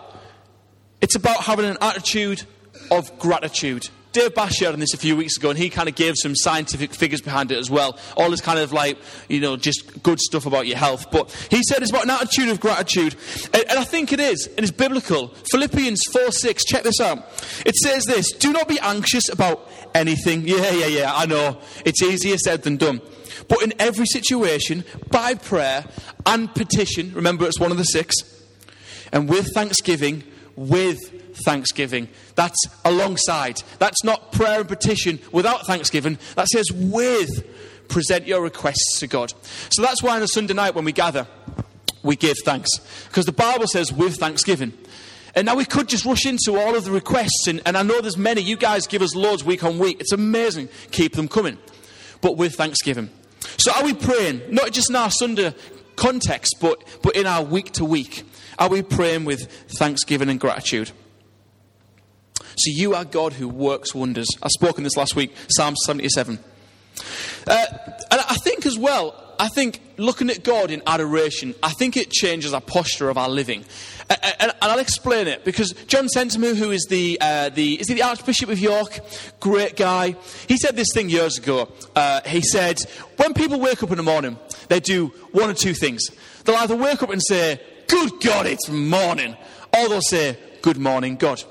it's 1.00 1.14
about 1.14 1.44
having 1.44 1.64
an 1.64 1.78
attitude 1.80 2.42
of 2.90 3.16
gratitude. 3.18 3.88
Dave 4.16 4.34
Bash 4.34 4.54
shared 4.54 4.72
on 4.72 4.80
this 4.80 4.94
a 4.94 4.96
few 4.96 5.14
weeks 5.14 5.36
ago, 5.36 5.50
and 5.50 5.58
he 5.58 5.68
kind 5.68 5.90
of 5.90 5.94
gave 5.94 6.14
some 6.16 6.34
scientific 6.34 6.94
figures 6.94 7.20
behind 7.20 7.52
it 7.52 7.58
as 7.58 7.70
well. 7.70 7.98
All 8.16 8.30
this 8.30 8.40
kind 8.40 8.58
of 8.58 8.72
like, 8.72 8.96
you 9.28 9.40
know, 9.40 9.58
just 9.58 10.02
good 10.02 10.18
stuff 10.18 10.46
about 10.46 10.66
your 10.66 10.78
health. 10.78 11.10
But 11.10 11.30
he 11.50 11.62
said 11.62 11.82
it's 11.82 11.90
about 11.90 12.04
an 12.04 12.10
attitude 12.10 12.48
of 12.48 12.58
gratitude. 12.58 13.14
And, 13.52 13.62
and 13.68 13.78
I 13.78 13.84
think 13.84 14.14
it 14.14 14.20
is, 14.20 14.46
and 14.46 14.60
it's 14.60 14.70
biblical. 14.70 15.28
Philippians 15.50 16.00
4 16.12 16.32
6, 16.32 16.64
check 16.64 16.82
this 16.82 16.98
out. 16.98 17.18
It 17.66 17.74
says 17.74 18.04
this 18.04 18.32
Do 18.32 18.54
not 18.54 18.68
be 18.68 18.78
anxious 18.80 19.28
about 19.28 19.70
anything. 19.94 20.48
Yeah, 20.48 20.70
yeah, 20.70 20.86
yeah, 20.86 21.12
I 21.14 21.26
know. 21.26 21.60
It's 21.84 22.02
easier 22.02 22.38
said 22.38 22.62
than 22.62 22.78
done. 22.78 23.02
But 23.48 23.62
in 23.62 23.74
every 23.78 24.06
situation, 24.06 24.84
by 25.10 25.34
prayer 25.34 25.84
and 26.24 26.52
petition, 26.54 27.12
remember 27.12 27.44
it's 27.44 27.60
one 27.60 27.70
of 27.70 27.76
the 27.76 27.84
six, 27.84 28.14
and 29.12 29.28
with 29.28 29.52
thanksgiving, 29.52 30.24
with 30.56 31.15
thanksgiving. 31.44 32.08
That's 32.34 32.58
alongside. 32.84 33.62
That's 33.78 34.02
not 34.04 34.32
prayer 34.32 34.60
and 34.60 34.68
petition 34.68 35.20
without 35.32 35.66
thanksgiving. 35.66 36.18
That 36.34 36.48
says 36.48 36.70
with 36.72 37.28
present 37.88 38.26
your 38.26 38.42
requests 38.42 38.98
to 39.00 39.06
God. 39.06 39.32
So 39.70 39.82
that's 39.82 40.02
why 40.02 40.16
on 40.16 40.22
a 40.22 40.28
Sunday 40.28 40.54
night 40.54 40.74
when 40.74 40.84
we 40.84 40.92
gather, 40.92 41.26
we 42.02 42.16
give 42.16 42.36
thanks. 42.44 42.68
Because 43.08 43.26
the 43.26 43.32
Bible 43.32 43.66
says 43.66 43.92
with 43.92 44.16
thanksgiving. 44.16 44.72
And 45.34 45.44
now 45.44 45.54
we 45.54 45.66
could 45.66 45.88
just 45.88 46.06
rush 46.06 46.24
into 46.24 46.58
all 46.58 46.74
of 46.74 46.86
the 46.86 46.90
requests, 46.90 47.46
and, 47.46 47.60
and 47.66 47.76
I 47.76 47.82
know 47.82 48.00
there's 48.00 48.16
many. 48.16 48.40
You 48.40 48.56
guys 48.56 48.86
give 48.86 49.02
us 49.02 49.14
loads 49.14 49.44
week 49.44 49.62
on 49.64 49.78
week. 49.78 50.00
It's 50.00 50.12
amazing. 50.12 50.70
Keep 50.92 51.14
them 51.14 51.28
coming. 51.28 51.58
But 52.22 52.38
with 52.38 52.54
thanksgiving. 52.54 53.10
So 53.58 53.70
are 53.72 53.84
we 53.84 53.92
praying, 53.92 54.42
not 54.48 54.72
just 54.72 54.88
in 54.88 54.96
our 54.96 55.10
Sunday 55.10 55.54
context, 55.94 56.56
but, 56.60 56.82
but 57.02 57.14
in 57.16 57.26
our 57.26 57.44
week 57.44 57.72
to 57.72 57.84
week? 57.84 58.24
Are 58.58 58.70
we 58.70 58.80
praying 58.80 59.26
with 59.26 59.50
thanksgiving 59.78 60.30
and 60.30 60.40
gratitude? 60.40 60.90
So 62.56 62.70
you 62.72 62.94
are 62.94 63.04
God 63.04 63.34
who 63.34 63.48
works 63.48 63.94
wonders. 63.94 64.28
I 64.42 64.48
spoke 64.48 64.78
on 64.78 64.84
this 64.84 64.96
last 64.96 65.14
week, 65.14 65.34
Psalm 65.48 65.76
77. 65.76 66.38
Uh, 67.46 67.66
and 68.10 68.20
I 68.20 68.36
think 68.42 68.64
as 68.64 68.78
well, 68.78 69.22
I 69.38 69.48
think 69.48 69.80
looking 69.98 70.30
at 70.30 70.42
God 70.42 70.70
in 70.70 70.82
adoration, 70.86 71.54
I 71.62 71.70
think 71.70 71.96
it 71.96 72.10
changes 72.10 72.54
our 72.54 72.60
posture 72.60 73.10
of 73.10 73.18
our 73.18 73.28
living. 73.28 73.64
And, 74.08 74.18
and, 74.22 74.34
and 74.40 74.54
I'll 74.62 74.78
explain 74.78 75.26
it 75.26 75.44
because 75.44 75.72
John 75.86 76.06
Sentamu, 76.06 76.56
who 76.56 76.70
is 76.70 76.86
the, 76.88 77.18
uh, 77.20 77.50
the, 77.50 77.74
is 77.78 77.88
he 77.88 77.94
the 77.94 78.02
Archbishop 78.02 78.48
of 78.48 78.58
York, 78.58 79.00
great 79.40 79.76
guy, 79.76 80.16
he 80.48 80.56
said 80.56 80.76
this 80.76 80.88
thing 80.94 81.10
years 81.10 81.38
ago. 81.38 81.70
Uh, 81.94 82.22
he 82.26 82.40
said, 82.40 82.78
when 83.16 83.34
people 83.34 83.60
wake 83.60 83.82
up 83.82 83.90
in 83.90 83.98
the 83.98 84.02
morning, 84.02 84.38
they 84.68 84.80
do 84.80 85.08
one 85.32 85.50
or 85.50 85.54
two 85.54 85.74
things. 85.74 86.08
They'll 86.44 86.56
either 86.56 86.76
wake 86.76 87.02
up 87.02 87.10
and 87.10 87.22
say, 87.22 87.60
Good 87.88 88.20
God, 88.20 88.46
it's 88.46 88.68
morning, 88.68 89.36
or 89.76 89.88
they'll 89.88 90.00
say, 90.00 90.38
Good 90.62 90.78
morning, 90.78 91.16
God. 91.16 91.42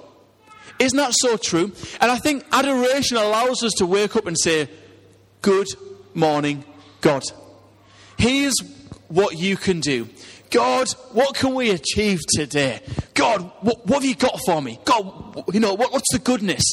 Isn't 0.79 0.97
that 0.97 1.13
so 1.13 1.37
true? 1.37 1.71
And 2.01 2.11
I 2.11 2.17
think 2.17 2.45
adoration 2.51 3.17
allows 3.17 3.63
us 3.63 3.71
to 3.77 3.85
wake 3.85 4.15
up 4.15 4.27
and 4.27 4.37
say, 4.37 4.69
Good 5.41 5.67
morning, 6.13 6.65
God. 7.01 7.23
Here's 8.17 8.55
what 9.07 9.37
you 9.37 9.57
can 9.57 9.79
do. 9.79 10.09
God, 10.49 10.89
what 11.11 11.35
can 11.35 11.53
we 11.53 11.69
achieve 11.71 12.21
today? 12.35 12.81
God, 13.13 13.41
what, 13.61 13.85
what 13.85 13.95
have 13.95 14.05
you 14.05 14.15
got 14.15 14.39
for 14.45 14.61
me? 14.61 14.79
God, 14.85 15.43
you 15.53 15.59
know, 15.59 15.73
what, 15.73 15.91
what's 15.91 16.11
the 16.11 16.19
goodness? 16.19 16.63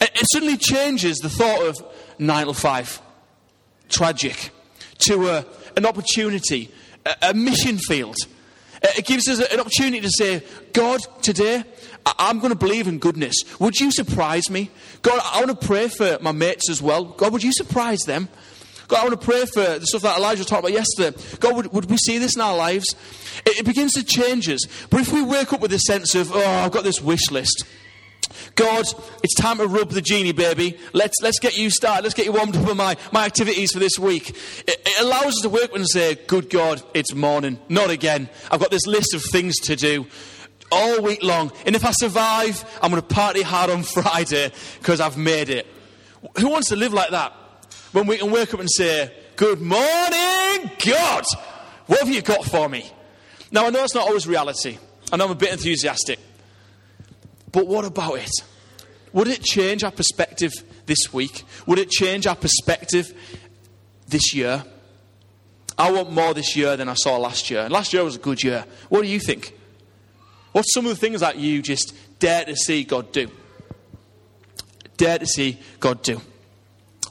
It, 0.00 0.10
it, 0.14 0.26
suddenly 0.32 0.56
changes 0.56 1.18
the 1.18 1.28
thought 1.28 1.66
of 1.66 1.76
9 2.18 2.46
to 2.46 2.54
5, 2.54 3.02
tragic, 3.88 4.50
to 5.00 5.28
a, 5.28 5.44
an 5.76 5.84
opportunity, 5.84 6.72
a, 7.04 7.30
a 7.30 7.34
mission 7.34 7.78
field. 7.78 8.16
Uh, 8.82 8.88
it 8.96 9.06
gives 9.06 9.28
us 9.28 9.40
an 9.40 9.60
opportunity 9.60 10.00
to 10.00 10.10
say, 10.10 10.42
God, 10.72 11.00
today, 11.22 11.64
I'm 12.18 12.38
going 12.38 12.52
to 12.52 12.58
believe 12.58 12.88
in 12.88 12.98
goodness. 12.98 13.36
Would 13.58 13.78
you 13.78 13.90
surprise 13.90 14.48
me? 14.50 14.70
God, 15.02 15.20
I 15.24 15.44
want 15.44 15.60
to 15.60 15.66
pray 15.66 15.88
for 15.88 16.18
my 16.20 16.32
mates 16.32 16.70
as 16.70 16.80
well. 16.80 17.04
God, 17.04 17.32
would 17.32 17.42
you 17.42 17.52
surprise 17.52 18.00
them? 18.06 18.28
God, 18.88 19.00
I 19.00 19.08
want 19.08 19.20
to 19.20 19.24
pray 19.26 19.44
for 19.44 19.78
the 19.78 19.86
stuff 19.86 20.02
that 20.02 20.16
Elijah 20.16 20.44
talked 20.44 20.60
about 20.60 20.72
yesterday. 20.72 21.16
God, 21.40 21.56
would, 21.56 21.72
would 21.72 21.90
we 21.90 21.98
see 21.98 22.16
this 22.16 22.36
in 22.36 22.40
our 22.40 22.56
lives? 22.56 22.94
It, 23.44 23.60
it 23.60 23.66
begins 23.66 23.92
to 23.94 24.04
change 24.04 24.48
us. 24.48 24.60
But 24.88 25.00
if 25.00 25.12
we 25.12 25.22
wake 25.22 25.52
up 25.52 25.60
with 25.60 25.70
this 25.70 25.84
sense 25.84 26.14
of, 26.14 26.32
oh, 26.32 26.42
I've 26.42 26.72
got 26.72 26.84
this 26.84 27.02
wish 27.02 27.30
list. 27.30 27.64
God, 28.54 28.84
it's 29.22 29.34
time 29.34 29.58
to 29.58 29.66
rub 29.66 29.90
the 29.90 30.02
genie, 30.02 30.32
baby. 30.32 30.78
Let's, 30.92 31.14
let's 31.22 31.38
get 31.38 31.56
you 31.56 31.70
started. 31.70 32.02
Let's 32.02 32.14
get 32.14 32.26
you 32.26 32.32
warmed 32.32 32.56
up 32.56 32.66
on 32.66 32.76
my, 32.76 32.96
my 33.12 33.24
activities 33.24 33.72
for 33.72 33.78
this 33.78 33.98
week. 33.98 34.30
It, 34.30 34.82
it 34.84 35.00
allows 35.00 35.26
us 35.26 35.40
to 35.42 35.48
wake 35.48 35.64
up 35.64 35.76
and 35.76 35.88
say, 35.88 36.16
Good 36.26 36.50
God, 36.50 36.82
it's 36.94 37.14
morning. 37.14 37.58
Not 37.68 37.90
again. 37.90 38.28
I've 38.50 38.60
got 38.60 38.70
this 38.70 38.86
list 38.86 39.14
of 39.14 39.22
things 39.22 39.56
to 39.60 39.76
do 39.76 40.06
all 40.70 41.02
week 41.02 41.22
long. 41.22 41.52
And 41.66 41.76
if 41.76 41.84
I 41.84 41.92
survive, 41.92 42.64
I'm 42.82 42.90
going 42.90 43.02
to 43.02 43.08
party 43.08 43.42
hard 43.42 43.70
on 43.70 43.82
Friday 43.84 44.52
because 44.78 45.00
I've 45.00 45.16
made 45.16 45.48
it. 45.48 45.66
Who 46.38 46.48
wants 46.48 46.68
to 46.68 46.76
live 46.76 46.92
like 46.92 47.10
that? 47.10 47.32
When 47.92 48.06
we 48.06 48.18
can 48.18 48.30
wake 48.30 48.52
up 48.52 48.60
and 48.60 48.68
say, 48.70 49.12
Good 49.36 49.60
morning, 49.60 50.70
God. 50.84 51.24
What 51.86 52.00
have 52.00 52.08
you 52.08 52.22
got 52.22 52.44
for 52.44 52.68
me? 52.68 52.90
Now, 53.50 53.66
I 53.66 53.70
know 53.70 53.84
it's 53.84 53.94
not 53.94 54.08
always 54.08 54.26
reality. 54.26 54.78
I 55.10 55.16
know 55.16 55.26
I'm 55.26 55.30
a 55.30 55.36
bit 55.36 55.52
enthusiastic. 55.52 56.18
But 57.50 57.66
what 57.66 57.84
about 57.84 58.14
it? 58.18 58.30
Would 59.12 59.28
it 59.28 59.42
change 59.42 59.84
our 59.84 59.90
perspective 59.90 60.52
this 60.86 61.12
week? 61.12 61.44
Would 61.66 61.78
it 61.78 61.90
change 61.90 62.26
our 62.26 62.36
perspective 62.36 63.12
this 64.06 64.34
year? 64.34 64.64
I 65.78 65.92
want 65.92 66.12
more 66.12 66.34
this 66.34 66.56
year 66.56 66.76
than 66.76 66.88
I 66.88 66.94
saw 66.94 67.16
last 67.16 67.50
year. 67.50 67.60
And 67.60 67.72
last 67.72 67.92
year 67.92 68.04
was 68.04 68.16
a 68.16 68.18
good 68.18 68.42
year. 68.42 68.64
What 68.88 69.02
do 69.02 69.08
you 69.08 69.20
think? 69.20 69.54
What's 70.52 70.72
some 70.74 70.84
of 70.86 70.90
the 70.90 70.96
things 70.96 71.20
that 71.20 71.38
you 71.38 71.62
just 71.62 71.94
dare 72.18 72.44
to 72.44 72.56
see 72.56 72.84
God 72.84 73.12
do? 73.12 73.30
Dare 74.96 75.18
to 75.18 75.26
see 75.26 75.60
God 75.78 76.02
do. 76.02 76.20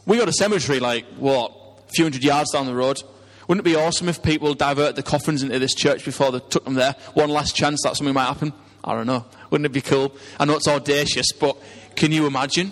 We 0.06 0.17
got 0.17 0.28
a 0.28 0.34
cemetery 0.34 0.80
like, 0.80 1.06
what, 1.15 1.52
a 1.88 1.91
few 1.93 2.04
hundred 2.04 2.23
yards 2.23 2.52
down 2.52 2.65
the 2.65 2.76
road. 2.76 3.02
Wouldn't 3.47 3.65
it 3.65 3.69
be 3.69 3.78
awesome 3.78 4.10
if 4.10 4.21
people 4.21 4.54
divert 4.54 4.95
the 4.95 5.04
coffins 5.04 5.43
into 5.43 5.58
this 5.60 5.73
church 5.73 6.04
before 6.04 6.32
they 6.32 6.39
took 6.39 6.65
them 6.65 6.73
there? 6.73 6.95
One 7.13 7.30
last 7.30 7.56
chance 7.56 7.82
that 7.84 7.95
something 7.95 8.13
might 8.13 8.26
happen? 8.26 8.52
I 8.84 8.93
don't 8.93 9.08
know. 9.08 9.26
Wouldn't 9.49 9.65
it 9.65 9.73
be 9.73 9.81
cool? 9.81 10.13
I 10.39 10.45
know 10.45 10.55
it's 10.55 10.67
audacious, 10.67 11.27
but 11.39 11.57
can 11.95 12.12
you 12.12 12.27
imagine? 12.27 12.71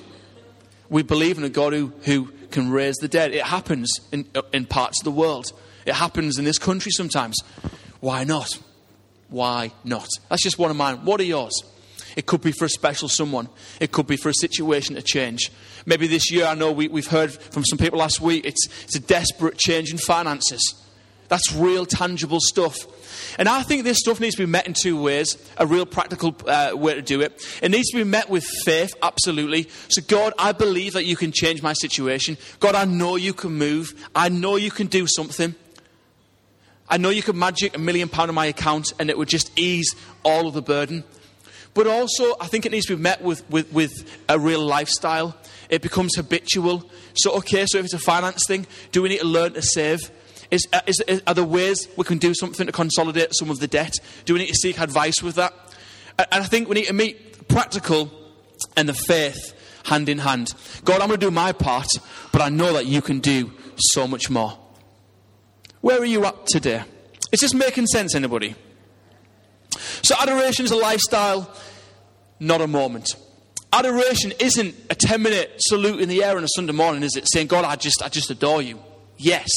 We 0.90 1.04
believe 1.04 1.38
in 1.38 1.44
a 1.44 1.50
God 1.50 1.74
who, 1.74 1.94
who 2.04 2.32
can 2.52 2.70
raise 2.70 2.96
the 2.98 3.08
dead. 3.08 3.34
It 3.34 3.44
happens 3.44 3.92
in, 4.12 4.28
in 4.54 4.66
parts 4.66 5.02
of 5.02 5.06
the 5.06 5.12
world, 5.12 5.52
it 5.86 5.94
happens 5.94 6.38
in 6.38 6.46
this 6.46 6.58
country 6.58 6.92
sometimes. 6.92 7.38
Why 8.00 8.24
not? 8.24 8.60
Why 9.30 9.72
not? 9.84 10.08
That's 10.30 10.44
just 10.44 10.60
one 10.60 10.72
of 10.72 10.78
mine. 10.78 11.06
What 11.06 11.20
are 11.20 11.24
yours? 11.26 11.64
It 12.16 12.26
could 12.26 12.42
be 12.42 12.52
for 12.52 12.66
a 12.66 12.70
special 12.70 13.10
someone. 13.10 13.50
It 13.80 13.92
could 13.92 14.08
be 14.08 14.16
for 14.16 14.30
a 14.30 14.34
situation 14.34 14.96
to 14.96 15.02
change. 15.02 15.52
Maybe 15.86 16.08
this 16.08 16.32
year, 16.32 16.46
I 16.46 16.56
know 16.56 16.72
we, 16.72 16.88
have 16.88 17.08
heard 17.08 17.32
from 17.32 17.66
some 17.66 17.78
people 17.78 18.00
last 18.00 18.22
week, 18.22 18.46
it's, 18.46 18.68
it's 18.84 18.96
a 18.96 19.00
desperate 19.00 19.58
change 19.58 19.92
in 19.92 19.98
finances. 19.98 20.62
That's 21.28 21.54
real, 21.54 21.86
tangible 21.86 22.40
stuff. 22.40 22.76
And 23.40 23.50
I 23.50 23.64
think 23.64 23.84
this 23.84 23.98
stuff 23.98 24.20
needs 24.20 24.36
to 24.36 24.44
be 24.44 24.52
met 24.52 24.68
in 24.68 24.74
two 24.74 25.02
ways 25.02 25.38
a 25.58 25.66
real 25.66 25.86
practical 25.86 26.36
uh, 26.48 26.72
way 26.74 26.94
to 26.94 27.02
do 27.02 27.22
it. 27.22 27.44
It 27.62 27.72
needs 27.72 27.90
to 27.92 27.98
be 27.98 28.04
met 28.04 28.30
with 28.30 28.46
faith, 28.64 28.94
absolutely. 29.02 29.70
So, 29.90 30.02
God, 30.08 30.34
I 30.38 30.52
believe 30.52 30.94
that 30.94 31.06
you 31.06 31.16
can 31.16 31.32
change 31.32 31.62
my 31.62 31.74
situation. 31.74 32.38
God, 32.60 32.76
I 32.76 32.86
know 32.86 33.16
you 33.16 33.34
can 33.34 33.54
move. 33.54 34.10
I 34.16 34.30
know 34.30 34.56
you 34.56 34.72
can 34.72 34.88
do 34.88 35.08
something. 35.08 35.56
I 36.88 36.98
know 36.98 37.10
you 37.10 37.24
could 37.24 37.36
magic 37.36 37.76
a 37.76 37.80
million 37.80 38.10
pound 38.10 38.30
in 38.30 38.36
my 38.36 38.46
account 38.46 38.94
and 39.00 39.10
it 39.10 39.18
would 39.18 39.28
just 39.28 39.58
ease 39.58 39.96
all 40.24 40.48
of 40.48 40.54
the 40.54 40.62
burden. 40.62 41.04
But 41.74 41.88
also, 41.88 42.36
I 42.40 42.48
think 42.48 42.66
it 42.66 42.72
needs 42.72 42.86
to 42.86 42.96
be 42.96 43.02
met 43.02 43.22
with, 43.22 43.48
with, 43.50 43.72
with 43.74 44.24
a 44.30 44.40
real 44.40 44.64
lifestyle. 44.64 45.36
It 45.70 45.82
becomes 45.82 46.16
habitual. 46.16 46.90
So, 47.16 47.36
okay, 47.38 47.66
so 47.68 47.80
if 47.80 47.86
it's 47.86 47.94
a 47.94 48.00
finance 48.00 48.44
thing, 48.48 48.68
do 48.92 49.02
we 49.02 49.10
need 49.10 49.20
to 49.20 49.28
learn 49.28 49.54
to 49.54 49.62
save? 49.62 50.00
Is, 50.52 50.68
uh, 50.72 50.82
is, 50.86 51.02
is, 51.08 51.22
are 51.28 51.34
there 51.34 51.44
ways 51.44 51.88
we 51.98 52.04
can 52.04 52.18
do 52.18 52.34
something 52.34 52.66
to 52.66 52.72
consolidate 52.72 53.34
some 53.34 53.50
of 53.50 53.60
the 53.60 53.68
debt? 53.68 53.94
Do 54.26 54.34
we 54.34 54.40
need 54.40 54.50
to 54.50 54.56
seek 54.56 54.80
advice 54.80 55.22
with 55.22 55.36
that? 55.36 55.54
And 56.18 56.44
I 56.44 56.44
think 56.44 56.70
we 56.70 56.76
need 56.76 56.88
to 56.88 56.94
meet 56.94 57.48
practical 57.48 58.12
and 58.78 58.88
the 58.88 58.94
faith 58.94 59.54
hand 59.86 60.10
in 60.10 60.20
hand. 60.20 60.54
God, 60.84 61.02
I'm 61.02 61.08
going 61.08 61.20
to 61.20 61.26
do 61.26 61.32
my 61.32 61.52
part, 61.52 61.88
but 62.32 62.42
I 62.42 62.50
know 62.50 62.74
that 62.74 62.86
you 62.86 63.02
can 63.02 63.20
do 63.20 63.52
so 63.78 64.08
much 64.08 64.30
more. 64.30 64.58
Where 65.82 66.00
are 66.00 66.06
you 66.06 66.26
at 66.26 66.48
today? 66.48 66.84
Is 67.32 67.42
this 67.42 67.54
making 67.54 67.88
sense, 67.88 68.16
anybody? 68.16 68.56
So, 70.02 70.16
adoration 70.20 70.66
is 70.66 70.72
a 70.72 70.76
lifestyle, 70.76 71.54
not 72.40 72.62
a 72.62 72.68
moment. 72.68 73.16
Adoration 73.74 74.32
isn't 74.40 74.74
a 74.90 74.96
10 74.96 75.22
minute 75.22 75.52
salute 75.60 76.00
in 76.00 76.08
the 76.08 76.24
air 76.24 76.38
on 76.38 76.44
a 76.44 76.48
Sunday 76.56 76.72
morning, 76.72 77.04
is 77.04 77.16
it? 77.16 77.28
Saying, 77.32 77.48
God, 77.48 77.66
I 77.66 77.76
just, 77.76 78.02
I 78.02 78.10
just 78.10 78.30
adore 78.30 78.62
you. 78.62 78.80
Yes. 79.18 79.48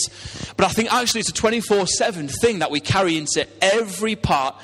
But 0.57 0.67
I 0.67 0.69
think 0.69 0.93
actually 0.93 1.21
it's 1.21 1.31
a 1.31 1.35
24 1.35 1.87
7 1.87 2.29
thing 2.29 2.61
that 2.61 2.71
we 2.71 2.81
carry 2.81 3.17
into 3.17 3.47
every 3.63 4.17
part 4.17 4.57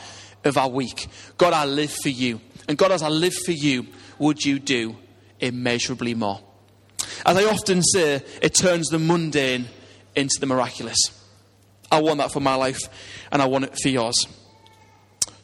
of 0.45 0.57
our 0.57 0.69
week. 0.69 1.09
God, 1.39 1.53
I 1.53 1.65
live 1.65 1.93
for 1.93 2.11
you. 2.11 2.41
And 2.69 2.79
God, 2.79 2.93
as 2.93 3.03
I 3.03 3.09
live 3.09 3.35
for 3.35 3.53
you, 3.53 3.87
would 4.19 4.45
you 4.45 4.59
do 4.59 4.97
immeasurably 5.41 6.15
more? 6.15 6.41
As 7.27 7.37
I 7.37 7.45
often 7.45 7.83
say, 7.83 8.23
it 8.41 8.55
turns 8.55 8.89
the 8.89 8.99
mundane 8.99 9.67
into 10.15 10.37
the 10.41 10.47
miraculous. 10.47 10.99
I 11.91 12.01
want 12.01 12.19
that 12.19 12.33
for 12.33 12.41
my 12.41 12.55
life, 12.55 12.89
and 13.31 13.43
I 13.43 13.47
want 13.47 13.65
it 13.65 13.79
for 13.81 13.89
yours. 13.89 14.17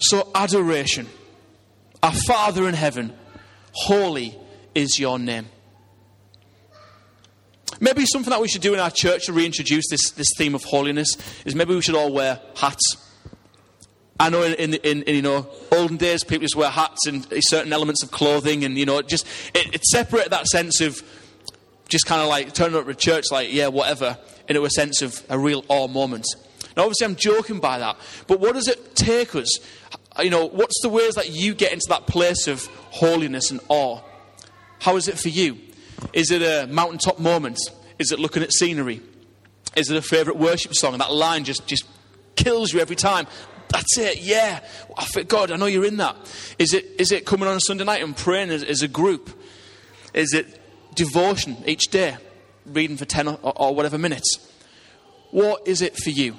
So, 0.01 0.31
adoration. 0.35 1.07
Our 2.03 2.13
Father 2.13 2.67
in 2.67 2.75
heaven, 2.75 3.13
holy 3.73 4.37
is 4.75 4.99
your 4.99 5.19
name. 5.19 5.47
Maybe 7.81 8.05
something 8.07 8.31
that 8.31 8.41
we 8.41 8.49
should 8.49 8.63
do 8.63 8.75
in 8.75 8.81
our 8.81 8.91
church 8.91 9.27
to 9.27 9.33
reintroduce 9.33 9.89
this, 9.89 10.11
this 10.11 10.29
theme 10.37 10.55
of 10.55 10.65
holiness 10.65 11.17
is 11.45 11.55
maybe 11.55 11.75
we 11.75 11.83
should 11.83 11.95
all 11.95 12.13
wear 12.13 12.41
hats. 12.57 13.09
I 14.19 14.29
know 14.29 14.43
in, 14.43 14.75
in, 14.75 15.03
in, 15.03 15.15
you 15.17 15.23
know 15.23 15.49
olden 15.73 15.97
days 15.97 16.25
people 16.25 16.43
just 16.43 16.55
wear 16.55 16.69
hats 16.69 17.07
and 17.07 17.27
certain 17.41 17.73
elements 17.73 18.03
of 18.03 18.11
clothing 18.11 18.67
and 18.67 18.77
you 18.77 18.85
know 18.85 19.01
just 19.01 19.27
it, 19.55 19.75
it 19.75 19.83
separated 19.83 20.33
that 20.33 20.47
sense 20.47 20.83
of 20.83 21.03
just 21.89 22.05
kind 22.05 22.21
of 22.21 22.29
like 22.29 22.53
turning 22.53 22.77
up 22.77 22.85
to 22.85 22.93
church 22.93 23.25
like 23.31 23.51
yeah 23.51 23.69
whatever 23.69 24.19
into 24.51 24.65
a 24.65 24.71
sense 24.71 25.01
of 25.01 25.25
a 25.31 25.39
real 25.39 25.65
awe 25.69 25.87
moment. 25.87 26.27
Now, 26.77 26.83
obviously, 26.83 27.05
I'm 27.07 27.17
joking 27.17 27.61
by 27.61 27.79
that, 27.79 27.97
but 28.27 28.41
what 28.41 28.55
does 28.55 28.67
it 28.67 28.97
take 28.97 29.35
us? 29.35 29.59
You 30.19 30.29
know, 30.29 30.47
what's 30.47 30.83
the 30.83 30.89
ways 30.89 31.15
that 31.15 31.31
you 31.31 31.55
get 31.55 31.73
into 31.73 31.87
that 31.89 32.09
place 32.09 32.49
of 32.49 32.67
holiness 32.91 33.51
and 33.53 33.61
awe? 33.69 34.01
How 34.81 34.97
is 34.97 35.07
it 35.07 35.19
for 35.19 35.29
you? 35.29 35.59
Is 36.13 36.31
it 36.31 36.43
a 36.43 36.67
mountaintop 36.67 37.19
moment? 37.19 37.59
Is 37.99 38.13
it 38.13 38.19
looking 38.19 38.43
at 38.43 38.53
scenery? 38.53 39.01
Is 39.77 39.91
it 39.91 39.97
a 39.97 40.03
favourite 40.03 40.39
worship 40.39 40.75
song? 40.75 40.95
And 40.95 41.01
that 41.01 41.13
line 41.13 41.45
just, 41.45 41.67
just 41.67 41.87
kills 42.37 42.73
you 42.73 42.81
every 42.81 42.97
time. 42.97 43.27
That's 43.69 43.99
it, 43.99 44.23
yeah. 44.23 44.61
I 44.97 45.05
think, 45.05 45.29
God, 45.29 45.51
I 45.53 45.57
know 45.57 45.67
you're 45.67 45.85
in 45.85 45.99
that. 45.99 46.17
Is 46.59 46.75
it, 46.75 46.87
is 46.99 47.13
it 47.13 47.25
coming 47.25 47.49
on 47.49 47.57
a 47.57 47.61
Sunday 47.61 47.85
night 47.85 48.03
and 48.03 48.17
praying 48.17 48.51
as, 48.51 48.65
as 48.65 48.83
a 48.83 48.89
group? 48.89 49.31
Is 50.13 50.35
it 50.35 50.61
devotion 50.95 51.57
each 51.67 51.85
day, 51.85 52.17
reading 52.67 52.97
for 52.97 53.05
10 53.05 53.29
or, 53.29 53.39
or 53.43 53.75
whatever 53.75 53.97
minutes? 53.97 54.49
What 55.31 55.69
is 55.69 55.83
it 55.83 55.97
for 55.97 56.11
you? 56.11 56.37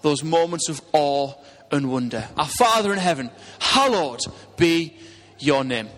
Those 0.00 0.24
moments 0.24 0.70
of 0.70 0.80
awe 0.92 1.34
and 1.70 1.90
wonder. 1.90 2.26
Our 2.38 2.48
Father 2.58 2.92
in 2.92 2.98
heaven, 2.98 3.30
hallowed 3.58 4.20
be 4.56 4.96
your 5.38 5.64
name. 5.64 5.88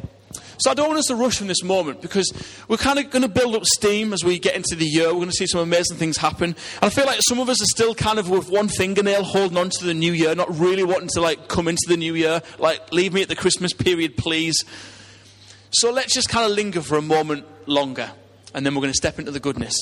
So 0.62 0.70
I 0.70 0.74
don't 0.74 0.88
want 0.88 1.00
us 1.00 1.06
to 1.06 1.16
rush 1.16 1.38
from 1.38 1.48
this 1.48 1.64
moment 1.64 2.00
because 2.00 2.32
we're 2.68 2.76
kind 2.76 3.00
of 3.00 3.10
going 3.10 3.22
to 3.22 3.28
build 3.28 3.56
up 3.56 3.64
steam 3.64 4.12
as 4.12 4.22
we 4.22 4.38
get 4.38 4.54
into 4.54 4.76
the 4.76 4.86
year. 4.86 5.08
We're 5.08 5.14
going 5.14 5.26
to 5.26 5.32
see 5.32 5.46
some 5.46 5.60
amazing 5.60 5.96
things 5.96 6.16
happen. 6.16 6.50
And 6.50 6.56
I 6.80 6.88
feel 6.88 7.04
like 7.04 7.18
some 7.22 7.40
of 7.40 7.48
us 7.48 7.60
are 7.60 7.66
still 7.66 7.94
kind 7.94 8.20
of 8.20 8.30
with 8.30 8.48
one 8.48 8.68
fingernail 8.68 9.24
holding 9.24 9.58
on 9.58 9.70
to 9.70 9.84
the 9.84 9.94
new 9.94 10.12
year, 10.12 10.34
not 10.36 10.56
really 10.56 10.84
wanting 10.84 11.08
to 11.14 11.20
like 11.20 11.48
come 11.48 11.66
into 11.66 11.82
the 11.88 11.96
new 11.96 12.14
year. 12.14 12.42
Like, 12.60 12.92
leave 12.92 13.12
me 13.12 13.22
at 13.22 13.28
the 13.28 13.36
Christmas 13.36 13.72
period, 13.72 14.16
please. 14.16 14.64
So 15.72 15.90
let's 15.90 16.14
just 16.14 16.28
kind 16.28 16.48
of 16.48 16.56
linger 16.56 16.80
for 16.80 16.96
a 16.96 17.02
moment 17.02 17.44
longer 17.66 18.12
and 18.54 18.64
then 18.64 18.74
we're 18.74 18.82
going 18.82 18.92
to 18.92 18.96
step 18.96 19.18
into 19.18 19.30
the 19.30 19.40
goodness. 19.40 19.74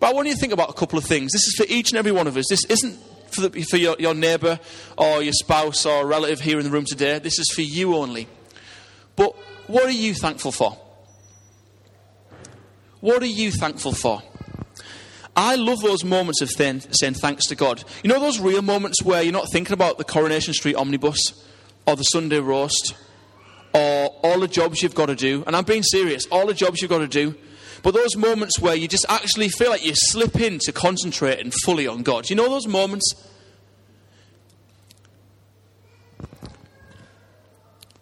But 0.00 0.10
I 0.10 0.12
want 0.12 0.28
you 0.28 0.34
to 0.34 0.40
think 0.40 0.52
about 0.52 0.70
a 0.70 0.74
couple 0.74 0.98
of 0.98 1.04
things. 1.04 1.32
This 1.32 1.46
is 1.46 1.54
for 1.56 1.66
each 1.68 1.90
and 1.90 1.98
every 1.98 2.12
one 2.12 2.26
of 2.26 2.36
us. 2.36 2.46
This 2.48 2.64
isn't 2.66 2.98
for, 3.30 3.48
the, 3.48 3.62
for 3.62 3.76
your, 3.76 3.96
your 3.98 4.14
neighbour 4.14 4.58
or 4.96 5.22
your 5.22 5.32
spouse 5.32 5.86
or 5.86 6.06
relative 6.06 6.40
here 6.40 6.58
in 6.58 6.64
the 6.64 6.70
room 6.70 6.84
today. 6.84 7.18
This 7.18 7.38
is 7.38 7.50
for 7.54 7.62
you 7.62 7.94
only. 7.94 8.28
But 9.14 9.34
what 9.66 9.84
are 9.84 9.90
you 9.90 10.14
thankful 10.14 10.52
for? 10.52 10.78
What 13.00 13.22
are 13.22 13.26
you 13.26 13.52
thankful 13.52 13.92
for? 13.92 14.22
I 15.36 15.56
love 15.56 15.80
those 15.80 16.02
moments 16.02 16.40
of 16.40 16.50
saying 16.50 16.80
thanks 16.80 17.46
to 17.46 17.54
God. 17.54 17.84
You 18.02 18.08
know 18.08 18.18
those 18.18 18.40
real 18.40 18.62
moments 18.62 19.02
where 19.02 19.22
you're 19.22 19.32
not 19.32 19.48
thinking 19.52 19.74
about 19.74 19.98
the 19.98 20.04
Coronation 20.04 20.54
Street 20.54 20.76
omnibus 20.76 21.18
or 21.86 21.94
the 21.94 22.04
Sunday 22.04 22.40
roast 22.40 22.94
or 23.74 24.08
all 24.22 24.40
the 24.40 24.48
jobs 24.48 24.82
you've 24.82 24.94
got 24.94 25.06
to 25.06 25.14
do. 25.14 25.44
And 25.46 25.54
I'm 25.54 25.64
being 25.64 25.82
serious, 25.82 26.26
all 26.32 26.46
the 26.46 26.54
jobs 26.54 26.80
you've 26.80 26.90
got 26.90 26.98
to 26.98 27.08
do. 27.08 27.34
But 27.82 27.92
those 27.92 28.16
moments 28.16 28.58
where 28.58 28.74
you 28.74 28.88
just 28.88 29.04
actually 29.10 29.50
feel 29.50 29.70
like 29.70 29.84
you 29.84 29.92
slip 29.94 30.36
in 30.36 30.54
into 30.54 30.72
concentrating 30.72 31.50
fully 31.50 31.86
on 31.86 32.02
God. 32.02 32.30
You 32.30 32.36
know 32.36 32.48
those 32.48 32.66
moments? 32.66 33.14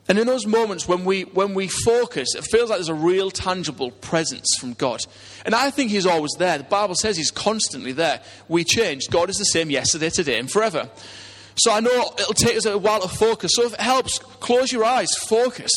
And 0.07 0.19
in 0.19 0.27
those 0.27 0.47
moments 0.47 0.87
when 0.87 1.05
we, 1.05 1.23
when 1.23 1.55
we 1.55 1.69
focus, 1.69 2.35
it 2.35 2.45
feels 2.45 2.69
like 2.69 2.79
there's 2.79 2.89
a 2.89 2.95
real 2.95 3.31
tangible 3.31 3.91
presence 3.91 4.47
from 4.61 4.75
God. 4.75 5.01
And 5.47 5.55
I 5.55 5.71
think 5.71 5.91
He's 5.91 6.07
always 6.07 6.33
there. 6.39 6.59
The 6.59 6.65
Bible 6.65 6.95
says 6.95 7.17
He's 7.17 7.31
constantly 7.31 7.93
there. 7.93 8.21
We 8.49 8.65
change. 8.65 9.09
God 9.11 9.31
is 9.31 9.37
the 9.37 9.45
same 9.45 9.71
yesterday, 9.71 10.11
today, 10.11 10.39
and 10.39 10.51
forever. 10.51 10.91
So 11.57 11.73
I 11.73 11.81
know 11.81 12.13
it'll 12.19 12.35
take 12.35 12.57
us 12.57 12.67
a 12.67 12.77
while 12.77 13.01
to 13.01 13.09
focus. 13.09 13.53
So 13.55 13.65
if 13.65 13.75
it 13.75 13.81
helps, 13.81 14.19
close 14.19 14.73
your 14.73 14.85
eyes, 14.85 15.15
focus. 15.15 15.71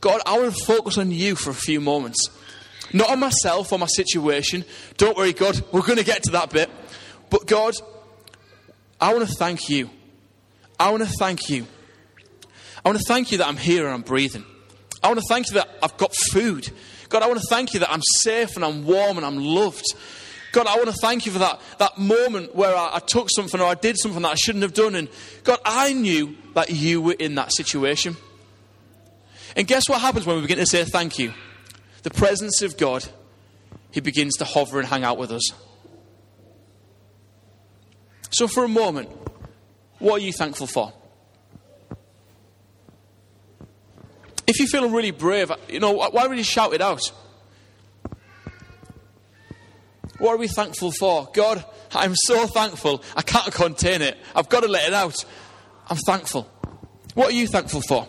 God, 0.00 0.20
I 0.26 0.38
want 0.38 0.54
to 0.54 0.64
focus 0.64 0.98
on 0.98 1.10
you 1.10 1.34
for 1.36 1.50
a 1.50 1.54
few 1.54 1.80
moments. 1.80 2.28
Not 2.92 3.10
on 3.10 3.20
myself 3.20 3.72
or 3.72 3.78
my 3.78 3.86
situation. 3.86 4.64
Don't 4.96 5.16
worry, 5.16 5.32
God, 5.32 5.62
we're 5.72 5.82
going 5.82 5.98
to 5.98 6.04
get 6.04 6.24
to 6.24 6.32
that 6.32 6.50
bit. 6.50 6.68
But 7.30 7.46
God, 7.46 7.74
I 9.00 9.14
want 9.14 9.28
to 9.28 9.34
thank 9.36 9.70
you. 9.70 9.88
I 10.78 10.90
want 10.90 11.02
to 11.02 11.08
thank 11.08 11.48
you 11.48 11.66
I 12.84 12.88
want 12.88 12.98
to 12.98 13.04
thank 13.06 13.32
you 13.32 13.38
that 13.38 13.46
I'm 13.46 13.56
here 13.56 13.84
and 13.84 13.94
I'm 13.94 14.02
breathing. 14.02 14.44
I 15.02 15.08
want 15.08 15.20
to 15.20 15.26
thank 15.28 15.48
you 15.48 15.54
that 15.54 15.68
I've 15.82 15.96
got 15.96 16.14
food. 16.14 16.70
God, 17.08 17.22
I 17.22 17.26
want 17.26 17.40
to 17.40 17.46
thank 17.48 17.74
you 17.74 17.80
that 17.80 17.90
I'm 17.90 18.02
safe 18.20 18.56
and 18.56 18.64
I'm 18.64 18.84
warm 18.86 19.16
and 19.16 19.26
I'm 19.26 19.38
loved. 19.38 19.84
God, 20.52 20.66
I 20.66 20.76
want 20.76 20.88
to 20.88 20.96
thank 21.00 21.26
you 21.26 21.32
for 21.32 21.38
that, 21.38 21.60
that 21.78 21.98
moment 21.98 22.54
where 22.54 22.74
I, 22.74 22.96
I, 22.96 22.98
took 23.00 23.28
something 23.30 23.60
or 23.60 23.66
I 23.66 23.74
did 23.74 23.96
something 23.98 24.22
that 24.22 24.32
I 24.32 24.34
shouldn't 24.34 24.62
have 24.62 24.74
done. 24.74 24.94
And 24.94 25.08
God, 25.44 25.58
I 25.64 25.92
knew 25.92 26.36
that 26.54 26.70
you 26.70 27.00
were 27.00 27.14
in 27.18 27.36
that 27.36 27.52
situation. 27.52 28.16
And 29.56 29.66
guess 29.66 29.88
what 29.88 30.00
happens 30.00 30.26
when 30.26 30.36
we 30.36 30.42
begin 30.42 30.58
to 30.58 30.66
say 30.66 30.84
thank 30.84 31.18
you? 31.18 31.32
The 32.02 32.10
presence 32.10 32.62
of 32.62 32.76
God, 32.76 33.06
He 33.90 34.00
begins 34.00 34.36
to 34.38 34.44
hover 34.44 34.78
and 34.78 34.88
hang 34.88 35.04
out 35.04 35.18
with 35.18 35.30
us. 35.30 35.50
So, 38.30 38.46
for 38.46 38.64
a 38.64 38.68
moment, 38.68 39.10
what 39.98 40.20
are 40.20 40.24
you 40.24 40.32
thankful 40.32 40.66
for? 40.66 40.92
If 44.50 44.58
you're 44.58 44.66
feeling 44.66 44.90
really 44.90 45.12
brave, 45.12 45.52
you 45.68 45.78
know, 45.78 45.92
why 45.92 46.26
would 46.26 46.36
you 46.36 46.42
shout 46.42 46.74
it 46.74 46.80
out? 46.80 47.12
What 50.18 50.32
are 50.34 50.38
we 50.38 50.48
thankful 50.48 50.90
for? 50.90 51.28
God, 51.32 51.64
I'm 51.94 52.16
so 52.16 52.48
thankful. 52.48 53.04
I 53.14 53.22
can't 53.22 53.54
contain 53.54 54.02
it. 54.02 54.18
I've 54.34 54.48
got 54.48 54.64
to 54.64 54.68
let 54.68 54.88
it 54.88 54.92
out. 54.92 55.24
I'm 55.88 55.98
thankful. 55.98 56.50
What 57.14 57.28
are 57.28 57.32
you 57.32 57.46
thankful 57.46 57.80
for? 57.80 58.08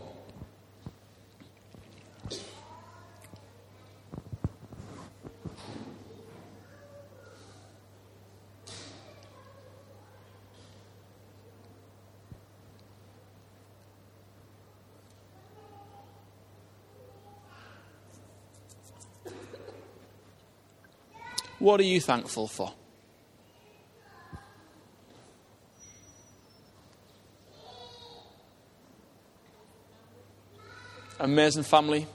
What 21.61 21.79
are 21.79 21.83
you 21.83 22.01
thankful 22.01 22.47
for? 22.47 22.73
Amazing 31.19 31.61
family. 31.61 32.07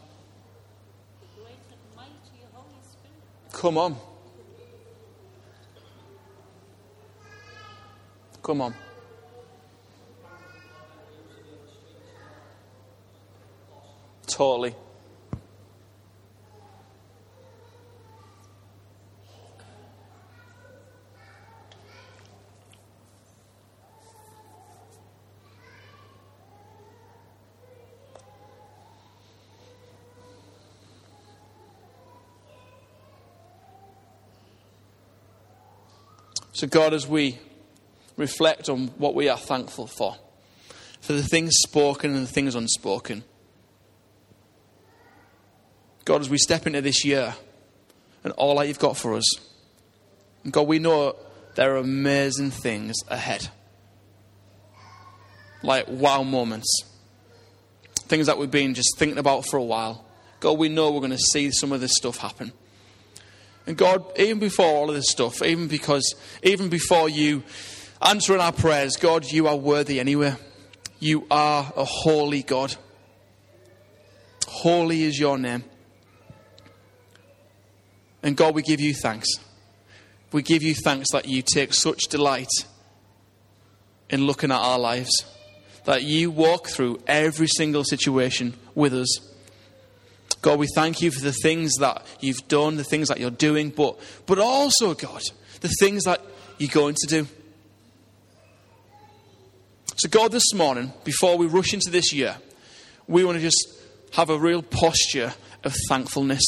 Come 3.53 3.79
on. 3.79 3.97
Come 8.43 8.61
on. 8.63 8.75
Totally. 14.27 14.75
So, 36.57 36.67
God, 36.67 36.95
as 36.95 37.07
we 37.07 37.39
reflect 38.17 38.71
on 38.71 38.87
what 38.97 39.15
we 39.15 39.29
are 39.29 39.37
thankful 39.37 39.87
for, 39.87 40.17
for 41.03 41.13
the 41.13 41.23
things 41.23 41.53
spoken 41.59 42.15
and 42.15 42.27
the 42.27 42.33
things 42.33 42.55
unspoken, 42.55 43.25
God, 46.07 46.23
as 46.23 46.31
we 46.31 46.39
step 46.39 46.67
into 46.67 46.81
this 46.81 47.05
year 47.05 47.35
and 48.25 48.33
all 48.39 48.57
that 48.57 48.69
you've 48.69 48.79
got 48.79 48.97
for 48.97 49.13
us, 49.13 49.27
and 50.45 50.51
God, 50.51 50.67
we 50.67 50.79
know 50.79 51.17
there 51.57 51.75
are 51.75 51.77
amazing 51.77 52.53
things 52.53 52.97
ahead. 53.09 53.51
Like 55.63 55.85
wow 55.89 56.23
moments. 56.23 56.85
Things 57.97 58.29
that 58.29 58.39
we've 58.39 58.51
been 58.51 58.73
just 58.73 58.97
thinking 58.97 59.19
about 59.19 59.45
for 59.45 59.59
a 59.59 59.63
while. 59.63 60.07
God, 60.41 60.53
we 60.53 60.71
know 60.71 60.91
we're 60.91 61.01
going 61.01 61.11
to 61.11 61.19
see 61.19 61.51
some 61.51 61.71
of 61.71 61.83
this 61.83 61.93
stuff 61.95 62.17
happen. 62.17 62.53
And 63.67 63.77
God, 63.77 64.05
even 64.19 64.39
before 64.39 64.67
all 64.67 64.89
of 64.89 64.95
this 64.95 65.11
stuff, 65.11 65.43
even 65.43 65.67
because, 65.67 66.15
even 66.43 66.69
before 66.69 67.09
you 67.09 67.43
answering 68.01 68.41
our 68.41 68.53
prayers, 68.53 68.97
God, 68.97 69.31
you 69.31 69.49
are 69.49 69.57
worthy 69.57 69.99
anyway. 69.99 70.35
You 71.01 71.27
are 71.31 71.73
a 71.77 71.85
holy 71.85 72.43
God. 72.43 72.77
Holy 74.47 75.03
is 75.03 75.19
your 75.19 75.37
name. 75.37 75.65
And 78.23 78.37
God, 78.37 78.55
we 78.55 78.63
give 78.63 78.81
you 78.81 78.95
thanks. 78.95 79.29
We 80.33 80.43
give 80.43 80.63
you 80.63 80.75
thanks 80.75 81.11
that 81.13 81.27
you 81.27 81.43
take 81.43 81.75
such 81.75 82.05
delight 82.09 82.51
in 84.09 84.27
looking 84.27 84.53
at 84.53 84.59
our 84.59 84.79
lives, 84.79 85.13
that 85.85 86.05
you 86.05 86.31
walk 86.31 86.69
through 86.69 87.01
every 87.07 87.49
single 87.49 87.85
situation 87.85 88.55
with 88.75 88.95
us 88.95 89.36
God, 90.47 90.61
we 90.61 90.69
thank 90.69 91.03
you 91.03 91.11
for 91.11 91.23
the 91.23 91.33
things 91.33 91.75
that 91.81 92.07
you've 92.21 92.47
done, 92.47 92.77
the 92.77 92.85
things 92.85 93.09
that 93.09 93.19
you're 93.19 93.31
doing, 93.31 93.71
but, 93.71 93.99
but 94.27 94.39
also, 94.39 94.95
God, 94.95 95.21
the 95.61 95.73
things 95.81 96.05
that 96.05 96.21
you're 96.59 96.71
going 96.71 96.95
to 97.01 97.07
do. 97.09 97.27
So, 99.97 100.09
God, 100.09 100.31
this 100.31 100.55
morning, 100.55 100.93
before 101.03 101.37
we 101.37 101.49
rush 101.49 101.75
into 101.75 101.91
this 101.91 102.13
year, 102.13 102.37
we 103.09 103.25
want 103.25 103.39
to 103.39 103.43
just 103.43 103.77
have 104.13 104.31
a 104.31 104.39
real 104.39 104.63
posture 104.63 105.35
of 105.65 105.75
thankfulness 105.89 106.45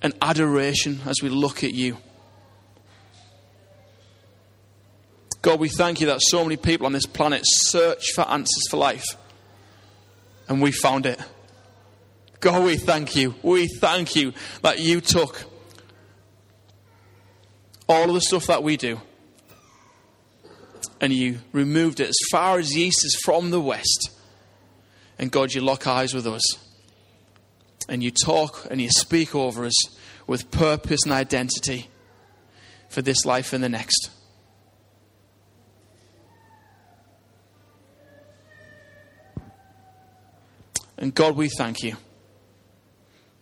and 0.00 0.14
adoration 0.22 1.00
as 1.06 1.16
we 1.24 1.30
look 1.30 1.64
at 1.64 1.74
you. 1.74 1.98
God, 5.42 5.58
we 5.58 5.68
thank 5.68 6.00
you 6.00 6.06
that 6.06 6.20
so 6.22 6.44
many 6.44 6.56
people 6.56 6.86
on 6.86 6.92
this 6.92 7.06
planet 7.06 7.42
search 7.44 8.12
for 8.12 8.20
answers 8.28 8.62
for 8.70 8.76
life. 8.76 9.16
And 10.46 10.62
we 10.62 10.70
found 10.70 11.04
it. 11.04 11.18
God, 12.44 12.62
we 12.62 12.76
thank 12.76 13.16
you. 13.16 13.34
We 13.42 13.66
thank 13.66 14.14
you 14.14 14.34
that 14.60 14.78
you 14.78 15.00
took 15.00 15.44
all 17.88 18.06
of 18.06 18.12
the 18.12 18.20
stuff 18.20 18.48
that 18.48 18.62
we 18.62 18.76
do 18.76 19.00
and 21.00 21.10
you 21.10 21.38
removed 21.52 22.00
it 22.00 22.10
as 22.10 22.18
far 22.30 22.58
as 22.58 22.68
the 22.68 22.82
east 22.82 23.02
is 23.02 23.18
from 23.24 23.50
the 23.50 23.62
west. 23.62 24.10
And 25.18 25.30
God, 25.32 25.54
you 25.54 25.62
lock 25.62 25.86
eyes 25.86 26.12
with 26.12 26.26
us. 26.26 26.42
And 27.88 28.02
you 28.02 28.10
talk 28.10 28.66
and 28.70 28.78
you 28.78 28.90
speak 28.90 29.34
over 29.34 29.64
us 29.64 29.96
with 30.26 30.50
purpose 30.50 31.04
and 31.04 31.14
identity 31.14 31.88
for 32.90 33.00
this 33.00 33.24
life 33.24 33.54
and 33.54 33.64
the 33.64 33.70
next. 33.70 34.10
And 40.98 41.14
God, 41.14 41.36
we 41.36 41.48
thank 41.48 41.82
you. 41.82 41.96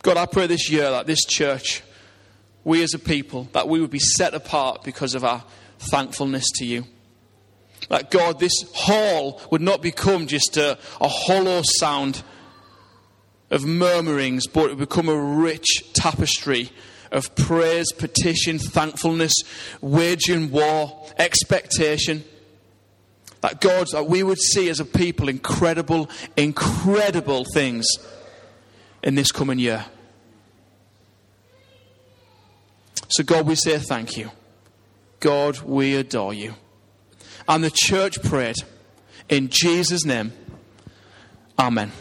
God, 0.03 0.17
I 0.17 0.27
pray 0.27 0.49
this 0.49 0.69
year 0.69 0.91
that 0.91 1.07
this 1.07 1.25
church, 1.25 1.81
we 2.65 2.83
as 2.83 2.93
a 2.93 2.99
people, 2.99 3.49
that 3.53 3.69
we 3.69 3.81
would 3.81 3.91
be 3.91 4.01
set 4.01 4.35
apart 4.35 4.83
because 4.83 5.15
of 5.15 5.25
our 5.25 5.45
thankfulness 5.79 6.45
to 6.57 6.65
you. 6.65 6.85
That 7.89 8.11
God, 8.11 8.41
this 8.41 8.65
hall 8.75 9.41
would 9.53 9.63
not 9.63 9.81
become 9.81 10.27
just 10.27 10.57
a, 10.57 10.77
a 11.01 11.07
hollow 11.07 11.63
sound 11.79 12.25
of 13.53 13.65
murmurings, 13.65 14.49
but 14.49 14.65
it 14.65 14.69
would 14.71 14.89
become 14.89 15.09
a 15.09 15.17
rich 15.17 15.93
tapestry 15.93 16.73
of 17.13 17.33
praise, 17.37 17.93
petition, 17.93 18.59
thankfulness, 18.59 19.35
waging 19.81 20.51
war, 20.51 21.07
expectation. 21.17 22.25
That 23.41 23.61
God, 23.61 23.87
that 23.93 24.09
we 24.09 24.25
would 24.25 24.41
see 24.41 24.69
as 24.69 24.81
a 24.81 24.85
people 24.85 25.29
incredible, 25.29 26.11
incredible 26.37 27.45
things 27.45 27.87
in 29.03 29.15
this 29.15 29.33
coming 29.33 29.59
year. 29.59 29.85
So, 33.09 33.23
God, 33.23 33.47
we 33.47 33.55
say 33.55 33.79
thank 33.79 34.17
you. 34.17 34.31
God, 35.21 35.61
we 35.61 35.97
adore 35.97 36.35
you. 36.35 36.55
And 37.49 37.63
the 37.63 37.71
church 37.71 38.23
prayed, 38.23 38.57
in 39.29 39.49
Jesus' 39.51 40.05
name, 40.05 40.33
Amen. 41.59 41.93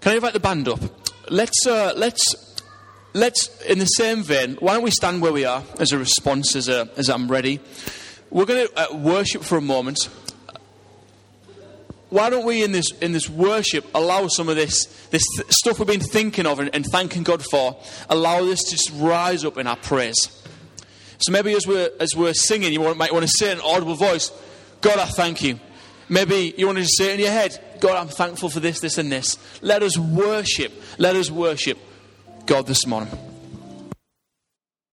Can 0.00 0.12
I 0.12 0.14
invite 0.16 0.32
the 0.32 0.40
band 0.40 0.68
up? 0.68 0.80
Let's, 1.30 1.66
uh, 1.66 1.94
let's, 1.96 2.60
let's, 3.14 3.62
in 3.62 3.78
the 3.78 3.86
same 3.86 4.22
vein, 4.22 4.56
why 4.60 4.74
don't 4.74 4.82
we 4.82 4.90
stand 4.90 5.22
where 5.22 5.32
we 5.32 5.46
are 5.46 5.62
as 5.78 5.92
a 5.92 5.98
response, 5.98 6.54
as, 6.54 6.68
a, 6.68 6.88
as 6.96 7.08
I'm 7.08 7.30
ready? 7.30 7.60
We're 8.30 8.44
going 8.44 8.68
to 8.68 8.92
uh, 8.92 8.96
worship 8.96 9.42
for 9.42 9.56
a 9.56 9.62
moment. 9.62 10.10
Why 12.10 12.28
don't 12.28 12.44
we, 12.44 12.62
in 12.62 12.72
this, 12.72 12.90
in 13.00 13.12
this 13.12 13.28
worship, 13.28 13.86
allow 13.94 14.28
some 14.28 14.50
of 14.50 14.56
this, 14.56 14.84
this 15.10 15.24
th- 15.36 15.50
stuff 15.50 15.78
we've 15.78 15.88
been 15.88 16.00
thinking 16.00 16.44
of 16.44 16.60
and, 16.60 16.68
and 16.74 16.84
thanking 16.84 17.22
God 17.22 17.42
for, 17.42 17.76
allow 18.10 18.44
this 18.44 18.62
to 18.64 18.70
just 18.72 18.92
rise 18.94 19.44
up 19.44 19.56
in 19.56 19.66
our 19.66 19.76
praise? 19.76 20.42
So 21.18 21.32
maybe 21.32 21.54
as 21.54 21.66
we're, 21.66 21.90
as 22.00 22.14
we're 22.14 22.34
singing, 22.34 22.72
you 22.72 22.94
might 22.94 23.12
want 23.12 23.24
to 23.24 23.32
say 23.34 23.50
in 23.50 23.58
an 23.58 23.64
audible 23.64 23.94
voice, 23.94 24.30
God, 24.82 24.98
I 24.98 25.06
thank 25.06 25.42
you. 25.42 25.58
Maybe 26.10 26.52
you 26.58 26.66
want 26.66 26.76
to 26.76 26.82
just 26.82 26.98
say 26.98 27.12
it 27.12 27.14
in 27.14 27.20
your 27.20 27.30
head, 27.30 27.58
God, 27.84 27.98
I'm 27.98 28.08
thankful 28.08 28.48
for 28.48 28.60
this, 28.60 28.80
this, 28.80 28.96
and 28.96 29.12
this. 29.12 29.36
Let 29.60 29.82
us 29.82 29.98
worship. 29.98 30.72
Let 30.96 31.16
us 31.16 31.30
worship 31.30 31.76
God 32.46 32.66
this 32.66 32.86
morning. 32.86 33.10